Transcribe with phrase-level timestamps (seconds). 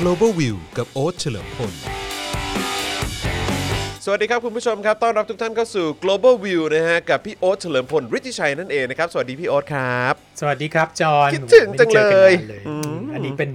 [0.00, 1.72] global view กับโอ๊ตเฉลิมพล
[4.04, 12.62] สวัสดีครับคุณผู้ชมครับต้อนรับทุกท่านเข้าสู่ global view นะฮะกับพี่โอ๊ตเฉลิมพลฤทธิชัยนั่นเองนะครับสวัสดีพี่โอ๊ตครับ สวัสดีครับจอห์นคิดถึงจังเลยไม่ได้จอกันนานเลย
[13.12, 13.50] อันนี้เป็น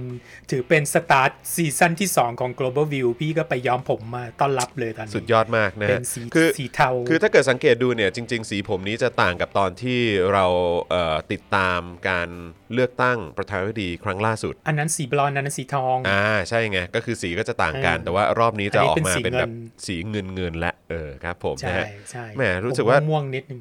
[0.50, 10.00] ถือเป็น start season ที่ 2 ของ global view พี่ก็ไปย้อมผมมาต้อนรับเลยตอนนี้ สุดยอดมากนะเป็ฮะนสีคือสีเทา คือถ้าเกิดสังเกตดูเนี่ยจริง ๆ สีผมนี้จะต่างกับตอนที่
[10.32, 10.46] เรา
[10.90, 12.28] เอ่อติดตามการ
[12.74, 23.60] เลือกตั้งประธานาธิบดีครั้งล่าสุด อันนั้นสีบลอนด์อันนั้นสีทองอ่าใช่ไงก็คือสีก็จะต่างกันเออแต่ว่ารอบนี้จะอันอนี้อกเป็นมาสีเป็นแบบเงินสีเงินเงินๆและเออครับ ผมใช่นะฮะใช่แหมรู้สึกว่าผมม่วงๆนิดนึง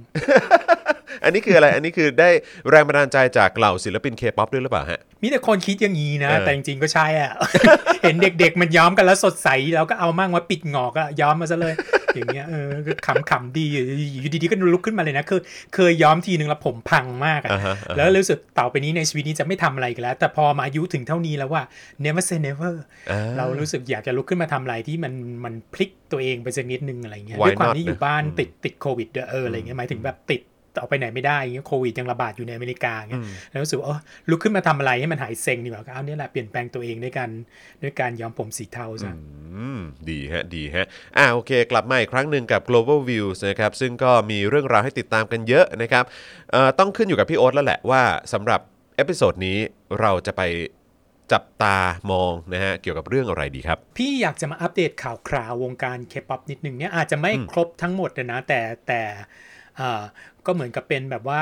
[1.23, 2.29] อันนี้คืออะไร อันนี้คือได้
[2.69, 7.31] แรงบันดาลใจจากเหล่าศิลปินเคป๊อปด้วยหรือเปล่าฮะ มีแต่คนคิดอย่างนี้นะ เออ แต่จริงๆก็ใช่อะ
[8.03, 11.75] เห็นเด็กๆ มันย้อมกันแล้วสดใส แล้วก็เอามั่งว่าปิดหงอกอะย้อมมาซะเลย
[12.15, 12.93] อย่างเงี้ยเออก็
[13.29, 15.39] ขำๆดีอยู่ดีๆก็ลุกขึ้นมาเลยนะคือ
[15.75, 21.63] เคยย้อมทีนึงแล้วผมพังมากอะ อ่าฮะอ่าฮะ แล้วรู้สึกต่อไปนี้ในชีวิตนี้จะไม่ทำอะไรอีกันแล้ว แต่พอมาอายุถึงเท่านี้แล้วว่า
[22.03, 22.73] never say never
[23.11, 25.13] อ่าเรารู้สึกอยากจะลุกขึ้นมาทำอะไรที่มัน
[25.45, 30.41] มันพลิกตัวเองไปสักนิดนึงอะไรเงี้ย Why ด้วยความ not ที่อยู่นะบ้านอืมติดติดโควิดด้วยเอออะไรเงี้ยหมายถึงแบบติด
[30.79, 37.29] ออกไปไหนไม่ได้อย่างเงี้ยโควิดยังระบาดอยู่ในอเมริกาเงี้ยแล้วรู้สึกว่าเออลุกขึ้นมาทำอะไรให้มันหายเซ็งดีกว่าก็เอาเนี่ยแหละเปลี่ยนแปลงตัวเองด้วยการ
[37.83, 39.17] ด้วยการย้อมผมสีเทาซะอ
[39.63, 40.85] อืมดีฮะดีฮะ
[41.17, 46.03] อ่าโอเค กลับมาอีกครั้งหนึ่งกับ global views นะครับซึ่งก็มีเรื่องราวให้ติดตามกันเยอะนะครับ
[46.51, 48.01] เอ่อต้องขึ้นอยู่กับพี่โอ๊ตแล้วแหละว่า
[48.33, 48.59] สำหรับ
[48.95, 49.57] episode นี้
[49.99, 50.43] เราจะไป
[51.33, 51.77] จับตา
[52.11, 59.01] มองนะฮะเกี่ยวกับเรื่องอะไรดีครับ พี่อยากจะมาอัปเดตข่าวคราววงการเคป๊อปนิดนึงเนี่ยอาจจะไม่ครบทั้งหมดนะแต่แต่
[59.77, 60.01] เอ่อ
[60.45, 61.41] ก็เหมือนกับเป็นแบบว่า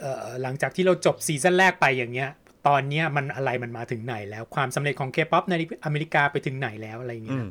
[0.00, 2.30] เอ่อหลังจากที่เราจบซีซั่นแรกไปอย่างเงี้ย
[2.68, 5.54] ตอนเนี้ยมันอะไรมันมาถึงไหนแล้วความสำเร็จของเคป๊อปใน
[5.84, 7.42] อเมริกาไปถึงไหนแล้วอะไรอย่างเงี้ย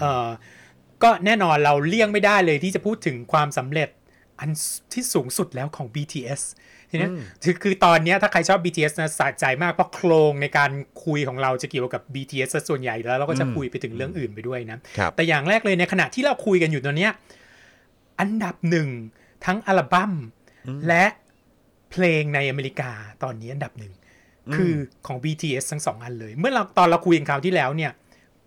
[0.00, 0.28] เอ่อ
[1.02, 3.88] ก็แน่นอนเราเลี่ยงไม่ได้เลยที่จะพูดถึงความสำเร็จ
[4.40, 4.50] อัน
[4.92, 6.42] ที่สูงสุดแล้วของ BTS
[6.90, 7.12] ทีเนี้ย
[7.44, 10.70] คือคือตอนเนี้ยถ้าใครชอบ BTS นะสะใจมากเพราะโครงในการ
[11.04, 17.12] คุยของเราจะเกี่ยวกับ BTS ซะส่วนใหญ่แล้วเราก็จะคุยไปถึงเรื่องอื่นไปด้วยนะครับแต่อย่างแรกเลยในขณะที่เราคุยกันอยู่ตอนเนี้ย
[18.20, 18.88] อันดับหนึ่ง
[19.46, 20.12] ทั้งอัลบั้ม
[20.88, 21.04] และ
[21.90, 22.90] เพลงในอเมริกา
[23.22, 23.92] ตอนนี้อันดับหนึ่ง
[24.54, 24.74] คือ
[25.06, 27.92] ของ BTS ทั้งสองอันเลย เมื่อเราตอนเราคุยกันคราวที่แล้วเนี่ย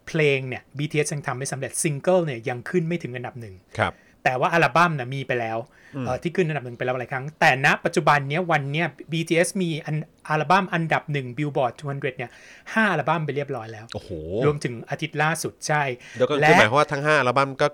[0.08, 3.94] เพลงเนี่ย BTS ยังทำไม่สำเร็จซิงเกิลเนี่ยยังขึ้นไม่ถึงอันดับหนึ่งครับ
[4.24, 5.58] แต่ว่าอัลบั้มนะมีไปแล้ว
[6.06, 9.96] เอ่อที่ขึ้นอันดับหนึ่งไปแล้วหลายครั้ง แต่ณปัจจุบันเนี้ยวันเนี้ย BTS มีอัน
[10.30, 12.32] อัลบั้มอันดับหนึ่ง Billboard 200 เนี่ย
[12.74, 14.10] ห้าอัลบั้มไปเรียบร้อยแล้วโอ้โห
[14.46, 15.82] รวมถึงอาทิตย์ล่าสุดใช่
[16.18, 17.68] เดี๋ยวก็คือหมายความว่าทั้ง 5 อัลบั้มก็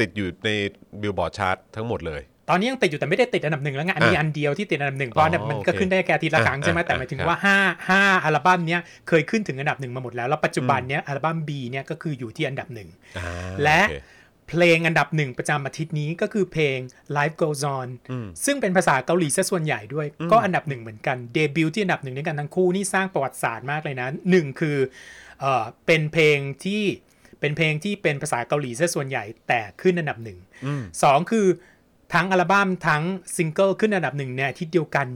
[0.00, 0.50] ติดอยู่ใน
[1.00, 12.88] Billboard chart ทั้งหมดเลย ตอนนี้ยังติดอยู่แต่ไม่ได้ติดอันดับหนึ่งแล้วไงอันมีอันเดียวที่ติดอันดับหนึ่งเพอ๋ราะอเนี่ยมันโอเคก็ขึ้นได้แค่อาทิตย์ละครั้งอ่าใช่ไหมอ่าแต่หมายถึงครับว่าห้าห้าอัลบั้มเนี้ยเคยขึ้นถึงอันดับหนึ่งมาหมดแล้วแล้วปัจจุบันเนี้ยอัลบั้ม B เนี่ยก็คืออยู่ที่อันดับหนึ่ง
[13.18, 13.26] อ่า
[13.62, 13.96] และโอเค
[14.50, 16.78] เพลงอันดับหนึ่งประจำอาทิตย์นี้ก็คือเพลง
[17.16, 17.88] Life Goes On
[18.44, 24.78] ซึ่งเป็นภาษาเกาหลีซะส่วนใหญ่ด้วย ก็อันดับหนึ่งเหมือนกันเดบิวต์ที่อันดับหนึ่งด้วยกันทั้งคู่นี่สร้างประวัติศาสตร์มากเลยนะหนึ่งคือ
[25.40, 26.82] เออเป็นเพลงที่
[27.40, 30.38] เป็นเพลงที่เป็นภาษาเกาหลีซะส่วนใหญ่แต่ขึ้นอันดับหนึ่ง
[31.02, 31.46] สองคือ
[32.12, 33.02] ทั้งอัลบั้มทั้ง
[33.36, 35.08] ซิงเกิลขึ้นอันดับหนึ่งในอาทิตย์เดียวกัน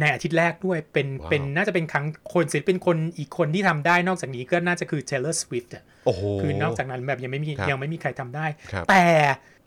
[0.00, 9.04] ในอาทิตย์แรกด้วยเป็นว้าวเป็นน่าจะเป็นครั้งคนศิลปินคนอีกคนที่ทำได้นอกจากนี้ก็น่าจะคือ Taylor Swift อะโอ้โหคือนอกจากนั้นแบบยังไม่มีครับยังไม่มีใครทำได้ครับแต่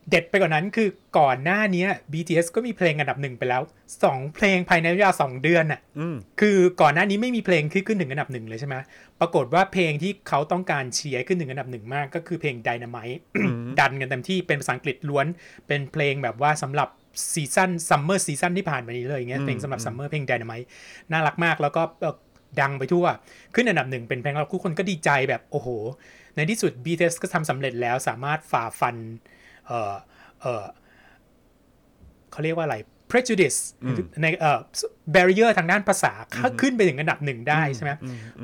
[0.09, 0.89] เด็ดไปกว่านั้นคือ
[1.19, 3.61] ก่อนหน้านี้ BTS ก็มีเพลงอันดับหนึ่งไปแล้ว
[3.99, 5.81] 2เพลงภายในเวลา2เดือนน่ะ
[6.41, 8.75] คือก่อนหน้านี้ไม่มีเพลงที่ขึ้นถึงอันดับหนึ่งเลยใช่ไหม
[9.19, 13.19] ปรากฏว่าเพลงที่เขาต้องการเชียร์ขึ้นถึงอันดับหนึ่งมาก ก็คือเพลง Dynamite
[13.79, 15.25] ดันกันเต็มที่เป็นภาษาอังกฤษล้วน
[15.67, 16.89] เป็นเพลงแบบว่าสำหรับ
[17.33, 20.67] ซีซั่นซัมเมอร์ซีซั่นที่ผ่านมานี้เลยอย่างเงี้ยเพลงสำหรับซัมเมอร์เพลง Dynamite
[21.11, 22.15] น่ารักมากแล้วก็เอ่อ
[22.61, 23.05] ดังไปทั่ว
[23.55, 25.67] ขึ้นอันดับหนึ่งเป็นเพลงเราทุกคนก็ดีใจแบบโอ้โห
[26.35, 28.95] ในที่สุด BTS ก็ทำสำเร็จแล้วสามารถฝ่าฟัน
[29.67, 29.93] เอ่อ
[30.41, 30.65] เอ่อ
[32.31, 32.77] เขาเรียกว่าอะไร
[33.11, 33.59] prejudice
[34.21, 34.59] ในเอ่อ
[35.15, 36.13] barrier ทางด้านภาษา
[36.61, 37.91] ขึ้นไปถึงอันดับหนึ่งได้ใช่ไหม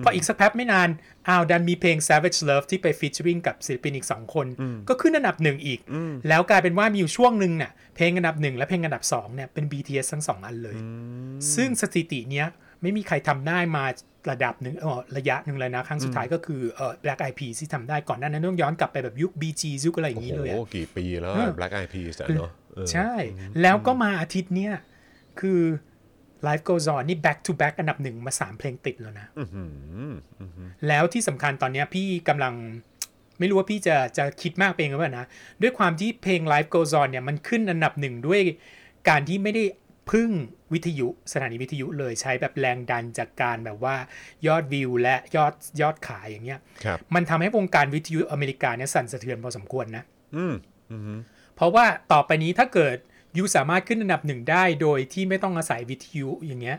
[0.04, 0.90] พออีกสักแป๊บไม่นาน
[1.28, 4.48] อ้าวดันมีเพลง Savage Love ที่ไป featuring กับศิลปินอีก2คน
[4.90, 5.80] ก็ขึ้นอันดับหนึ่งอีก
[6.28, 10.78] แล้วกลายเป็นว่ามีอยู่ช่วงหนึ่งเนี่ยเพลงอันดับหนึ่งและเพลงอันดับสองเนี่ยเป็น BTS ทั้งสองอันเลย
[11.56, 12.48] ซึ่งสถิติเนี้ย
[12.82, 13.86] ไม่มีใครทำได้มา
[14.32, 23.12] ระดับหนึ่งเออระยะหนึ่งเลยนะ ครั้งสุดท้ายก็คือเออ Black Eyed Peas ที่ทำได้ก่อนหน้านั้นต้องย้อนกลับไปแบบยุค BG ยุคอะไรอย่างนี้เลยอะโอ้โหกี่ปีแล้วเออ Black Eyed Peas อะเนาะเออใช่
[23.62, 24.74] แล้วก็มาอาทิตย์เนี้ย
[25.40, 25.62] คือ
[26.48, 29.28] Life Goes On นี่ back to back อันดับหนึ่งมา3เพลงติดแล้วนะ
[30.88, 32.54] แล้วที่สำคัญตอนเนี้ยพี่กำลัง
[33.40, 35.26] ไม่รู้ว่าพี่จะจะคิดมากไปเองหรือเปล่านะ
[35.62, 38.42] ด้วยความที่เพลง Life Goes On เนี่ยมันขึ้นอันดับหนึ่งด้วย
[39.10, 39.64] การที่ไม่ได้
[40.12, 40.30] พึ่ง
[40.74, 43.96] วิทยุสถานีวิทยุเลยใช้แบบแรงดันจากการแบบว่า
[44.48, 50.04] ยอดวิวและยอดยอดขายอย่างเงี้ยครับมันทำให้วงการวิทยุอเมริกาเนี่ยสั่นสะเทือนพอสมควรนะ
[50.36, 50.54] อืม
[51.56, 52.98] เพราะว่าต่อไปนี้ถ้าเกิด
[53.38, 56.78] ยูสามารถขึ้นอันดับหนึ่งได้โดยที่ไม่ต้องอาศัยวิทยุอย่างเงี้ย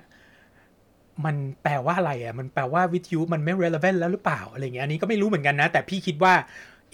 [1.24, 6.34] มันแปลว่าอะไรอะ มันแปลว่าวิทยุมันไม่ relevant แล้วหรือเปล่าอะไรเงี้ย อันนี้ก็ไม่รู้เหมือนกันนะ แต่พี่คิดว่า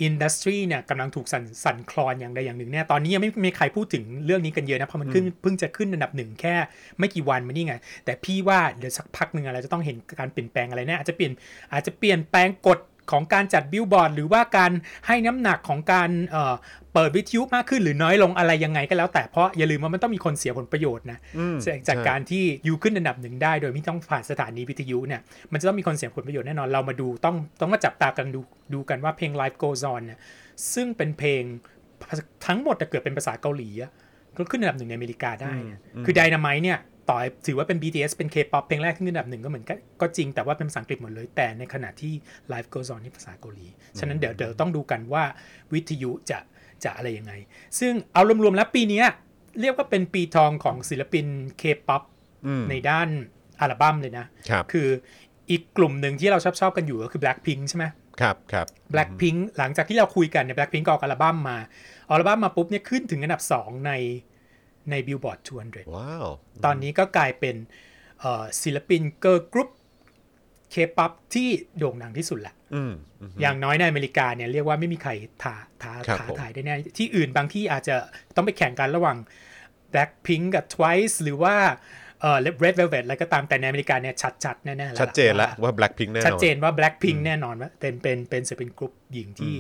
[0.03, 6.55] อินดัสทรีเนี่ยกำลังถูกสั่นสั่นคลอนอย่างใดอย่างหนึ่งแน่ตอนนี้ยังไม่มีใครพูดถึงเรื่องนี้กันเยอะนะเพราะมันขึ้นเพิ่งจะขึ้นอันดับหนึ่งแค่
[6.99, 7.75] ไม่กี่วันมานี่ไง
[8.05, 11.33] แต่พี่ว่าเดี๋ยวสักพักหนึ่งอะเราจะต้องเห็นการเปลี่ยนแปลงอะไรแน่อาจจะเปลี่ยน
[11.73, 12.79] อาจจะเปลี่ยนแปลงกฎ
[13.11, 14.73] ของการจัดบิลบอร์ดหรือว่าการ
[15.07, 16.55] ให้น้ำหนักของการเอ่อ
[16.95, 25.21] เปิดวิทยุมากขึ้นหรือน้อยลงอะไรยังไงก็แล้วแต่เพราะอย่าลืมว่ามันต้องมีคนเสียผลประโยชน์นะอืมจากจากใช่การที่ยูขึ้นอันดับหนึ่งได้ โดยไม่ต้องผ่านสถานีวิทยุเนี่ย
[25.53, 28.41] มันจะต้องมีคนเสียผลประโยชน์แน่นอนเรามาดูต้องต้องมาจับตากันดู
[28.75, 30.19] ดูกันว่าเพลง Life Goes On เนี่ย
[30.75, 31.43] ซึ่งเป็นเพลง
[32.47, 33.91] ทั้งหมดจะเกิดเป็นภาษาเกาหลีอะ
[34.37, 36.79] ก็ขึ้นอันดับหนึ่งในอเมริกาได้เนี่ยคือ Dynamite เนี่ย
[37.09, 42.13] ต่อให้ถือว่าเป็น BTS เป็น K-pop เพลงแรกที่ขึ้นอันดับหนึ่งก็เหมือนกันก็จริงแต่ว่าเป็นภาษาอังกฤษหมดเลย แต่ในขณะที่
[42.53, 43.67] Life Goes On นี่ภาษาเกาหลี
[43.99, 45.25] ฉะนั้นเดี๋ยวเดี๋ยวต้องดูกันว่า
[45.73, 46.39] วิทยุจะ
[46.85, 47.33] จะอะไรยังไง
[47.79, 49.07] ซึ่งเอารวมๆแล้วปีเนี้ย
[49.61, 51.27] เรียกว่าเป็นปีทองของศิลปิน
[51.61, 52.03] K-pop
[52.47, 53.09] อืมในด้าน
[53.61, 54.89] อัลบั้มเลยนะครับคือ
[55.51, 57.85] อีกกลุ่มหนึ่งที่เราชอบชอบๆกันอยู่ก็คือ Blackpink ใช่ไหม
[58.21, 61.59] ครับครับ Blackpink หลังจากที่เราคุยกันเนี่ย Blackpink ก็ออกอัลบั้มมา
[62.09, 63.93] ออกอัลบั้มมาปุ๊บเนี่ยขึ้นถึงอันดับ 2 ใน
[64.91, 66.27] ใน Billboard 200 ว้าว
[66.65, 67.57] ตอนนี้ก็กลายเป็น
[68.21, 69.71] เอ่อศิลปินเกิร์ลกรุ๊ป
[70.71, 71.49] เคป๊อปที่
[71.79, 75.11] โด่งดังที่สุดแหละอืมอืมอย่างน้อยในอเมริกาเนี่ยเรียกว่าไม่มีใคร
[75.43, 77.97] ท้าท้าครับท้าผมทายได้แน่ที่อื่นบางที่อาจจะ
[78.37, 79.19] ต้องไปแข่งกันระหว่าง
[79.93, 81.57] Blackpink กับ Twice หรือว่า
[82.21, 84.15] เอ่อ Red Velvet อะไรก็ตามแต่ในอเมริกาเนี่ย
[84.45, 89.55] ชัดๆแน่ๆแล้วชัดเจนแล้วว่า Blackpink แน่นอนชัดเจนว่า Blackpink แน่นอนว่าเป็นเป็นเป็นศิลปินกรุ๊ปหญิงที่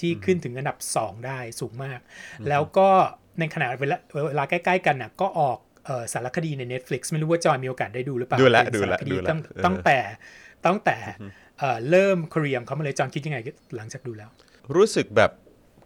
[0.00, 2.00] ที่ขึ้นถึงอันดับ 2 ได้สูงมาก
[2.48, 2.90] แล้วก็
[3.40, 3.96] ในขณะเวลา
[4.28, 9.98] เวลาใกล้ๆกันน่ะก็ออกเอ่อสารคดีใน Netflix ไม่รู้ว่าจอยมีโอกาสได้ดูหรือเปล่าดูแล้วเป็นดูแล้วสารคดีดูแล้วตั้งเออตั้งแต่
[10.66, 10.96] ตั้งแต่
[11.58, 13.38] เอ่อเริ่มคเรียมเขามาเลยจอนคิดยังไง
[13.76, 14.30] หลังจากดูแล้ว
[14.76, 15.30] รู้สึกแบบ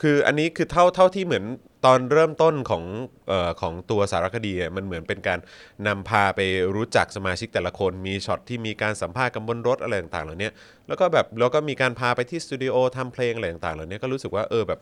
[0.03, 1.45] คืออันนี้คือเท่าเท่าที่เหมือน
[1.87, 2.85] ตอนเริ่มต้นของ
[3.29, 5.39] เอ่อของตัวสารคดีอะมันเหมือนเป็นการ
[5.87, 6.41] นำพาไป
[6.75, 10.51] รู้จักสมาชิกแต่ละคน มีช็อตที่มีการสัมภาษณ์กันบนรถอะไรต่างๆเหล่านี้
[10.89, 14.81] แล้วก็แบบแล้วก็มีการพาไปที่สตูดิโอทำเพลงอะไรต่างๆเหล่านี้ก็รู้สึกว่าเออแบบ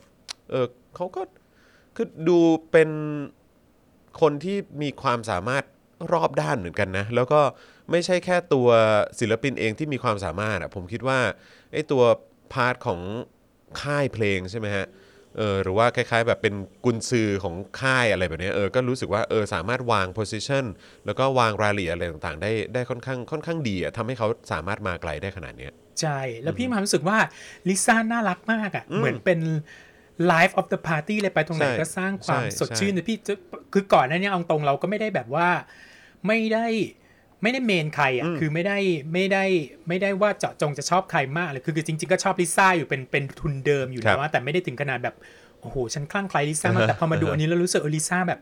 [0.51, 0.67] เออ
[0.97, 1.23] เขาก็
[1.97, 2.39] คือดู
[2.73, 2.91] เป็น
[4.21, 5.65] คนที่มีความสามารถ
[6.13, 7.41] รอบด้านเหมือนกันนะ แล้วก็
[7.91, 8.69] ไม่ใช่แค่ตัว
[9.21, 11.19] ศิลปินเองที่มีความสามารถอะผมคิดว่า
[11.73, 12.03] ไอ้ตัว
[12.53, 13.01] part ของ
[13.83, 14.87] ค่ายเพลงใช่ไหมฮะ
[15.39, 16.55] เออหรือว่าคล้ายๆ แบบเป็น
[16.85, 20.65] กุนซือของค่ายอะไรแบบเนี้ยเออก็รู้สึกว่าเออสามารถวาง position
[21.07, 27.19] แล้วก็วางรายละเอียดอะไรต่างๆ ได้ได้ค่อนข้างค่อนข้างดีอะทำให้เขาสามารถมาไกลได้ขนาดเนี้ยใช่ แล้วพี่มีความรู้สึกว่า
[27.69, 29.41] ลิซ่าน่ารักมากอะ่ะเหมือนเป็น
[30.33, 33.35] life of the party เลยไปตรงไหนใช่ก็สร้างความใช่สดชื่นแต่พี่จะ
[33.73, 35.49] คือก่อนหน้านี้เอาตรงเราก็ไม่ได้แบบว่า
[36.27, 36.67] ไม่ได้
[37.43, 38.79] ไม่ได้เมนใครอะ่ะคือไม่ได้
[39.13, 39.45] ไม่ได้
[39.89, 45.17] ไม่ได้ว่าเจาะจงจะชอบใครมากเลยคือคือจริง ๆ ก็ชอบลิซ่าอยู่เป็นเป็นทุนเดิมอยู่ครันะบว่าแต่ไม่ได้ถึงขนาดแบบ
[45.61, 48.41] โอ้โหฉันคลั่งไคล้ลิซ่ามากแต่พอมาดูอันนี้แล้วรู้สึกเออลิซ่าแบบ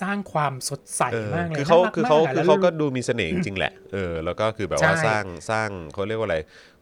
[0.00, 6.38] สร้างความสดใสเออมากเลยคือเขาน่รักคือเขามกะคือแล้วเขาก็ดูมีเสน่ห์จริงๆแหละ เออ แล้วก็คือแบบว่าใช่สร้างสร้างเขาเรียกว่าอะไร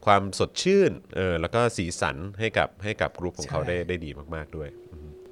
[0.07, 4.69] ความสดชื่นเออแล้วก็สีสันให้กับให้กับกลุ่มของเขาได้ได้ดีมาก ๆ ด้วย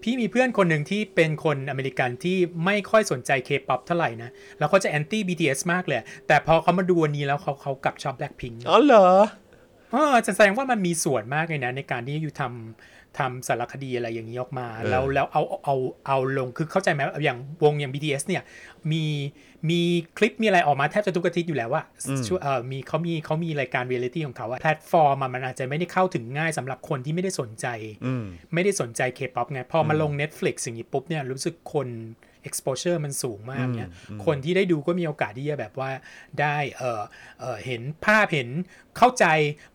[0.03, 9.09] พี่มีเพื่อนคนหนึ่งที่เป็นคนอเมริกันที่ไม่ค่อยสนใจเคป๊อปเท่าไหร่นะ แล้วเขาจะ anti BTS มากเลย แต่พอเขามาดูวันนี้แล้วเขาเขากลับชอบ Blackpink อ๋อเหรอ
[9.93, 15.77] เออจะแสดงว่ามันมีส่วนมากเลยนะในการที่อยู่ทำ ทำสารคดีอะไรอย่างนี้ออกมาเออแล้วแล้วเอาเอา
[16.07, 18.43] เอาลงคือเข้าใจไหมอย่างวงอย่าง BTS เนี่ย
[18.93, 19.05] มี
[19.71, 19.81] มี
[20.19, 21.83] คลิปมีอะไรออกมาแทบจะทุกอาทิตย์อยู่แล้วว่า
[22.27, 27.67] ช่วยเออมีเขามีเขามีรายการเรียลิตี้ของเขาอะแพลตฟอร์มอะมันอาจจะไม่ได้เข้าถึงง่ายสำหรับคนที่ไม่ได้สนใจ
[28.07, 31.89] อืมไม่ได้สนใจเคป๊อปไง พอมาลง Netflix อย่างนี้ปุ๊บเนี่ยรู้สึกคน
[32.49, 33.91] exposure มันสูงมากเนี่ย
[34.27, 35.91] คนที่ได้ดูก็มีโอกาสที่จะแบบว่า
[36.41, 37.03] ได้เออ
[37.41, 38.49] เออเห็นภาพเห็น
[38.99, 39.25] เข้าใจ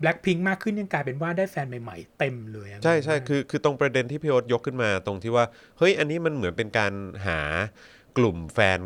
[0.02, 5.46] Blackpink มากขึ้นยังกลายเป็นว่าได้แฟนใหม่ๆ เต็มเลยอะใช่ใช่คือคือตรงประเด็นที่พี่โอ๊ตยกขึ้นมาตรงที่ว่า
[5.78, 6.94] เฮ้ย อันนี้มันเหมือนเป็นการ
[7.28, 7.40] หา
[8.18, 8.80] กลุ่มแฟน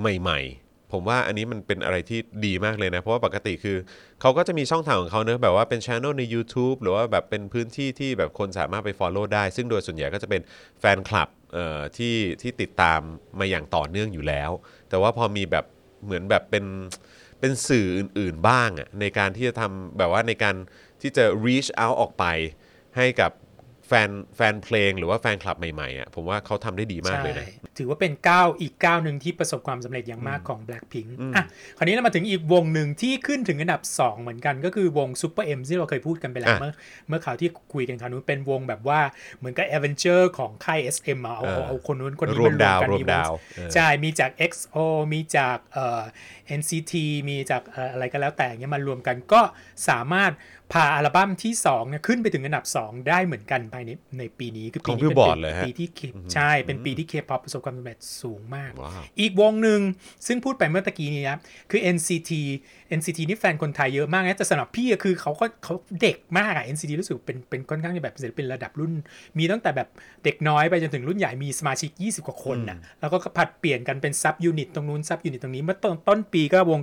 [0.00, 3.76] ใหม่ ๆผมว่าอันนี้มันเป็นอะไรที่ดีมากเลยนะ เพราะว่าปกติคือ
[4.20, 10.42] เขาก็จะมีช่องทางของเขาเนอะแบบว่าเป็นช anel ใน YouTube หรือว่าแบบเป็นพื้นที่ที่แบบคนสามารถไป Follow ได้ ซึ่งโดยส่วนใหญ่ก็จะเป็น
[10.80, 11.39] แฟนคลับเอ่อ
[11.96, 13.00] ที่ที่ติดตาม
[13.38, 14.50] มาอย่างต่อเนื่องอยู่แล้ว
[14.88, 15.64] แต่ว่าพอมีแบบ
[16.04, 16.64] เหมือนแบบเป็น
[17.40, 20.54] เป็นสื่ออื่น ๆ บ้างอะในการที่จะทำแบบว่าในการ
[21.00, 22.24] ที่จะ reach out ออกไป
[22.96, 23.30] ให้กับ
[23.92, 31.44] แฟนแฟนเพลงหรือว่าแฟนคลับใหม่ๆอะผมว่าเขาทำได้ดีมากเลยนะใช่ถือว่าเป็นก้าวอีกก้าวหนึ่งที่ประสบความสำเร็จอย่างมากของ Blackpink อะ
[31.76, 36.72] คราวนี้เรามาถึงอีกวงหนึ่งที่ขึ้นถึงอันดับ 2 เหมือนกัน ก็คือวง Super M ที่เราเคยพูดกันไปแล้วอะเมื่อ
[37.08, 39.00] เมื่อข่าวที่คุยกันคราวนู้นเป็นวงแบบว่า
[39.38, 44.76] เหมือนกับ Avenger ของค่าย SM มาเอาเออเอาเอาคนนู้นคนนี้รวมมดาวกันรวมในดาวเออใช่มีจาก XO
[45.12, 46.02] มีจากเอ่อ
[46.58, 46.92] NCT
[47.28, 49.40] มีจากเอ่ออะไรก็แล้วแต่เนี่ยมารวมกันก็
[49.88, 50.32] สามารถ
[50.72, 59.80] พาอัลบั้มที่2เนี่ยขึ้นไปถึงอันดับ 2 ได้เหมือนกันภายยในในปีนี้คือขปีองนี้เป็น Billboard เลยฮะปีที่ K- ใช่เป็นปีที่ K-pop ประสบความสำเร็จสูงมากว้าวอีกวงหนึ่ง
[60.26, 61.38] ซึ่งพูดไปเมื่อตะกี้นี้นะ
[61.70, 62.30] คือ NCT
[62.98, 68.92] NCT นี่แฟนคนไทยเยอะมากนะแต่สำหรับพี่อะคือเขาก็เขาเด็กมากอะ NCT รู้สึกเป็นเป็นค่อนข้างจะแบบศิลปินระดับรุ่น
[69.38, 69.88] มีตั้งแต่แบบ
[70.24, 76.80] เด็กน้อยไปจนถึงรุ่นใหญ่มีสมาชิก 20 กว่าคนนะแล้วก็ผัดเปลี่ยนกันเป็นซับยูนิตตรงนู้นซับยูนิตตรงนี้เมื่อต้นต้นปีก็วง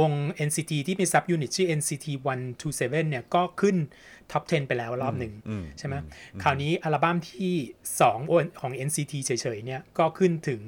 [0.00, 0.10] วง
[0.48, 2.06] NCT ที่มี sub-unit ชื่อ NCT
[2.56, 3.76] 127เนี่ยก็ขึ้น
[4.32, 5.32] ท็อป 10 ไปแล้วรอบหนึ่ง
[5.78, 5.94] ใช่ไหม
[6.42, 7.54] คราวนี้อัลบั้มที่
[8.08, 10.60] 2 ของ NCT เฉยๆเนี่ยก็ขึ้นถึง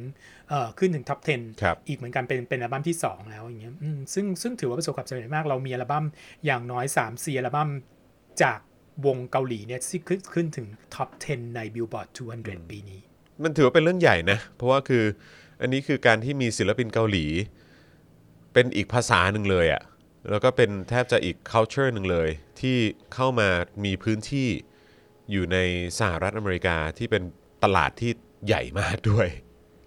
[0.49, 6.05] เอ่อขึ้นถึงท็อป 10ครับอีกเหมือนกันเป็นเป็นอัลบั้มที่ 2 แล้วอย่างเงี้ยอืมซึ่งซึ่งถือว่าประสบความสำเร็จมากเรามีอัลบั้ม
[6.47, 7.69] อย่างน้อย3 4อัลบั้ม
[8.43, 8.59] จาก
[9.07, 12.09] วงเกาหลีเนี่ยที่ขึ้นขึ้นถึงท็อป 10 ใน Billboard
[12.39, 13.01] 200 ปีนี้
[13.43, 15.05] มันถือว่าเป็นเรื่องใหญ่นะ เพราะว่าคือ
[15.61, 17.25] อันนี้คือการที่มีศิลปินเกาหลี
[18.53, 19.83] เป็นอีกภาษาหนึ่งเลยอะ่ะ
[20.31, 22.29] แล้วก็เป็นแทบจะอีก culture หนึ่งเลย
[22.61, 22.79] ที่
[23.15, 23.49] เข้ามา
[23.85, 24.49] มีพื้นที่
[25.31, 25.59] อยู่ใน
[25.99, 27.23] สหรัฐอเมริกาที่เป็น
[27.65, 28.11] ตลาดที่
[28.47, 29.29] ใหญ่มากด้วย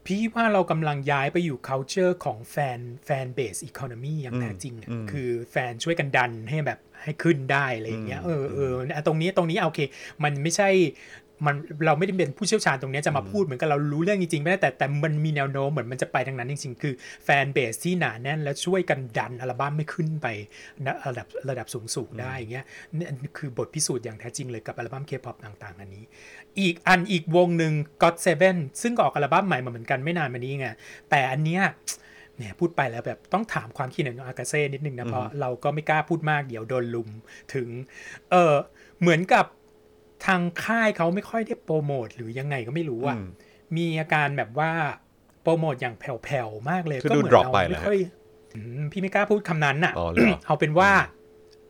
[0.05, 9.79] พี่ว่าเรากำลังย้ายไปอยู่ culture ของแฟนแฟนเบสอีโคโนมีอย่างแท้จริงอะคือแฟนช่วยกันดันให้แบบให้ขึ้นได้อะไรอย่างเงี้ยเออเอออะตรงนี้ตรงนี้โอเค
[10.23, 10.69] มันไม่ใช่
[11.45, 16.93] มันเราไม่ได้เป็นผู้เชี่ยวชาญตรงเนี้ยจะมาพูดเหมือนกับเรารู้เรื่องจริงๆไม่ได้แต่แต่มันมีแนวโน้มเหมือนมันจะไปทางนั้นจริงๆ คือ
[17.25, 20.27] fanbase ที่หนาแน่น และช่วยกันดันอัลบั้มให้ขึ้นไป
[20.85, 22.65] นะระดับระดับสูงๆได้อย่างเงี้ย
[22.97, 26.03] นี่คือบทพิสูจน์อย่างแท้จริงเลยกับอัลบั้มเคป๊อปต่างๆ อันนี้
[26.59, 30.67] อีกอันอีกวงหนึ่ง God Seven ซึ่งก็ออกอัลบั้มใหม่มาเหมือนกันไม่นานมานี้ไง
[31.09, 31.63] แต่อันเนี้ย
[32.37, 37.09] เนี่ยพูดไปแล้วแบบต้องถามความคิดเห็นของอากาเซ่นิดนึงนะเพราะเราก็ไม่กล้าพูดมากเดี๋ยวโดนรุม
[37.53, 37.67] ถึง
[38.31, 38.55] เออ
[39.01, 39.45] เหมือนกับ
[40.25, 43.27] ทางค่ายเขาไม่ค่อยได้โปรโมทหรือยังไงก็ไม่รู้อะอืม
[43.77, 44.71] มีอาการแบบว่า
[45.41, 47.99] โปรโมทอย่างแผ่วๆมากเลยคือก็ดูเหมือน drop เราไปเหรอไม่ฮะค่อย
[48.55, 50.91] อืมพี่ไม่กล้าพูดคำนั้นน่ะอ๋อเหรอเอาเป็นว่า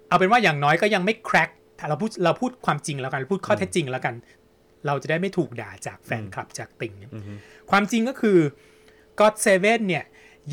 [0.10, 1.50] เอาเป็นว่าอย่างน้อยก็ยังไม่แคร็ก
[1.90, 4.16] เราพูดเราพูดความจริงแล้วกันพูดข้อเท็จจริงแล้วกัน
[4.88, 7.12] เราจะได้ไม่ถูกด่าจากแฟนคลับจากติ่งเนี่ย
[7.72, 8.40] ความจริงก็คือ
[9.20, 10.04] God Seven เนี่ย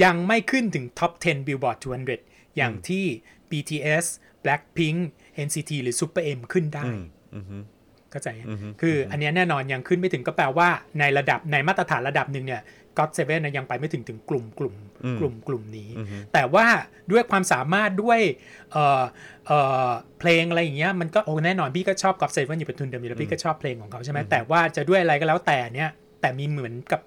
[0.05, 1.79] ยังไม่ขึ้นถึง Top 10 Billboard
[2.17, 3.05] 200 อย่างที่
[3.51, 4.05] BTS
[4.45, 4.99] Blackpink
[5.47, 6.85] NCT หรือ Super M ขึ้นได้
[8.15, 8.49] เข้าใจยัง
[8.81, 10.69] คืออันเนี้ยแน่นอนยังขึ้นไม่ถึงก็แปลว่า
[10.99, 12.63] ในระดับในมาตรฐานระดับหนึ่งเนี่ย
[12.99, 14.75] God Seven นะยังไปไม่ถึงถึงกลุ่มกลุ่ม
[15.21, 15.91] กลุ่มกลุ่มนี้
[16.33, 16.67] แต่ว่า
[17.13, 18.21] ด้วยความสามารถด้วย
[18.73, 19.03] เอ่อ
[19.47, 25.91] เอ่อเพลงอะไรอย่างเงี้ยมันก็โอ้แน่นอนพี่ก็ชอบ God Seven อยู่เป็นทุนเดิมอยู่แล้วพี่ก็ชอบเพลงของเขาใช่ไหมแต่ว่าจะด้วยอะไรก็แล้วแต่เนี่ย
[26.21, 27.01] แต่มีเหมือนกับ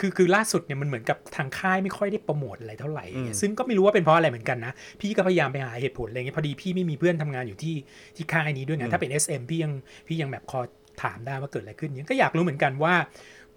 [0.00, 3.04] คือคือล่าสุดเนี่ยมันเหมือนกับทางค่ายไม่ค่อยได้โปรโมทอะไรเท่าไหร่
[3.40, 7.76] ซึ่งก็ไม่รู้ว่าเป็นเพราะอะไรเหมือนกันนะ พี่ก็พยายามไปหาเหตุผลอะไรเงี้ยพอดีพี่ไม่มีเพื่อนทำงานอยู่ที่
[8.16, 9.72] ที่ค่ายนี้ด้วยไงถ้าเป็น SM พี่ยัง
[10.06, 10.60] พี่ยังแบบคอ
[11.02, 12.94] ถามได้ว่าเกิดอะไรขึ้นเนี่ยก็อยากรู้เหมือนกันว่า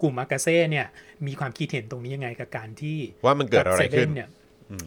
[0.02, 0.86] กลุ่มอากาเซ่เนี่ย
[1.26, 4.28] มีความคิดเห็นตรงนี้ยังไงกับการที่ว่ามันเกิดอะไรขึ้นเนี่ย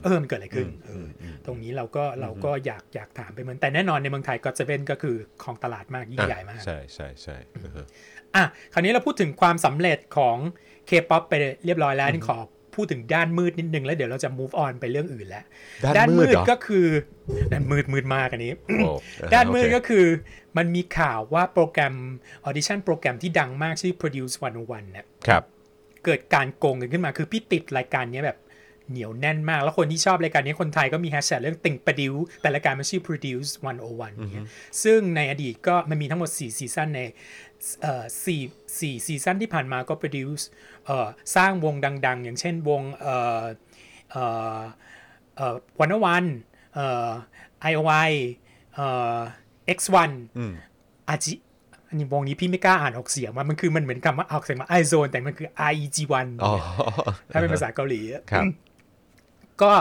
[0.04, 7.86] เออมันเกิดอะไรขึ้นเอออตรงนี้เราก็เราก็อยากอยากถามไปเหมือนแต่แน่นอนในเมืองไทยก็เซเว่นก็คือของตลาดมากยิ่งใหญ่มาก ใช่ใช่ใช่อือฮะ
[8.36, 10.38] อะคราวนี้เราพูดถึงความสำเร็จของ
[10.90, 11.34] K-POP ไป
[11.66, 12.38] เรียบร้อยแล้วนี่ขอ
[12.76, 15.44] พูดถึงด้านมืดนิดนึงแล้วเดี๋ยวเราจะ move on ไปเรื่องอื่นแล้ว
[15.98, 16.88] ด้านมืดเหรอก็คือ
[17.52, 20.06] ด้านมืดมืดมากอันนี้โอ้อ่ฮะด้านมืดโอเคก็คือ
[20.58, 21.96] มันมีข่าวว่าโปรแกรม
[22.48, 25.44] audition โปรแกรมที่ดังมากชื่อ Produce 101เนี่ยครับ
[26.06, 28.40] เกิดการโกงกันขึ้นมาคือพี่ติดรายการเนี้ยแบบ
[28.92, 33.50] เหนียวแน่นมาก แล้วคนที่ชอบรายการนี้คนไทยก็มีแฮชแท็กเรื่องติ่งประดิวแต่รายการมันชื่อ produce
[33.84, 34.48] 101อย่างเงี้ย
[34.84, 37.14] ซึ่งในอดีตก็มันมีทั้งหมด 4 ซีซั่นในเอ่อ
[38.26, 38.42] สี่
[38.80, 40.44] สี่ซีซั่นที่ผ่านมาก็ produce
[40.86, 43.44] เอ่อสร้างวงดัง ๆ อย่างเช่นวงเอ่อ
[44.12, 44.24] เอ่
[44.58, 44.60] อ
[45.36, 46.26] เอ่อวันวัน
[46.76, 47.10] เอ่อ
[47.72, 48.12] IOI
[48.76, 49.18] เอ่อ
[49.78, 50.12] X1
[51.10, 51.34] อาจิ
[51.90, 56.54] อันนี้วงนี้พี่ไม่กล้าอ่านออกเสียงมันมันคือมันเหมือนคำว่าออกเสียงมา i z o n e แต่มันคือ IEG1 อ๋อ
[57.32, 58.44] ถ้าเป็นภาษาเกาหลีอะครับ
[59.62, 59.72] ก็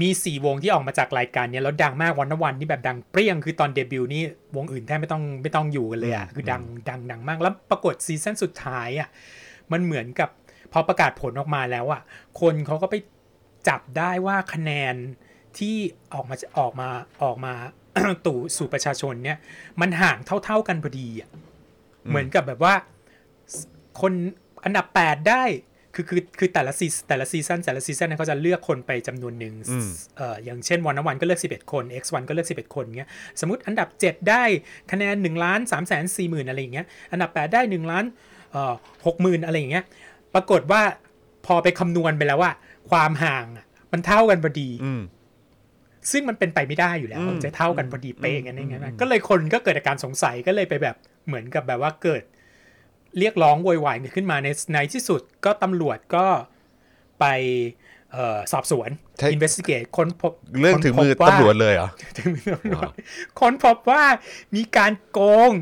[0.00, 4.22] มีสี่วงที่ออกมาจากรายการเนี้ยแล้วดังมากวันวันนี่แบบดังเปรี้ยงคือตอนเดบิวต์นี่
[4.56, 9.08] วงอื่นแทบไม่ต้องไม่ต้องอยู่กันเลยอะคือดังดังดังมาก แล้วปรากฏซีซั่นสุดท้ายอะ
[9.72, 10.28] มันเหมือนกับ
[10.72, 12.02] พอประกาศผลออกมาแล้วอะ
[12.40, 12.94] คนเขาก็ไป
[13.68, 14.94] จับได้ว่าคะแนน
[15.58, 15.76] ที่
[16.14, 16.88] ออกมาออกมา
[17.22, 17.52] ออกมา
[18.26, 19.38] ตู่สู่ประชาชนเนี่ย
[19.80, 21.28] มันห่างเท่า ๆกันพอดีอะ
[22.08, 22.74] เหมือนกับแบบว่า
[24.00, 24.12] คน
[24.64, 25.44] อันดับ 8 ได้
[25.98, 29.54] คือคือคือแต่ละซีแต่ละซีซันแต่ละซีซันเนี่ยเขาจะเลือกคนไปจำนวนหนึ่ง
[30.16, 34.42] เอ่ออย่างเช่น Wanna One ก็เลือก 11 คน X1 ก็เลือก 11 คนเงี้ยสมมติอันดับ 7 ได้
[34.92, 38.04] คะแนน1ล้าน3แสน4หมื่นอะไรอย่างเงี้ยอันดับ 8 ได้1ล้าน
[38.52, 39.84] เอ่อ6หมื่นอะไรอย่างเงี้ย
[40.34, 40.82] ปรากฏว่า
[41.46, 42.52] พอไปคำนวณไปแล้วว่า
[42.90, 45.02] ความห่างอะมันเท่ากันพอดีอืม
[46.10, 52.22] ซึ่งมันเป็นไปไม่ได้อยู่แล้วอืมจะเท่ากันพอดีเป๊ะกันได้ไงนะก็เลยคนก็เกิดอาการสงสัยก็เลยไปแบบเหมือนกับแบบว่าเกิด
[53.18, 56.26] เรียกร้องโวยวายกันขึ้นมาในในที่สุดก็ตำรวจก็
[57.20, 57.24] ไป
[58.12, 61.88] เอ่อสอบสวนใช่ investigate ค้นพบเรื่องถึงมือค้นพบว่าตำรวจเลยเหรอ
[62.18, 62.88] ถึงมือตำรวจ
[63.40, 64.02] ค้นพบว่า
[64.56, 65.52] มีการโกง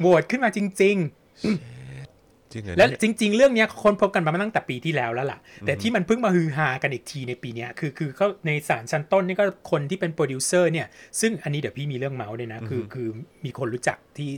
[0.00, 10.86] โหวตขึ้นมาจริงๆจริงเหรอแล้วเนี่ยจริง ๆ เรื่องเนี้ยเขาค้นพบกันมาตั้งแต่ปีที่แล้วแล้วล่ะ แต่ที่มันเพิ่งมาฮือฮากันอีกทีในปีเนี้ยคือคือเขาในศาลชั้นต้นนี่ก็คนที่เป็นโปรดิวเซอร์เนี่ย
[11.20, 13.08] ซึ่งอันนี้เดี๋ยวพี่มีเรื่องเม้าท์ด้วยนะ คือคือ
[13.44, 14.30] มีคนรู้จักที่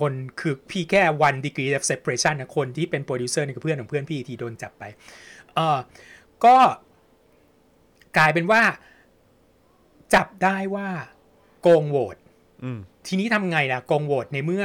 [0.00, 4.84] คนคือพี่แค่ one degree of separation นะคนที่เป็นโปรดิวเซอร์นี่คือเพื่อนของเพื่อนพี่ที่โดนจับไป
[5.54, 5.78] เออ
[6.44, 6.56] ก็
[8.16, 8.62] กลายเป็นว่า
[10.14, 10.88] จับได้ว่า
[11.62, 12.16] โกงโหวต
[12.64, 14.64] อืมทีนี้ทำไงล่ะโกงโหวตในเมื่อ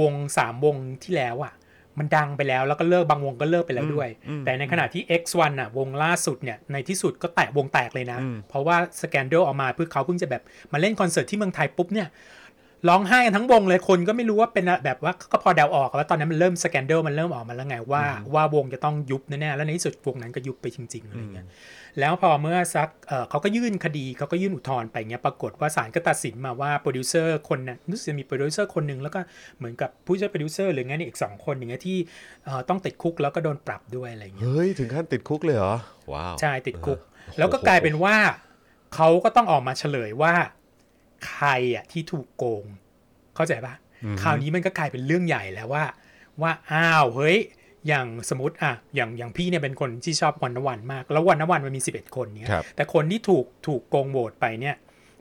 [0.00, 1.54] วงสามวงที่แล้วอะ
[1.98, 4.08] มันดังไปแล้วแล้วก็เลิกบางวงก็เลิกไปแล้วด้วย
[4.44, 12.08] แต่ในขณะที่ X1 อะ วงล่าสุดเนี่ยในที่สุดก็แตกวงแตกเลยนะ เพราะว่า scandal ออกมาคือเขาเพิ่งจะแบบมาเล่นคอนเสิร์ตที่เมืองไทยปุ๊บเนี่ย
[12.88, 18.02] ร้องไห้กันทั้งวงเลยคนก็ไม่รู้ว่าเป็นแบบว่าก็พอเดาออกว่าตอนนั้นมันเริ่ม scandal มันเริ่มออกมาแล้วไงว่า
[18.34, 21.46] ว่าวงจะต้องยุบแน่ๆแล้วในที่สุดวงนั้นก็ยุบไปจริงๆอะไรเงี้ย
[22.00, 29.20] แล้วพอเมื่อสักเอ่อเขาก็ยื่นคดีเขาก็ยื่นอุทธรณ์ไปเงี้ยปรากฏว่าศาลก็ตัดสินมาว่าโปรดิวเซอร์คนนั้นรู้สึกจะมีโปรดิวเซอร์คนหนึ่งแล้วก็
[29.58, 31.98] เหมือนกับผู้ช่วยโปรดิวเซอร์หรืองั้นอีกสองคนอย่างเงี้ยที่
[32.44, 35.76] เอ่อต้องติดคุกแล้วก็โดนปรับด้วยอะไรเงี้ยเฮ้ยถึงขั้นติดคุกเลยเหรอ
[36.12, 38.16] ว้าวใช่ติดคุกโอ้โหแล้วก็กลายเป็นว่า
[38.94, 40.34] เขาก็ต้องออกมาเฉลยว่า
[41.28, 42.64] ใครอะที่ถูกโกง
[43.34, 43.74] เข้าใจปะ
[44.22, 45.84] คราวนี้มันก็กลายเป็นเรื่องใหญ่แล้วว่า
[46.42, 47.38] ว่าอ้าวเฮ้ย
[47.88, 54.76] อย่างสมมติอะอย่างอย่างพี่เนี่ยเป็นคนที่ชอบวันนวันมาก แล้ววันนวันมันมี 11 คนเนี้ยครับแต่คนที่ถูกถูกโกงโหวตไปเนี่ย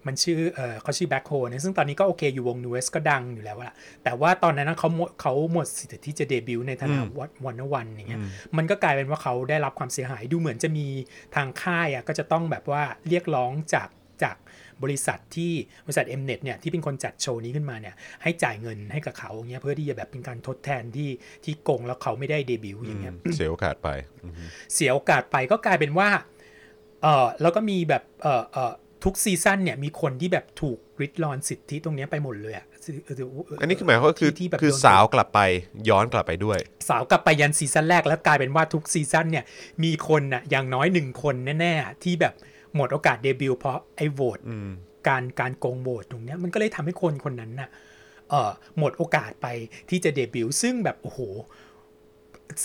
[0.08, 8.22] มันชื่อเออเขาชื่อแบ็คโฮนะซึ่งตอนนี้ก็โอเคอยู่วงนูเวสก็ดังอยู่แล้วละแต่ว่าตอนนั้นนะเขาหมดเขาหมดสิทธิ์ที่จะเดบิวต์ในฐานะวันวันวันอย่างเงี้ย
[8.58, 10.88] มันก็กลายเป็นว่าเขาได้รับความเสียหายดูเหมือนจะมี
[11.36, 13.90] ทางค่ายอะก็จะต้องแบบว่าเรียกร้องจากจาก
[14.84, 15.52] บริษัทที่
[15.86, 21.10] บริษัท Mnet เนี่ยที่เป็นคนจัดโชว์นี้ขึ้นมาเนี่ยให้จ่ายเงินให้กับเขาอย่างเงี้ยเพื่อที่จะแบบเป็นการทดแทนที่
[21.44, 23.90] ที่โกงแล้วเขาไม่ได้เดบิวต์อย่างเงี้ยเสียโอกาสไป
[24.24, 24.34] อืม
[24.74, 26.10] เสียโอกาสไปก็กลายเป็นว่า
[27.02, 28.74] เออแล้วก็มีแบบเออเออ
[29.04, 35.40] ทุกซีซั่นเนี่ยมีคนที่แบบถูกริดรอนสิทธิตรงเนี้ยไปหมดเลยอะซึ่งเอันนี้คือหมายความว่าคือที่ที่แบบคือโดนสาวกลับไป
[35.90, 36.60] ย้อนกลับไปด้วย
[36.90, 39.46] สาวกลับไปยันซีซั่นแรกแล้วกลายเป็นว่าทุกซีซั่นเนี่ย
[39.84, 42.34] มีคนน่ะอย่างน้อยหนึ่งคนแน่ๆที่แบบ
[42.76, 44.40] หมดโอกาสเดบิวต์เพราะไอ้โหวต
[45.08, 47.70] การการโกงโหวตตรงเนี้ยมันก็เลยทำให้คนคนนั้นน่ะ
[48.30, 49.48] เออหมดโอกาสไป
[49.90, 51.20] ที่จะเดบิวต์ซึ่งแบบโอ้โห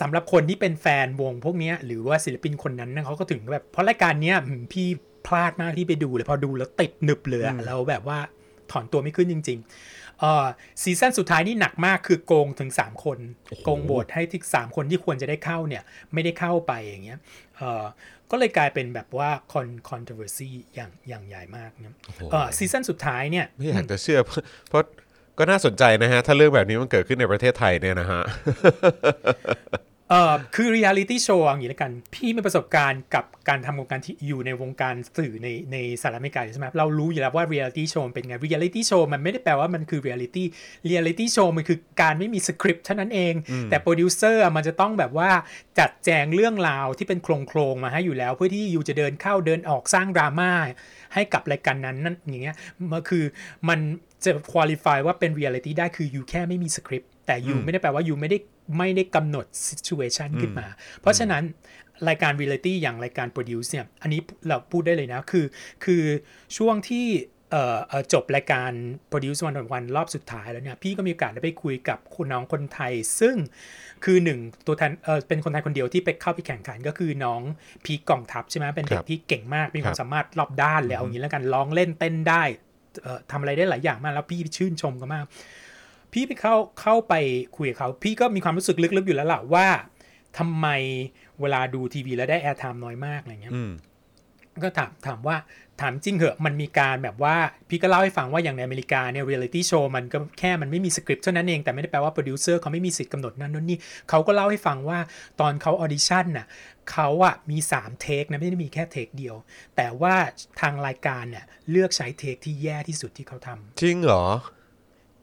[0.01, 4.87] สำหรับคนที่เป็นแฟนวงพวกเนี้ยหรือว่าศิลปินคนนั้นนะเขาก็ถึงแบบ เพราะรายการเนี้ยอืมพี่
[5.27, 8.19] พลาดมากที่ไปดูเลยพอดูแล้วติดหนึบเลยอะแล้วแบบว่า
[8.71, 10.47] ถอนตัวไม่ขึ้นจริงๆเอ่อ
[10.83, 13.19] ซีซั่นสุดท้ายนี่หนักมากคือโกงถึง 3 คน
[13.65, 17.19] โกงโหวตให้ที่สามคนที่ควรจะได้เข้าเนี่ย ไม่ได้เข้าไปอย่างเงี้ย
[17.57, 17.85] เอ่อ
[18.31, 21.95] ก็เลยกลายเป็นแบบว่าคอน controversy อย่างอย่างใหญ่มากเนี่ย
[22.33, 24.83] เอ่อซีซั่นสุดท้ายเนี่ยไม่อยากจะเชื่อเพราะเพราะ
[25.39, 28.23] ก็น่าสนใจนะฮะ ถ้าเรื่องแบบนี้มันเกิดขึ้นในประเทศไทยเนี่ยนะฮะ
[30.11, 40.47] เอ่อคือเรียลิตี้โชว์อย่างนี้แล้วกัน พี่มีประสบการณ์กับการทำวงการที่อยู่ในวงการสื่อในในสหรัฐอเมริกาอยู่ใช่ไหมเรารู้อยู่แล้วว่าเรียลิตี้โชว์เป็นไงเรียลิตี้โชว์มันไม่ได้แปลว่ามันคือเรียลิตี้
[40.87, 43.35] เรียลิตี้โชว์มันคือการไม่มีสคริปต์เท่านั้นเอง
[43.71, 45.31] แต่โปรดิวเซอร์มันจะต้องแบบว่า
[45.79, 50.51] จัดแจงเรื่องราวที่เป็นโครงโครงๆมาให้อยู่แล้ว เพื่อที่ you จะเดินเข้าเดินออกสร้างดราม่า
[51.15, 52.57] ให้กับรายการนั้นนั่นอย่างเงี้ย
[52.93, 53.25] มันคือ
[53.69, 53.79] มัน
[54.25, 58.39] จะ qualify ว่าเป็นเรียลิตี้ได้คือ you แค่ไม่มีสคริปต์ แต่ you ไม่ได้แปลว่า you ไม่ได้
[58.79, 60.67] ไม่ได้กำหนด situation ขึ้นมา
[61.01, 61.43] เพราะฉะนั้น
[62.09, 65.47] รายการ reality อย่างรายการ produce เนี่ย อันนี้เราพูดได้เลยนะ คือ
[65.85, 66.03] คือ
[66.57, 67.07] ช่วงที่
[67.53, 68.71] เอ่อเอ่อจบรายการ
[69.11, 73.37] Produce One O One รอบสุดท้ายแล้วเนี่ย พี่ก็มีโอกาสได้ไปคุยกับคุณน้องคนไทย ซึ่ง
[74.05, 77.41] คือหนึ่งตัวแทนเออเป็นคนไทยคนเดียวที่ไปเข้าไปแข่งขันก็คือน้อง
[77.85, 82.43] พีคกองทัพใช่ไหมเป็นเด็กครับที่เก่งมาก มีคครัวามบสามารถรอบด้านเลยเอาอย่างนี้แล้วกัน ร้องเล่นเต้นได้
[83.03, 85.25] เอ่อทำอะไรได้หลายอย่างมาก แล้วพี่ชื่นชมกันมาก
[86.13, 87.15] พี่ไปเข้าเข้าไป
[87.57, 89.67] คุยกับเขาพี่ก็มีความรู้สึกลึกๆอยู่แล้วล่ะว่า
[90.39, 90.67] ทำไม
[91.41, 93.73] เวลาดูทีวีแล้วได้ airtime น้อยมากอะไรเงี้ยอืม
[94.63, 95.37] ก็ถามถามว่า
[95.81, 97.37] ถามจริงเหอะมันมีการแบบว่า
[97.69, 103.79] พี่ก็เล่าให้ฟังว่าอย่างในอเมริกาเนี่ยเรียลิตี้โชว์มันก็แค่มันไม่มีสคริปต์เท่านั้นเอง แต่ไม่ได้แปลว่าโปรดิวเซอร์เขาไม่มีสิทธิ์กำหนดนั่นนู่นนี่
[104.11, 104.99] เขาก็เล่าให้ฟังว่า
[105.41, 106.47] ตอนเขาออดิชั่นน่ะ
[106.91, 109.37] เขาอะมี3 take นะไม่ได้มีแค่ take เดียว
[109.77, 110.15] แต่ว่า
[110.61, 114.25] ทางรายการเนี่ยเลือกใช้ take ที่แย่ที่สุดที่เขาทำจริงเหรอ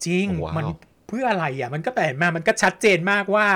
[0.06, 0.66] จริง wow มัน
[1.08, 3.48] เพื่ออะไรอะ มันก็แปลมามันก็ชัดเจนมากว่า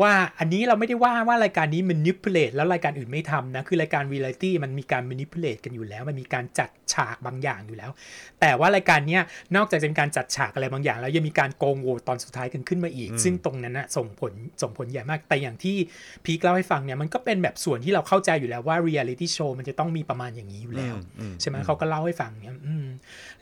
[0.00, 7.90] ว่าอันนี้เราไม่ได้ว่าว่ารายการนี้มัน manipulate แล้วรายการอื่นไม่ทำนะ คือรายการ variety มันมีการ manipulate กันอยู่แล้ว มันมีการจัดฉากบางอย่างอยู่แล้ว
[8.40, 9.22] แต่ว่ารายการเนี้ย
[9.56, 15.76] นอกจากจะเป็นการจัดฉากอะไรบางอย่าง แล้วยังมีการโกงโหวตตอนสุดท้ายกันขึ้นมาอีก ซึ่งตรงนั้นนะส่งผลส่งผลใหญ่มาก แต่อย่างที่
[16.24, 20.94] พีคเล่าให้ฟังเนี่ยมันก็เป็นแบบส่วนที่เราเข้าใจอยู่แล้วว่า reality show มันจะต้องมีประมาณอย่างนี้อยู่แล้ว
[21.40, 22.86] ใช่ไหมเขาก็เล่าให้ฟังเนี่ยอืม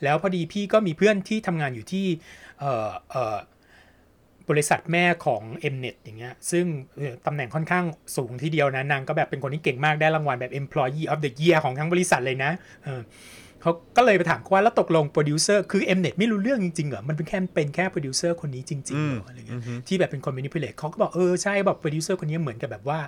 [0.03, 2.05] แล้วพอดีพี่ก็มีเพื่อนที่ทำงานอยู่ที่
[2.59, 3.37] เอ่อเอ่อ
[4.49, 5.41] บริษัทแม่ของ
[5.73, 6.65] Mnet อย่างเงี้ยซึ่ง
[6.97, 7.85] เอ่อตำแหน่งค่อนข้าง
[8.15, 12.51] สูงทีเดียวนะนางก็แบบเป็นคนที่เก่งมากได้รางวัลแบบ Employee of the Year ของทั้งบริษัทเลยนะ
[12.83, 13.01] เออ
[13.61, 22.99] เขาก็เลยไปถามเขาว่าแล้วตกลงโปรดิวเซอร์คือ Mnet ไม่รู้เรื่องจริงๆเหรอมันเป็นแค่เป็นแค่โปรดิวเซอร์คนนี้จริงๆเหรออะไรเงี้ยที่แบบเป็นคน manipulate เขาก็บอกเออใช่แบบโปรดิวเซอร์คนนี้เหมือนกับแบบว่า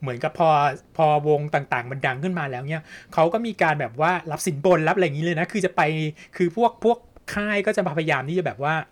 [0.00, 0.48] เหมือนกับพอ
[0.96, 5.82] พอวงต่างๆ มันดังขึ้นมาแล้วเนี่ยเขาก็มีการแบบว่ารับสินบนรับอะไรอย่างนี้เลยนะ คือจะไป
[6.36, 6.98] คือพวกพวก
[7.34, 8.91] ค่ายก็จะพยายามที่จะแบบว่าเอ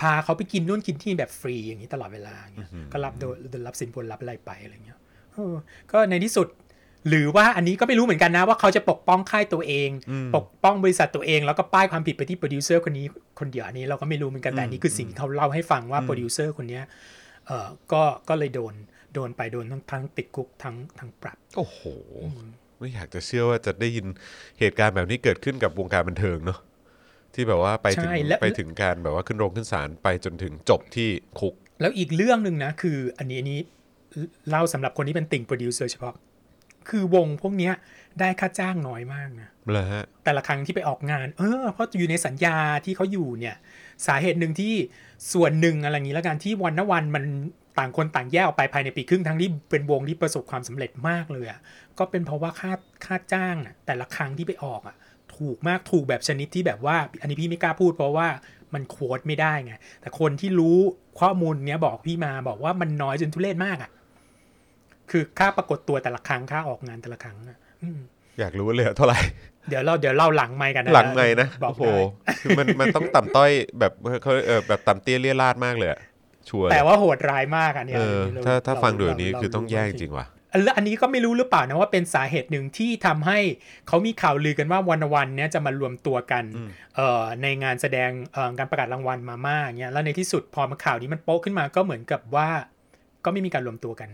[0.00, 4.98] พาเขาไปกินนู่นกินที่แบบฟรีอย่างนี้ตลอดเวลาอย่างเงี้ยก็รับโดยโดยรับสินบนรับอะไรไปอะไรเงี้ย
[5.34, 5.54] เออ
[5.92, 6.48] ก็ในที่สุด
[7.08, 9.90] หรือว่าอันนี้ก็ไม่รู้เหมือนกันนะว่าเขาจะปกป้องค่ายตัวเอง
[10.36, 13.06] ปกป้องบริษัทตัวเอง แล้วก็ป้ายความผิดไปที่โปรดิวเซอร์คนนี้
[13.40, 16.84] คนเดียวอันนี้เราก็ไม่รู้เหมือนกันแต่อันนี้คือสิ่งที่เขาเล่าให้ฟังว่าโปรดิวเซอร์คนเนี้ย
[17.46, 18.74] เออก็ก็เลยโดน
[19.14, 21.80] โดนไปโดนทั้งทั้งติดคุกทั้งทั้งปรับ โอ้โห
[22.78, 24.06] ไม่อยากจะเชื่อว่าจะได้ยิน
[24.58, 26.58] เหตุการณ์แบบนี้เกิดขึ้นกับวงการบันเทิงเนาะ
[27.34, 33.60] ที่แบบว่าไปถึงใช่และ ไปถึงการแบบว่าขึ้นโรงขึ้นศาลไปจนถึงจบที่คุก แล้วอีกเรื่องหนึ่งนะ คืออันนี้อันนี้
[34.48, 36.14] เล่าสำหรับคนที่เป็นติ่งโปรดิวเซอร์เฉพาะ
[36.88, 37.74] คือวงพวกเนี้ย
[38.20, 43.56] ได้ค่าจ้างน้อยมากนะ เลยฮะ แต่ละครั้งที่ไปออกงาน เออ เพราะอยู่ในสัญญาที่เขาอยู่เนี่ย
[44.06, 44.74] สาเหตุหนึ่งที่
[45.32, 47.24] ส่วนหนึ่งอะไรอย่างนี้แล้วกันที่วันนวันมัน
[47.78, 51.60] ต่างคนต่างแยกออกไปภายในปีครึ่งทั้งที่เป็นวงที่ประสบความสำเร็จมากเลยอะ่ะ
[51.98, 52.72] ก็เป็นเพราะว่าค่า
[53.04, 54.96] ค่าจ้างอะแต่ละครั้งที่ไปออกอะ่ะ
[55.40, 58.28] ถูกมากถูกแบบชนิดที่แบบว่า อันนี้พี่ไม่กล้าพูดเพราะว่า
[58.74, 60.78] มันโค้ดไม่ได้ไง แต่คนที่รู้
[61.20, 63.90] ข้อมูลเนี้ยบอกพี่มาบอกว่ามันน้อยจนทุเรศมากอะ่ะ
[65.10, 67.98] คือค่าปรากฏตัวแต่ละครั้งค่าออกงานแต่ละครั้งอะอืม
[68.40, 69.18] อยากรู้เลยอะเท่าไหร่
[69.68, 73.50] เดี๋ยวเราเดี๋ยวเล่าหลังไม่กันนะหลังไงนะบอกโอ้โหได้คือมันมันต้องต่ำต้อย
[73.80, 76.00] แบบเขาเออแบบต่ำเตี้ยเลี่ยราดมากเลยอะ
[76.48, 80.26] ชัวร์เลยแต่ว่าโหดร้ายมากอันเนี้ยเออเรถ้าถ้าเรฟังดูแบบนี้เาคือต้องแย่จริงว่ะ
[80.62, 83.38] แล้วอันนี้ก็ไม่รู้หรือเปล่านะว่าเป็นสาเหตุหนึ่งที่ทำให้
[83.88, 86.44] เขามีข่าวลือกันว่า Wanna One เนี้ยจะมารวมตัวกัน
[86.96, 92.48] เอ่อในงานแสดงเอ่อการประกาศรางวัลมาม่าเงี้ยแล้วในที่สุดพอมาข่าวนี้มันโป๊ะขึ้นมาก็เหมือนกับว่า
[93.24, 94.10] ก็ไม่มีการรวมตัวกัน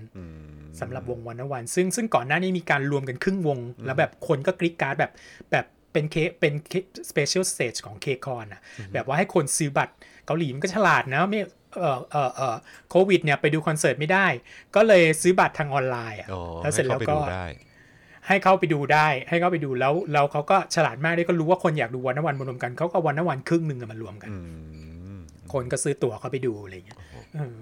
[0.81, 5.13] สำหรับวง Wanna One ซึ่งซึ่งก่อนหน้านี้มีการรวมกันครึ่งวง แล้วแบบคนก็กรี๊ดกราร์ดแบบ
[5.53, 6.75] แบบเป็นเคเป็นเค
[7.11, 8.61] special stage ของ KCON อะ
[8.93, 9.95] แบบว่าให้คนซื้อบัตร
[10.27, 11.41] เกาหลีมันก็ฉลาดนะไม่
[11.79, 12.57] เออเออเออ
[12.91, 14.27] โควิดเนี่ยไปดูคอนเสิร์ตไม่ได้
[14.75, 17.47] ก็เลยซื้อบัตรทางออนไลน์อะอ๋อแล้วเสร็จแล้วให้ก็ข้าไปดูได้
[18.29, 24.37] ให้เข้าไปดูได้ ให้เข้าไปดูแล้วแล้วเขาก็ฉลาดมากด้วยก็รู้ว่าคนอยากดูวันนวันมารวมกันเขาก็วันนวันครึ่งหนึ่งอะมารวมกันอื
[25.17, 25.19] ม
[25.53, 26.99] คนก็ซื้อตั๋วเข้าไปดูอะไรเงี้ย
[27.35, 27.57] เออ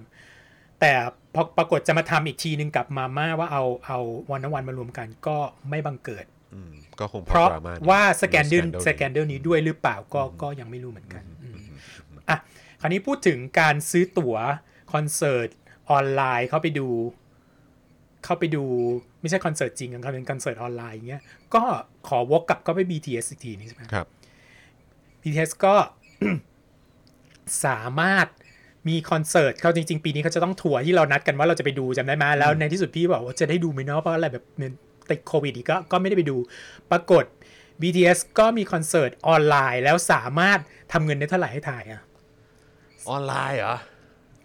[0.81, 0.93] แต่
[1.35, 3.99] พอปรากฏจะมาทำอีกทีหนึ่งกับมาม่าว่าเอาเอา
[4.31, 5.37] วันนวันมารวมกันก็
[5.71, 6.25] ไม่บังเกิด
[6.55, 11.57] อืมก็คงเพราะดมนี้ว่าสแกนดิลมีสแกนดิลนี้ด้วยหรือเปล่าก็ก็ยังไม่รู้เหมือนกันอืม
[12.31, 12.39] อะ
[12.85, 14.37] คราวนี้พูดถึงการซื้อตั๋ว
[14.93, 15.49] คอนเสิร์ต
[15.91, 16.89] ออนไลน์เข้าไปดู
[18.25, 18.65] เข้าไปดู
[19.21, 21.23] ไม่ใช่คอนเสิร์ตจริงนะครับเป็นคอนเสิร์ตออนไลน์อย่างเงี้ย
[21.55, 21.63] ก็
[22.09, 24.07] ขอวกกลับก็ไป BTS อีกทีนึงใช่ไหมครับ
[25.23, 25.75] BTS ก็
[27.65, 28.27] สามารถ
[28.89, 34.73] มีคอนเสิร์ตเขาจริง ๆ ปีนี้เขาจะต้องทัวร์ที่เรานัดกันว่าเราจะไปดูจำได้ไหมแล้วในที่สุดพี่บอกว่าจะได้ดูไหมเนาะเพราะอะไรแบบมัน
[35.11, 36.37] ติดโควิดอีกก็ก็ไม่ได้ไปดู
[36.91, 37.25] ปรากฏ
[37.83, 40.59] BTS ก็มีคอนเสิร์ตออนไลน์แล้วสามารถ
[40.93, 42.03] ทำเงินได้เท่าไหร่ให้ทายอะ
[43.11, 43.77] ออนไลน์เหรอ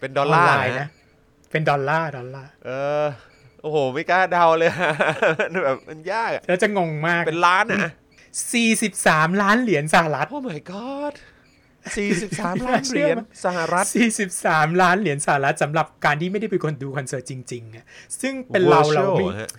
[0.00, 0.88] เป็นดอลลาร์นไน์นะ
[1.50, 2.70] เป็นดอลลาร์ดอลลาร์ เอ
[3.04, 3.06] อ
[3.62, 4.70] โอ้โห ไม่กล้าเดาเลย
[5.64, 7.90] แบบมันยากอะแล้วจะงงมาก เป็นล้านอะ
[8.64, 11.14] 43ล้านเหรียญสหรัฐ โอ้ my god
[11.94, 13.84] 43ล้านเหรียญสหรัฐ
[14.32, 17.84] 43ล้านเหรียญสหรัฐสำหรับการที่ไม่ได้เป็นคนดูคอนเสิร์ตจริงๆอะ
[18.20, 19.50] ซึ่งเป็นเราเราไม่ Virtual ฮะ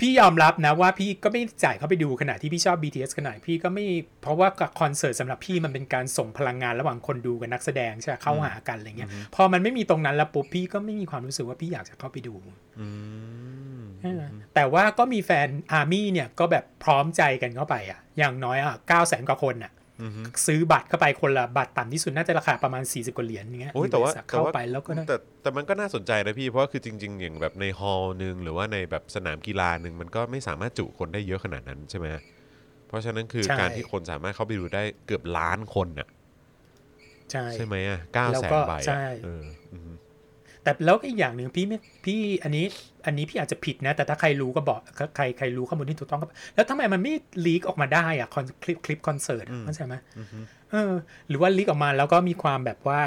[0.00, 3.86] พี่ยอมรับนะว่าพี่ก็ไม่จ่ายเข้าไปดูขณะที่พี่ชอบ BTS ขนาดพี่ก็ไม่
[4.22, 4.48] เพราะว่า
[4.80, 12.34] คอนเสิร์ตสำหรับพี่มันเป็นการส่งพลังงานระหว่างคนดูกับนักแสดงใช่ไหมเข้าหากันอะไรเงี้ยพอมันไม่มีตรงนั้นแล้วปุ๊บพี่ก็ไม่มีความรู้สึกว่าพี่อยากจะเข้าไปดู
[14.02, 14.22] เออ
[14.54, 19.72] แต่ว่าก็มีแฟนอาร์มี่เนี่ยก็แบบพร้อมใจกันเข้าไปอะอย่างน้อยอะเก้าแสนกว่าคนอะ
[20.46, 32.06] ซื้อบัตรเข้าไปคนละบัตรต่ำที่สุดน่าจะราคาประมาณ 40กว่าเหรียญอย่างเงี้ยโอ้ยแต่ว่ามีบริษัทเข้าแต่ว่าไปแล้วก็ได้แต่แต่มันก็น่าสนใจนะพี่ เพราะว่าคือจริง ๆ อย่างแบบในฮอลล์หนึ่งหรือว่าในแบบสนามกีฬาหนึ่งมันก็ไม่สามารถจุคนได้เยอะขนาดนั้นใช่ไหม
[32.86, 36.08] เพราะฉะนั้นคือใช่การที่คนสามารถเข้าไปดูได้เกือบล้านคนน่ะ
[37.30, 39.87] ใช่ใช่ไหมอะเก้าแล้วแสนก็ใบใช่อะเอออืม
[40.62, 42.64] แต่แล้วก็อีกอย่างหนึ่งพี่ไม่พี่อันนี้
[43.06, 44.80] อันนี้พี่อาจจะผิดนะ แต่ถ้าใครรู้ก็บอก
[45.16, 47.12] ใครใครรู้ข้อมูลที่ถูกต้องก็แล้วทำไมมันไม่
[47.46, 49.94] ลีกออกมาได้อะคอนคลิปคลิปคอนเสิร์ตอะเข้าใจไหม
[50.70, 50.92] เออ
[51.28, 53.00] หรือว่าลีกออกมาแล้วก็มีความแบบว่า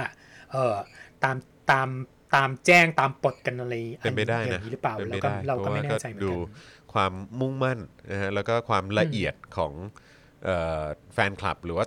[0.52, 0.76] เออ
[1.24, 1.36] ตาม
[1.72, 1.90] ตาม
[2.36, 7.80] ตามแจ้งตามปลดกันอะไรเป็นไปได้อย่านะงนี้หรือเปล่าเป็นเราไปก็ได้เราเพก็ราะไม่ว่าแน่ก็ใจเหมือนดูกันความมุ่งมั่น
[8.12, 9.74] นะฮะแล้วก็ความละเอียดของ
[10.46, 10.84] เอ่อ
[11.14, 11.86] แฟนคลับหรือว่า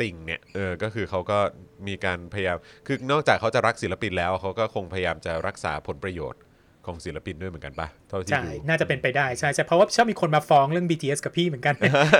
[0.00, 1.38] ติ่งเนี่ยเออก็คือเขาก็
[1.88, 6.42] มีการพยายาม คือนอกจากเขาจะรักศิลปินแล้วเขาก็คงพยายามจะรักษาผลประโยชน์
[6.88, 11.74] ของศิลปินด้วยเหมือนกันปะเท่าที่ใช่ดูน่าจะเป็นไปได้ใช่ใช่เพราะว่าชอบมีคนมาฟ้องเรื่อง BTS กับพี่เหมือนกัน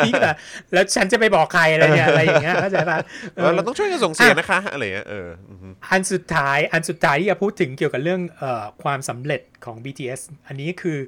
[0.07, 0.37] พี่ก็แบบ
[0.73, 2.99] แล้วฉันจะไปบอกใครอะไรเนี่ยอะไรอย่างเงี้ยเข้าใจปะ
[3.37, 10.99] เออเราต้องช่วยกันส่งเสียงนะคะอะไรเงี้ยเอออือฮึอันสุดท้ายอันสุดท้ายที่จะพูดถึงเกี่ยวกับเรื่องเอ่อความสำเร็จของ BTS อันนี้คือ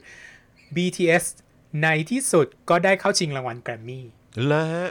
[0.76, 1.24] BTS
[1.82, 4.04] ในที่สุดก็ได้เข้าชิงรางวัลแกรมมี่
[4.46, 4.90] แล้วฮะ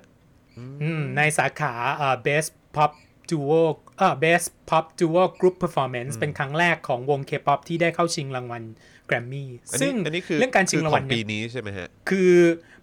[1.17, 2.91] ในสาขาเอ่อ Best Pop
[3.29, 3.61] Duo
[3.97, 8.63] เอ่อ Best Pop Duo Group Performance เป็นครั้งแรกของวง K-pop ที่ได้เข้าชิงรางวัล
[9.07, 12.33] แกรมมี่อันซึ่นี้งอันนี้คือเรื่องการชิงรางวัลคือของเนี่ปียนี้ใช่ไหมฮะ คือ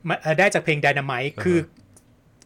[0.09, 1.59] มันเอ่อได้จากเพลง Dynamite คือ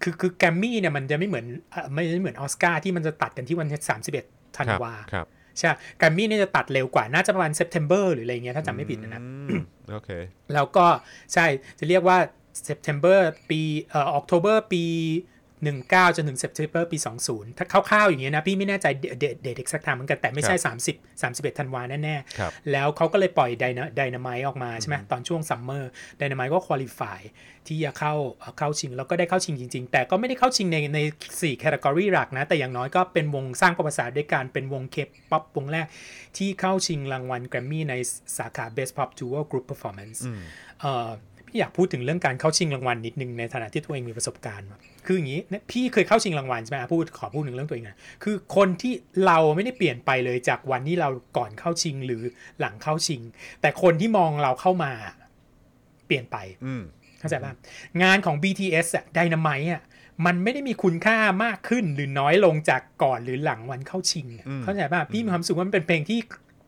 [0.03, 3.81] คือคือแกรมมี่เนี่ยมันจะไม่เหมือนเอ่อไม่ไม่เหมือนออสการ์ที่มันจะตัดกันที่วันที่
[4.19, 5.27] 31ธันครับวาครับ
[5.59, 9.63] ใช่แกรมมี่เนี่ยจะตัดเร็วกว่า น่าจะประมาณ September หรืออะไรเงี้ยถ้าจำไม่ผิดนะอืม
[9.93, 10.11] โอเค
[10.55, 10.87] แล้วก็
[11.35, 11.47] ใช่
[11.79, 12.19] จะเรียกว่า
[12.69, 13.19] September
[13.51, 14.85] ปีเอ่อ October ปี
[15.65, 27.21] 19 จนถึง September ปี 20 ถ้าคร่าวๆอย่างเงี้ยนะ พี่ไม่แน่ใจเดเดเดท exact time เหมือนกัน แต่ไม่ใช่ 30 31 ธันวาแน่ครับๆแล้วเขาก็เลยปล่อยไดนาไดนาไมออกมาใช่ไหมตอนช่วงซัมเมอร์ไดนาไมก็ qualify
[27.67, 30.99] ที่จะเข้าเอ่อเข้าชิง แล้วก็ได้เข้าชิงจริง ๆ แต่ก็ไม่ได้เข้าชิงในใน
[31.33, 34.97] 4 category หลักนะ แต่อย่างน้อยก็เป็นวงสร้างประวัติศาสตร์ด้วยการเป็นวงเค
[35.31, 35.87] ป๊อปวงแรก
[36.37, 37.95] ที่เข้าชิงรางวัลแกรมมี่ใน
[38.39, 40.19] สาขา Best Pop Duo Group Performance
[40.81, 48.93] เอ่อพี่ อยากพูดถึงเรื่องการเข้าชิงรางวัลนิดนึงในฐานะที่ตัวเองมีประสบการณ์มาคืออย่างนี้นะพี่เคยเข้าชิงรางวัลใช่ไหมอะพูดขอพูดถึงเรื่องตัวเองหนะคือคนที่
[49.27, 52.23] เราไม่ได้เปลี่ยนไปเลยจากวันที่เราก่อนเข้าชิงหรือ
[52.61, 53.21] หลังเข้าชิง
[53.61, 54.93] แต่คนที่มองเราเข้ามา
[56.07, 56.83] เปลี่ยนไปอืม
[57.19, 57.53] เข้าใจป่ะ
[58.03, 59.83] งานของ BTS อะ Dynamite อะ
[60.27, 66.19] มันไม่ได้มีคุณค่ามากขึ้นหรือน้อยลงจากก่อนหรือหลังวันเข้าชิงอะเข้าใจป่ะพี่มีความรู้สึกว่ามันเป็นเพลงที่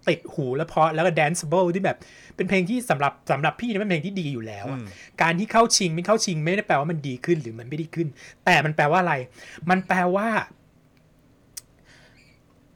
[0.08, 1.96] ติดหูและเพราะแล้วก็ danceable ที่แบบ
[2.36, 4.80] เป็นเพลงที่สำหรับสำหรับพี่เนี่ยเป็นเพลงที่ดีอยู่แล้วอะ
[5.22, 8.08] การที่เข้าชิงไม่เข้าชิงไม่ได้แปลว่ามันดีขึ้นหรือมันไม่ดีขึ้น
[8.44, 9.14] แต่มันแปลว่าอะไร
[9.70, 10.28] มันแปลว่า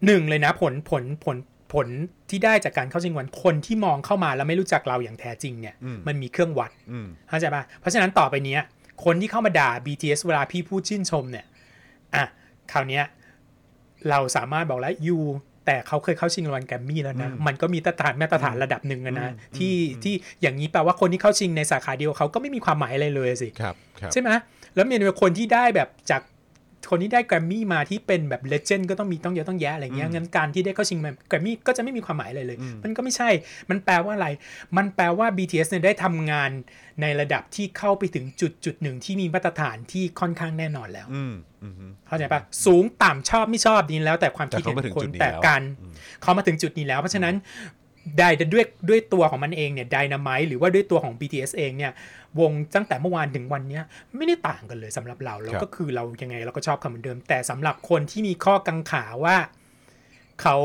[0.06, 1.36] หนึ่งเลยนะผลผลผล
[1.72, 1.88] ผล
[2.30, 5.74] ที่ได้จากการเข้าชิงรางวันคนที่มองเข้ามาแล้วไม่รู้จักเราอย่างแท้จริงเนี่ย
[6.06, 8.60] มันมีเครื่องวัดอืมเข้าใจป่ะเพราะฉะนั้นต่อไปเนี้ย
[9.04, 11.46] คนที่เข้ามาด่า BTS เวลาพี่พูดชื่นชมเนี่ย
[12.14, 12.24] อะ
[12.72, 13.04] คราวเนี้ย
[14.10, 15.18] เราสามารถบอกแล้วยู
[15.66, 24.30] แต่เขาเคยเข้าชิงรางวัลแกรมมี่แล้วนะ มันก็มีมาตรฐานมาตรฐานระดับหนึ่งอะนะที่ที่อย่างนี้แปลว่าคนที่เข้าชิงในสาขาเดียวกับเขาก็ไม่มีความหมายอะไรเลยสิครับครับใช่ไหม
[24.74, 26.22] แล้วมีคนที่ได้แบบจาก
[26.90, 33.30] คนที่ได้แกรมมี่มาที่เป็นแบบเลเจนด์ก็ต้องมีต้องเยอะต้องแยะอะไรเงี้ยงั้นการที่ได้เข้าชิงแกรมมี่ก็จะไม่มีความหมายอะไรเลย มันก็ไม่ใช่
[33.70, 34.28] มันแปลว่าอะไร
[34.76, 36.50] มันแปลว่า BTS เนี่ยได้ทำงาน
[37.02, 41.74] ในระดับที่เข้าไปถึงจุดจุดหนึ่งที่มีมาตรฐานที่ค่อนข้างแน่นอนแล้วอืมอืม
[42.06, 45.62] เข้าใจปะสูงต่ำชอบไม่ชอบนี่แล้วแต่ความคิดแต่เห็เขามาถึนงคจุนดนี้แต่แล้วกัน
[46.22, 47.34] เขามาถึงจุดนี้แล้ว เพราะฉะนั้น
[48.18, 51.92] ได้ด้วยด้วยตัวของมันเองเนี่ยไดนาไมหรือว่าด้วยตัวของ BTS เองเนี่ย
[52.40, 53.82] วงตั้งแต่เมื่อวานถึงวันเนี้ย
[54.16, 59.36] ไม่ได้ต่างกันเลยสำหรับเราแล้วก็คือเรายังไงเราก็ชอบเขาเหมือนเดิม แต่สำหรับคนที่มีข้อกังขาว่า
[60.42, 60.56] เขา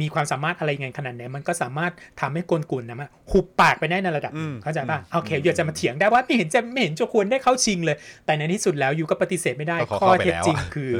[0.00, 10.92] มีความสามารถอะไรยังไงขนาดไหนมันก็สามารถทำให้กลกุลนะมาหุบปากไปได้ในระดับหนึ่งเข้าใจป่ะโอเคอยากจะมาเถียงได้ว่าไม่เห็นจะไม่เห็นจะควรได้เข้าชิงเลย แต่ในที่สุดแล้วอยู่ก็ปฏิเสธไม่ได้ก็เขาข้อเข้าไปเท็จแล้วจริงอะคือ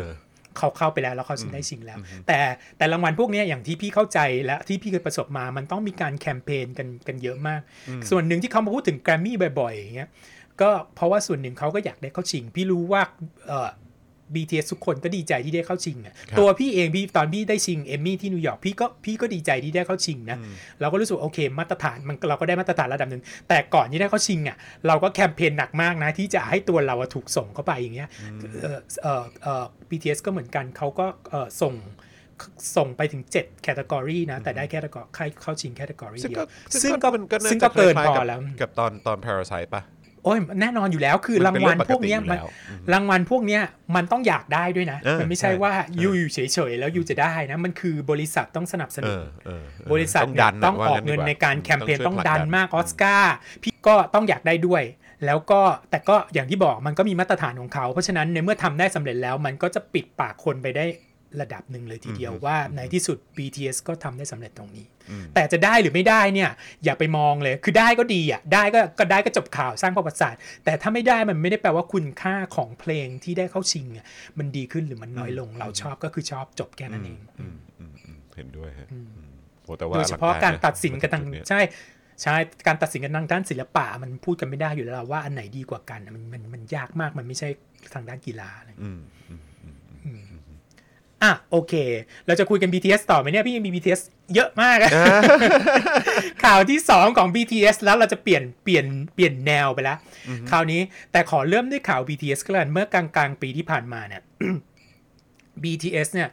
[0.58, 2.38] เออเขาเข้าไปแล้วแล้วเขาได้ชิงแล้ว แต่
[2.78, 7.60] แต่รางวัลพวกเนี้ยอย่างที่พี่เข้าใจและที่พี่เคยประสบมามันต้องมีการแคมเปญกันกันเยอะมาก
[8.10, 10.08] ส่วนหนึ่งที่เขามาพูดถึงแกรมมี่บ่อยๆอย่างเงี้ย
[10.60, 13.02] ก็เพราะว่าส่วนหนึ่งเขาก็อยากได้เข้าชิง พี่รู้ว่า
[13.48, 13.70] เอ่อ
[14.34, 20.38] BTS ทุกคนก็ดีใจที่ได้เข้าชิงอะครับตัวพี่เองพี่ตอนพี่ได้ชิงเอมมี่ที่นิวยอร์กพี่ก็พี่ก็ดีใจที่ได้เข้าชิงนะ
[20.80, 28.08] เราก็รู้สึกโอเคมาตรฐานมันเราก็ได้มาตรฐานระดับหนึ่งแต่ก่อนที่ได้เข้าชิงอะเราก็แคมเปญหนักมากนะที่จะให้ตัวเราอะถูกส่งเข้าไปอย่างเงี้ย
[28.62, 31.74] เอ่อเอ่อเอ่อ BTS ก็เหมือนกันเขาก็เอ่อส่ง
[32.76, 36.46] ส่งไปถึง7 category นะ แต่ได้แค่เข้าเข้าชิง category ซึ่งเดียก็ว
[36.82, 39.82] ซึ่งก็มันก็าซึ่งจะก็เกินคล้ายพๆอกับแล้ว กับตอนตอน Parasite ป่ะ
[40.24, 43.62] โอ้ยแน่นอนอยู่แล้วคือมันรางเป็นวัลเรื่องพวกเนี้ยปกติอยู่มันแล้วอืมรางวัลพวกเนี้ย
[43.96, 46.38] มันต้องอยากได้ด้วยนะเออมันไม่ใช่ใช่ว่าเออยูอยู่เฉ
[46.70, 54.82] ยๆแล้วยูจะได้นะมันคือบริษัทต้องสนับสเอนุนอเออเออบริษัทต้องเนี่ดัยนต้องว่าออกดีเงินว่าในการแคมเปญช่วยต้องผลัดันนมากออสการ์พี่ก็ต้องอยากได้ด้วย
[55.26, 60.84] แล้วก็แต่ก็อย่างที่บอกมันก็มีมาตรฐานของเขา เพราะฉะนั้นในเมื่อทำได้สำเร็จแล้วมันก็จะปิดปากคนไปได้
[61.40, 64.86] ระดับหนึ่งเลยทีเดียวว่าในที่สุด BTS ก็ทำได้สำเร็จตรงนี้
[65.34, 66.50] แต่จะได้หรือไม่ได้เนี่ย
[66.84, 74.06] อย่าไปมองเลยคือได้ก็ดีอะได้ก็ก็ได้ก็จบข่าวสร้างประวัติศาสตร์แต่ถ้าไม่ได้มันไม่ได้แปลว่าคุณค่าของเพลงที่ได้เข้าชิงอะ
[74.38, 79.08] มันดีขึ้นหรือมันน้อยลง เราชอบก็คือชอบจบแค่นั้นเองอืมอืมอืมเห็นด้วยฮะอืม
[79.64, 81.60] โหแต่ว่าโดยเฉพาะอลัการงตัดสินกันทางจุดเยใช่
[82.22, 82.36] ใช่
[82.66, 87.48] การตัดสินกันทางด้านศิลปะมันพูดกันไม่ได้อยู่แล้วล่ะว่าอันไหนดีกว่ากันมันมันมันยากมากมันไม่ใช่
[87.94, 88.96] ทางด้านกีฬาอะไรอย่างเงี้ย
[90.06, 90.22] อืม
[91.22, 91.74] อืมอะโอเค
[92.26, 94.00] เราจะคุยกัน BTS ต่อไหมเนี่ยพี่ยังมี BTS
[94.34, 94.90] เยอะมากอะ
[96.44, 99.98] ข่าวที่ 2 ของ BTS แล้วเราจะเปลี่ยนเปลี่ยนเปลี่ยนแนวไปแล้ว
[100.50, 100.80] คราวนี้
[101.12, 104.22] แต่ขอเริ่มด้วยข่าว BTS ก็แล้วกันเมื่อกลางกลางๆปีที่ผ่านมาเนี่ย
[105.62, 106.28] BTS เนี่ย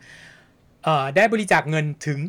[0.83, 2.19] เอ่อได้บริจาคเงินถึง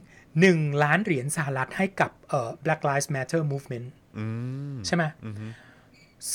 [0.41, 3.87] หนึ่งล้านเหรียญสหรัฐให้กับเอ่อ Black Lives Matter Movement
[4.19, 4.27] อื
[4.75, 5.37] มใช่ไหมอืม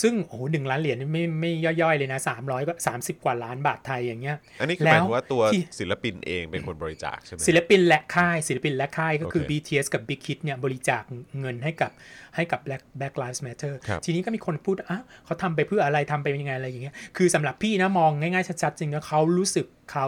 [0.02, 1.52] ซึ่งโอ้โหหนึ่งล้านเหรียญนี่ไม่ไม่
[1.82, 11.04] ย่อยๆเลยนะสามร้อยก็สามสิบกว่าล้านบาทไทยอย่างเงี้ย อันนี้คือหมายแล้วถึงว่าตัวที่ศิลปินเองเป็นคนบริจาคใช่ไหมศิลปินและค่ายศิลปินและค่ายก็คือโอเค BTS กับ Big Hit เนี่ยบริจาค
[11.40, 11.92] เงินให้กับ
[12.36, 20.06] ให้กับ Black Black Lives Matter ครับทีนี้ก็มีคนพูดอะเขาทำไปเพื่ออะไรทำไปยังไงอะไรอย่างเงี้ยคือสำหรับพี่นะมองง่ายๆชัดๆจริงนะเขารู้สึกเขา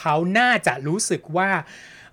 [0.00, 1.48] เขาน่าจะรู้สึกว่า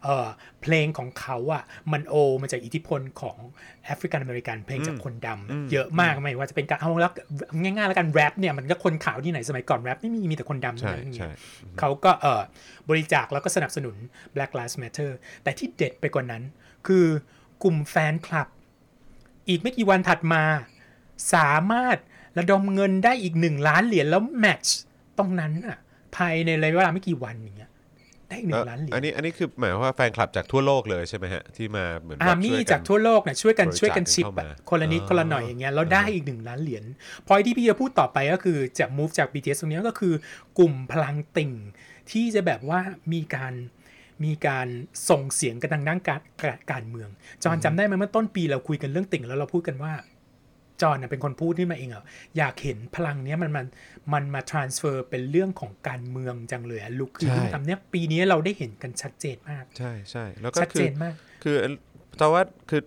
[0.03, 0.27] เออ
[0.61, 3.37] เพลงของเขาอะมันโอมาจากอิทธิพลของ
[3.85, 7.11] แอฟริกันอเมริกันเพลงจากคนดำเยอะมากไม่ว่าจะเป็นการเอาแล้ว
[7.61, 11.29] ง่ายๆแล้วกันแรปเนี่ยมันก็คนขาวที่ไหนสมัยก่อนแรปไม่มีมีแต่คนดำใช่เท่านั้นใช่
[11.79, 12.41] เขาก็เออ
[12.89, 13.95] บริจาคแล้วก็สนับสนุน
[14.35, 15.11] Black Lives Matter
[15.43, 16.43] แต่ที่เด็ดไปกว่านั้น
[16.87, 17.05] คือ
[17.63, 18.47] กลุ่มแฟนคลับ
[19.47, 20.43] อีกไม่กี่วันถัดมา
[21.33, 21.97] สามารถ
[22.37, 24.79] ระดมเงินได้อีกหนึ่งล้านเหรียญแล้วแมทช์
[25.17, 25.77] ตรงนั้นอะ
[26.15, 27.71] ภายในระยะเวลาไม่กี่วันอย่างเงี้ย
[28.29, 36.83] ได้อีกหนึ่งล้านเหรียญอันนี้อันนี้คือหมายความว่าแฟนคลับจากทั่วโลกเลยใช่ไหมฮะ ที่มาเหมือนแบบอาร์มี่ช่วยนจากทั่วโลกเนี่ยช่วยกันบริจาคช่วยกันชิปเข้าอะมาคนละนิดอ๋อคนละหน่อยอย่างเงี้ยแล้วได้อีกหนึ่งล้านเหรียญ
[37.27, 40.13] พอยที่พี่จะพูดต่อไปก็คือจะ move จาก BTS ตรงเนี้ยก็คือ
[40.57, 41.51] กลุ่มพลังติ่ง
[42.11, 42.79] ที่จะแบบว่า
[43.13, 43.53] มีการ
[44.25, 44.67] มีการ
[45.09, 47.09] ส่งเสียงกันทางด้านการการการเมือง
[47.43, 49.93] จอห์นจำได้ไหมเมื่อต้นปีเราคุยกันเรื่องติ่งแล้วเราพูดกันว่า
[50.81, 52.05] จอห์นนะเป็นคนพูดขึ้นมาเองอะ
[52.37, 53.65] อยากเห็นพลังเนี้ยมันมัน
[54.13, 61.13] มันมา transfer เป็นเรื่องของการเมืองจังเลยอะลุกคือทำเนี้ยปีนี้เราได้เห็นกันชัดเจนมาก ใช่ใช่แล้วก็ชัดคืเจอนมาก
[61.43, 61.55] คือ
[62.17, 62.81] แต่ว่าคือ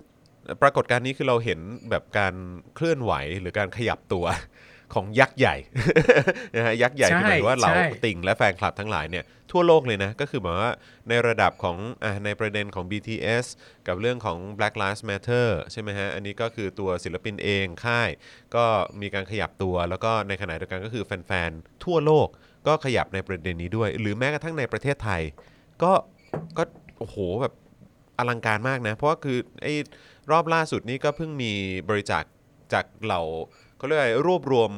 [0.63, 2.35] ปรากฏการณ์นี้คือเราเห็นแบบการ
[2.75, 4.25] เคลื่อนไหวหรือการขยับตัว
[4.95, 5.57] ของยักษ์ใหญ่
[6.57, 10.73] นะฮะยักษ์ใหญ่ใช่คือหมายว่าเราใช่ติ่งและแฟนคลับทั้งหลายเนี่ยทั่วโลกเลยนะ ก็คือหมายว่า
[11.09, 13.47] ในระดับของอะในประเด็นของ BTS
[13.87, 18.09] กับเรื่องของ Black Lives Matter ใช่ไหมฮะ อันนี้ก็คือตัวศิลปินเองค่าย
[18.55, 18.65] ก็
[19.01, 22.29] มีการขยับตัว แล้วก็ในขณะเดียวกันก็คือแฟนๆ ทั่วโลก
[22.67, 25.23] ก็ขยับในประเด็นนี้ด้วย หรือแม้กระทั่งในประเทศไทย
[25.83, 25.93] ก็
[26.59, 26.63] ก็
[26.99, 27.55] โอ้โหแบบ
[28.19, 29.75] อลังการมากนะ เพราะว่าคือไอ้
[30.31, 31.53] รอบล่าสุดนี้ก็เพิ่งมี
[31.89, 32.25] บริจาค
[32.73, 33.23] จากเหล่า
[33.81, 34.71] เขาเรียกอะไรรวบรวม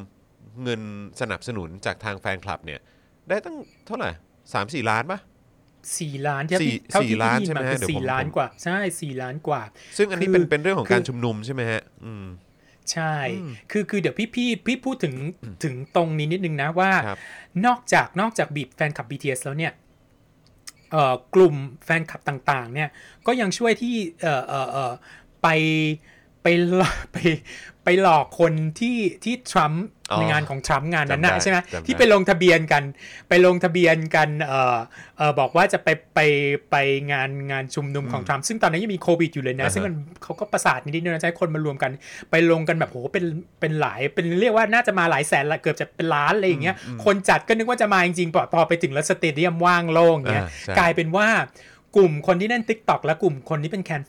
[0.62, 0.80] เงิน
[1.20, 2.80] สนับสนุนจากทางแฟนคลับเนี่ย
[3.28, 4.10] ได้ตั้งเท่าไหร่
[4.52, 5.18] สามสี่ล้านปะ
[5.98, 9.62] สี่ล้านที่สี่เท่าสี่ที่ล้านพี่ใช่ไหมมาฮะคือเดี๋ยวผมสี่ล้านผมกว่าใช่สี่ล้านกว่า
[9.96, 12.26] ซึ่งอันนี้คือเป็นเป็นเรื่องของการคือชุมนุมใช่ไหมฮะ อืม
[12.92, 13.14] ใช่
[13.70, 15.14] คือคือเดี๋ยวพี่พี่พี่พูดถึง
[15.64, 17.18] ถึงตรงนี้นิดนึงนะว่าครับ
[17.66, 19.72] นอกจากนอกจากบีบแฟนคลับ BTS แล้วเนี่ย
[20.92, 22.88] เอ่อกลุ่มแฟนคลับต่าง ๆ เนี่ย
[23.26, 24.92] ก็ยังช่วยที่เอ่อเอ่อเอ่อ
[25.42, 25.48] ไป
[26.42, 27.18] ไปหลอกไป
[27.84, 32.82] ไปหลอกคนที่ที่ทรัมป์อ๋อในงานของทรัมป์งานนั้นจำนะได้ใช่ไหมจำได้ที่ไปลงทะเบียนกัน
[33.28, 34.78] ไปลงทะเบียนกันเอ่อ
[35.16, 36.20] เอ่อบอกว่าจะไปไป
[36.70, 36.76] ไป
[37.12, 41.90] งานงานชุมนุมของทรัมป์ซึ่งตอนนั้นยังมีโควิดอยู่เลยนะอ่าฮะซึ่งมันเขาก็ประสาทนิดๆนะจะให้คนมารวมกัน
[42.30, 43.24] ไปลงกันแบบโหเป็น
[43.60, 51.28] เป็นหลายเป็นเรียกว่าน่าจะมาหลายแสนละเกือบจะเป็นล้านอะไรอย่างเงี้ยคนจัดก็นึกว่าจะมาจริงๆพอพอไปถึงแล้ว stadium ว่างโล่งเงี้ยอ่าใช่กลายเป็นว่า
[51.96, 54.02] กลุ่มคนที่เล่น TikTok และกลุ่มคนที่เป็นแคน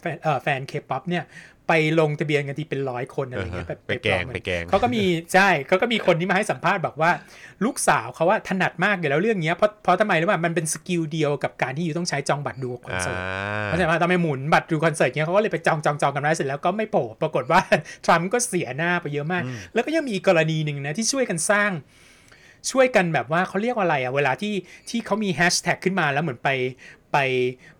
[0.00, 1.24] แฟนเอ่อแฟนเคป๊อปเนี่ย
[1.68, 5.02] ไปลงทะเบียนกันทีเป็นร้อยคนอะไรเงี้ยอ่าฮะไปแกล้งปลอมไปแกล้งเขาก็มี
[5.34, 7.10] ใช่เขาก็มีคนที่มาให้สัมภาษณ์บอกว่า
[7.64, 13.20] ลูกสาวเขาว่าถนัดมากอยู่แล้วเรื่องเนี้ยเพราะเพราะทำไมรู้ป่ะมันเป็น skill เดียวกับการที่อยู่ต้องใช้จองบัตรดูคอนอ่าเสิร์ต
[13.66, 17.60] เข้าใจไหมทำไมหมุนบัตรดูคอนเสิร์ตเนี้ยเขาก็เลยไปจองจองจองกันไว้เสร็จแล้วก็ไม่โผล่ปรากฏว่า
[18.04, 19.42] ทรัมป์ก็เสียหน้าไปเยอะมาก
[19.74, 21.70] แล้วก็ยังมีอีกกรณีหนึ่งนะที่ช่วยกันสร้าง
[22.70, 24.54] ช่วยกันแบบว่าเขาเรียกว่าอะไรอะเวลาที่
[24.88, 26.50] ที่เขามีแฮชแท็กขึ้นมาแล้วเหมือนไป
[27.12, 27.18] ไป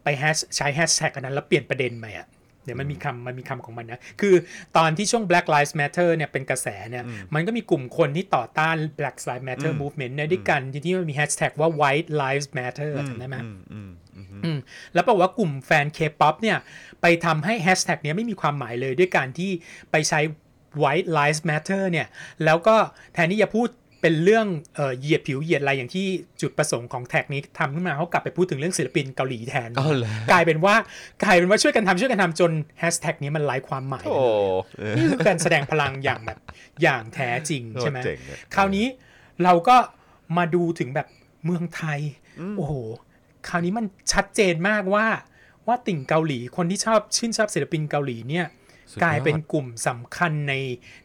[0.03, 2.27] ไปแฮชใช้แฮชแท็กอันนั้นแล้วเปลี่ยนประเด็นใหม่อะ
[2.65, 4.35] เดี๋ยวมันมีคำมันมีคำของมันนะ คือ
[4.77, 14.59] ตอนที่ช่วง Black Lives Matter เนี่ยเป็นกระแสเนี่ยมันก็มีกลุ่มคนที่ต่อต้าน Black Lives Matter movement เนี่ยด้วยกันที่มันมีแฮชแท็กว่า White Lives Matter จำได้ไหมอืมอืมอืมอืม
[14.95, 16.59] แล้วบอกว่ากลุ่มแฟนเคป๊อปเนี่ย
[17.03, 19.51] ไปทำให้แฮชแท็กเนี้ยไม่มีความหมายเลยด้วยการที่
[19.91, 20.21] ไปใช้
[20.83, 22.07] white lives matter เนี่ย
[22.45, 22.77] แล้วก็
[23.15, 23.69] แทนที่จะพูด
[24.05, 26.07] เป็นเรื่องเอ่อเหยียดผิวเหยียดอะไรอย่างที่
[26.41, 30.75] จุดประสงค์ของแท็กนี้ทำขึ้นมาเขากลับไปพูดถึงเรื่องศิลปินเกาหลีแทนอ๋อเหรอกลายเป็นว่า
[31.25, 34.17] กลายเป็นว่าช่วยกันทำช่วยกันทำจนแฮชแท็กนี้มันไร้ความหมายโอ้
[34.79, 36.39] เออนี่คือการแสดงพลังอย่างแบบ
[36.83, 38.87] อย่างแท้จริงใช่ไหมโคตรเจ๋งอะคราวนี้
[39.45, 39.77] เราก็
[40.37, 41.07] มาดูถึงแบบ
[41.45, 42.01] เมืองไทย
[42.57, 42.73] โอ้โห
[43.49, 45.07] คราวนี้มันชัดเจนมากว่า
[45.67, 48.64] ว่าติ่งเกาหลีคนที่ชอบชื่นชอบศิลปินเกาหลีเนี่ยสุดยอด
[49.03, 50.55] กลายเป็นกลุ่มสำคัญใน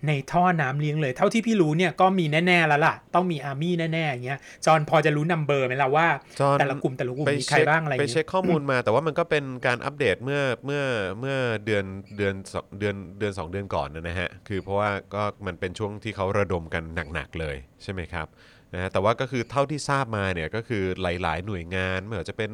[0.08, 6.08] ในท่อน้ำเลี้ยงเลย เท่าที่พี่รู้เนี่ยก็มีแน่ๆแล้วล่ะ ต้องมีอาร์มี่แน่ๆอย่างเงี้ยจอห์นพอจะรู้นัมเบอร์ไหมล่ะว่า
[6.40, 10.84] จอห์นแต่ละกลุ่มแต่ละกลุ่มไปมีใครเช็คบ้างอะไรอย่างไปเงี้ยเช็คข้อมูลมา แต่ว่ามันก็เป็นการอัปเดตเมื่อเมื่อ
[11.20, 11.86] เมื่อเดือน
[12.18, 18.28] เดือนสองเดือนเดือนสองเดือนก่อนนะฮะคือเพราะว่าก็มันเป็นช่วงที่เขาระดมกันหนักๆเลยใช่ไหมครับ
[18.74, 22.52] นะฮะแต่ว่าก็คือเท่าที่ทราบมาเนี่ยก็คือหลาย ๆ หน่วยงานไม่ว่าจะเป็น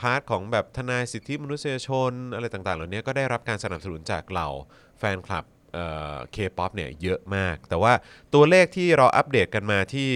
[0.00, 4.48] part ของแบบทนายสิทธิมนุษยชนอะไรต่างๆ เหล่านี้ก็ได้รับการสนับสนุนจากเหล่า
[4.98, 5.44] แฟนคลับ
[6.32, 7.92] เคป๊อปเนี่ยเยอะมาก แต่ว่า
[8.34, 10.08] ตัวเลขที่เราอัปเดตกันมาที่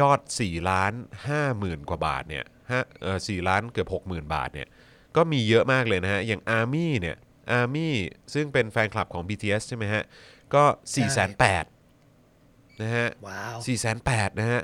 [0.00, 0.92] ยอด4ล้าน
[1.26, 4.68] 5หมื่นกว่าบาทเนี่ยฮะเออ4ล้านเกือบ 6 0,000 บาทเนี่ย
[5.16, 7.16] ก็มีเยอะมากเลยนะฮะ อย่าง Army เนี่ย
[7.58, 7.88] Army
[8.34, 10.02] ซึ่งเป็นแฟนคลับของ BTS ใช่ไหมฮะ
[10.54, 11.28] ก็ 4 8 0 0
[11.62, 13.94] 0นะฮะว้าว4 8 0
[14.28, 14.60] 0นะฮะ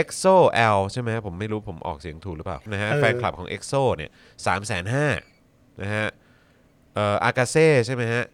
[0.00, 0.36] EXO
[0.76, 4.10] L ใช่ไหมฮะผมไม่รู้ผมออกเสียงถูกหรือเปล่านะฮะเออแฟนคลับของ EXO เนี่ย
[4.44, 6.06] 3 5 0 0 0นะฮะ
[6.94, 8.24] เอ่ออากาเซ่ใช่ไหมฮะ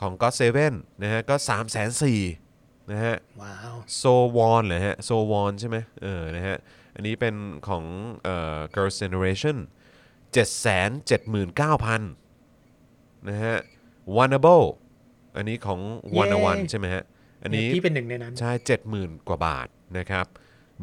[0.00, 0.72] ของ God Seven
[1.02, 2.06] นะฮะก็3 4 0 0
[2.46, 4.02] 0นะฮะว้าวโซ
[4.36, 6.56] วอนเหรอฮะโซวอนใช่ไหมเออนะฮะ
[6.94, 7.34] อันนี้เป็น
[7.68, 7.84] ของ
[8.24, 9.56] เอ่อ Girls Generation
[10.34, 12.00] 779,000
[13.28, 13.56] นะฮะ
[14.16, 14.64] Wannable
[15.36, 17.02] อันนี้ของเย้ Wanna One ใช่ไหมฮะ
[17.42, 18.52] อันนี้พี่เป็นหนึ่งในนั้น ใช่
[18.90, 19.66] 70,000 กว่าบาท
[19.98, 20.26] นะครับ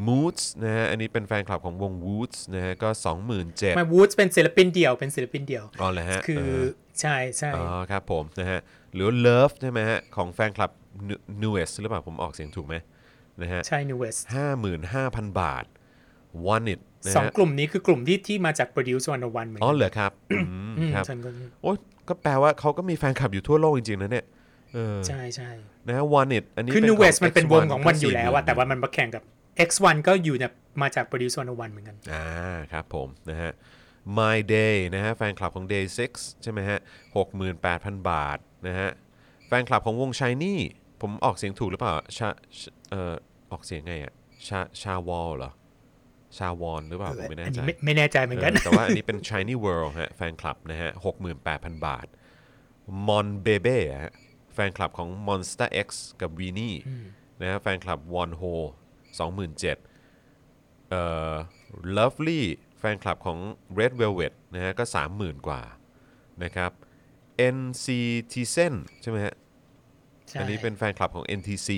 [0.07, 2.89] Moods นะฮะอันนี้เป็นแฟนคลับของวง Woods นะฮะก็
[3.33, 8.59] 27,000มาวูดเป็นศิลปินเดี่ยวเป็นศิลปินเดี่ยวอ๋อเหรอฮะคือเใช่ใช่อ๋อครับผมนะฮะ
[8.93, 10.71] หรือ Love ใช่ไหมฮะของแฟนคลับ
[11.41, 12.75] Newest หรือเปล่าผมออกเสียงถูกไหม
[13.41, 14.15] นะฮะใช่นิวเวส
[14.77, 15.65] 55,000 บาท
[16.53, 20.37] One It นะสองฮะกลุ่มนี้คือกลุ่มที่ที่มาจาก Produce 101เหมือนอ๋กัอเหรอครับอื
[20.69, 21.29] มอืมครับฉันก็
[21.63, 21.77] โอ้ย
[22.07, 24.25] ก็แปลว่าเขาก็มีแฟนคลับอยู่ทั่วโลกจริงๆนะเนี่ย
[24.73, 25.49] เออใช่ใช่
[25.87, 29.23] นะฮะ One It อันนี้คือเป็ New ขง West มันเป็นวง X1 ของมันอยู่แล้วอะก็40,000แต่ว่ามันมาแข่งกับ
[29.67, 32.25] X1 ก็อยู่เนี่ยมาจาก Produce 101 เหมือนกัน อ่า
[32.71, 33.51] ครับผมนะฮะ
[34.17, 36.79] My Day นะฮะแฟนคลับของ Day 6 ใช่ไหมฮะ
[37.43, 38.37] 68,000 บาท
[38.67, 38.89] นะฮะ
[39.47, 40.55] แฟนคลับของวง Shiny
[41.01, 42.29] ผมออกเสียงถูกหรือเปล่าชา
[42.91, 43.13] เอ่อ
[43.51, 44.13] ออกเสียงไงอะ
[44.47, 45.51] ชาชาวอลเหรอ
[46.37, 50.89] ชาวอนหรือเปล่าผมไม่แน่อันใจนี้ไม่ไม่แน่ใจเหมือนกันเออแต่ว่าอันนี้เป็น Shiny World ฮะแฟนคลับนะฮะ
[51.37, 52.07] 68,000 บาท
[53.07, 54.13] Mon Bebe ฮะ
[54.53, 55.87] แฟนคลับของ Monster X
[56.21, 56.77] กับ Winnie
[57.41, 58.53] นะฮะแฟนคลับ One Ho
[59.19, 61.33] 27,000เอ่อ
[61.97, 62.41] Lovely
[62.79, 63.37] แฟนคลับของ
[63.79, 64.83] Red Velvet นะฮะก็
[65.15, 65.61] 30,000 กว่า
[66.43, 66.71] นะครับ
[67.55, 69.35] NCT Sen ใช่ไหมฮะ
[70.29, 71.69] ใช่อันนี้เป็นแฟนคลับของ NTC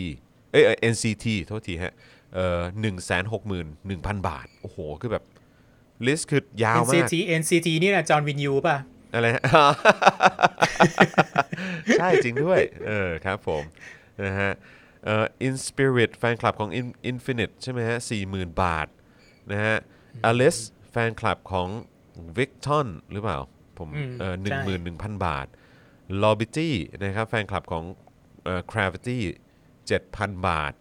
[0.51, 1.93] เอ้ยเอ่อ NCT โทษทีฮะ
[2.33, 5.23] เอ่อหนึ่งแสนหกหมื่นหนึ่งพันบาท โอ้โห คือแบบ
[6.07, 8.77] ลิสต์คือยาวมาก NCT NCT นี่นะจอห์นวินยูป่ะ
[9.13, 9.43] อะไรฮะ
[11.99, 13.63] ใช่จริงด้วย เออครับผม
[14.25, 14.51] นะฮะ
[15.05, 18.87] เอ่อ In Spirit แฟนคลับของ In- Infinite ใช่ไหมฮะสี่หมื่นบาท
[19.51, 19.77] นะฮะ
[20.29, 21.69] Alice แฟนคลับของ
[22.37, 23.39] Victon หรือเปล่า
[23.77, 25.47] ผมอืมเออหนึ่งใช่หมื่นหนึ่งพันบาท
[26.23, 26.69] Lobity
[27.03, 27.83] นะครับแฟนคลับของ
[28.43, 29.17] เอ่อ Gravity
[29.87, 30.73] เจ็ดพันบาท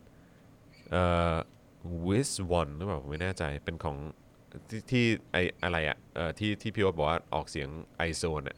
[0.91, 1.35] เอ่อ
[2.07, 3.97] Wiz One หรือเปล่าผมไม่แน่ใจเป็นของ
[4.71, 8.57] ที่ที่ไออะไรอะเอ่อที่ที่พี่โอ๊ตบอกว่าออกเสียงไอโซนอะ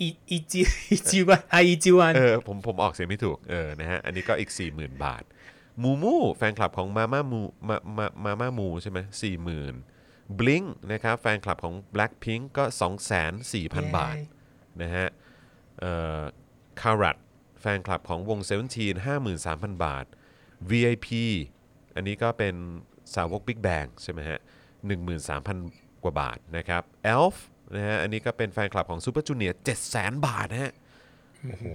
[0.00, 5.22] อีอีจีอีจีวันไออีจีวันเออผมผมออกเสียงไม่ถูกเออนะฮะอันนี้ก็อีก 40,000 บาท
[5.82, 9.74] มูมู แฟนคลับของมาม่ามูมามามาม่ามูใช่ไหมสี่หมื่น
[10.38, 12.64] บลิงนะครับแฟนคลับของ Blackpink ก็
[13.30, 14.16] 2,400,000บาท
[14.82, 15.06] นะฮะ
[15.80, 16.20] เอ่อ
[16.80, 17.16] คารัต
[17.60, 20.04] แฟนคลับของวง17 53,000 บาท
[20.70, 21.08] VIP
[21.94, 22.54] อันนี้ก็เป็น
[23.14, 24.40] สาวก Big Bang ใช่ไหมฮะ
[25.20, 26.82] 13,000 กว่าบาทนะครับ
[27.16, 27.36] Elf
[27.74, 29.54] นะฮะอันนี้ก็เป็นแฟนคลับของ Super Junior
[29.90, 30.72] 700,000บาทนะฮะ
[31.44, 31.66] โอ้โห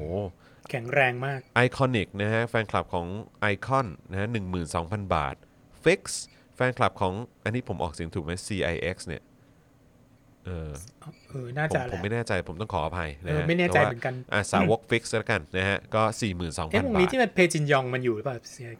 [0.69, 3.07] แข็งแรงมากไอคอนิกนะฮะแฟนคลับของ
[3.41, 5.35] ไอคอนนะฮะหนึ่งหมื่นสองพันบาท
[5.83, 6.01] Fix
[6.55, 9.23] แฟนคลับของอันนี้ผมออกเสียงถูกไหม CIX เนี่ย
[10.45, 10.71] เออ
[11.29, 16.03] เออน่าผมจะผมแหละไม่แน่ใจผมต้องขออภัยนะเอฮะอไม่แน่ใจต่ว่าเหมือนกันอะสาวก Fix แล้วกันนะฮะก็
[16.37, 18.37] 42,000เอ๊ะวงบานี้ทที่มันเพจินยองมันอยู่หรือเปล่า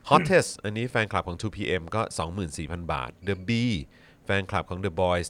[0.09, 2.01] Hottest อันนี้แฟนคลับของ 2PM ก็
[2.47, 3.51] 24,000 บาท The B
[4.25, 5.27] แฟนคลับของ The Boys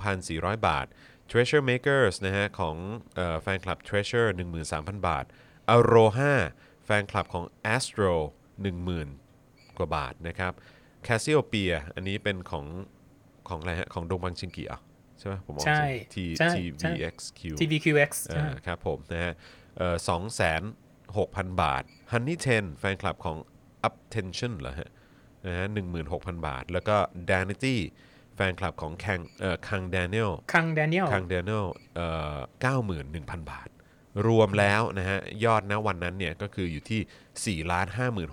[0.00, 0.86] 12,400 บาท
[1.30, 2.76] Treasure Makers นะฮะของ
[3.16, 4.28] เอ่อแฟนคลับ Treasure
[4.68, 5.24] 13,000 บาท
[5.74, 6.34] Aroha
[6.84, 8.14] แฟนคลับของ Astro
[9.00, 10.52] 10,000 กว่าบาทนะครับ
[11.06, 12.66] Cassiopeia อันนี้เป็นของ
[13.48, 14.80] ของอะไรฮะของดงบังชิงกีอะ
[15.18, 15.82] ใช่ไหมผมมองใช่
[16.14, 19.32] T ใช่ TVXQ TVQX เออครับผมนะฮะ
[20.08, 20.62] สองแสน
[21.18, 23.36] หกพันบาท Honey 10แฟนคลับของ
[23.86, 24.90] Up Tension เหรอฮะ
[25.46, 26.96] นะฮะหนึ่งหมื่นหกพันบาท แล้วก็
[27.30, 31.64] Danity แฟนคลับของคังเอ่อคัง Daniel คังแดเนียลคัง Daniel
[31.96, 33.68] เอ่อเก้าหมื่นหนึ่งพันบาท
[34.26, 37.72] รวมแล้วนะฮะ ยอดณวันนั้นเนี่ยก็คืออยู่ที่ 4 5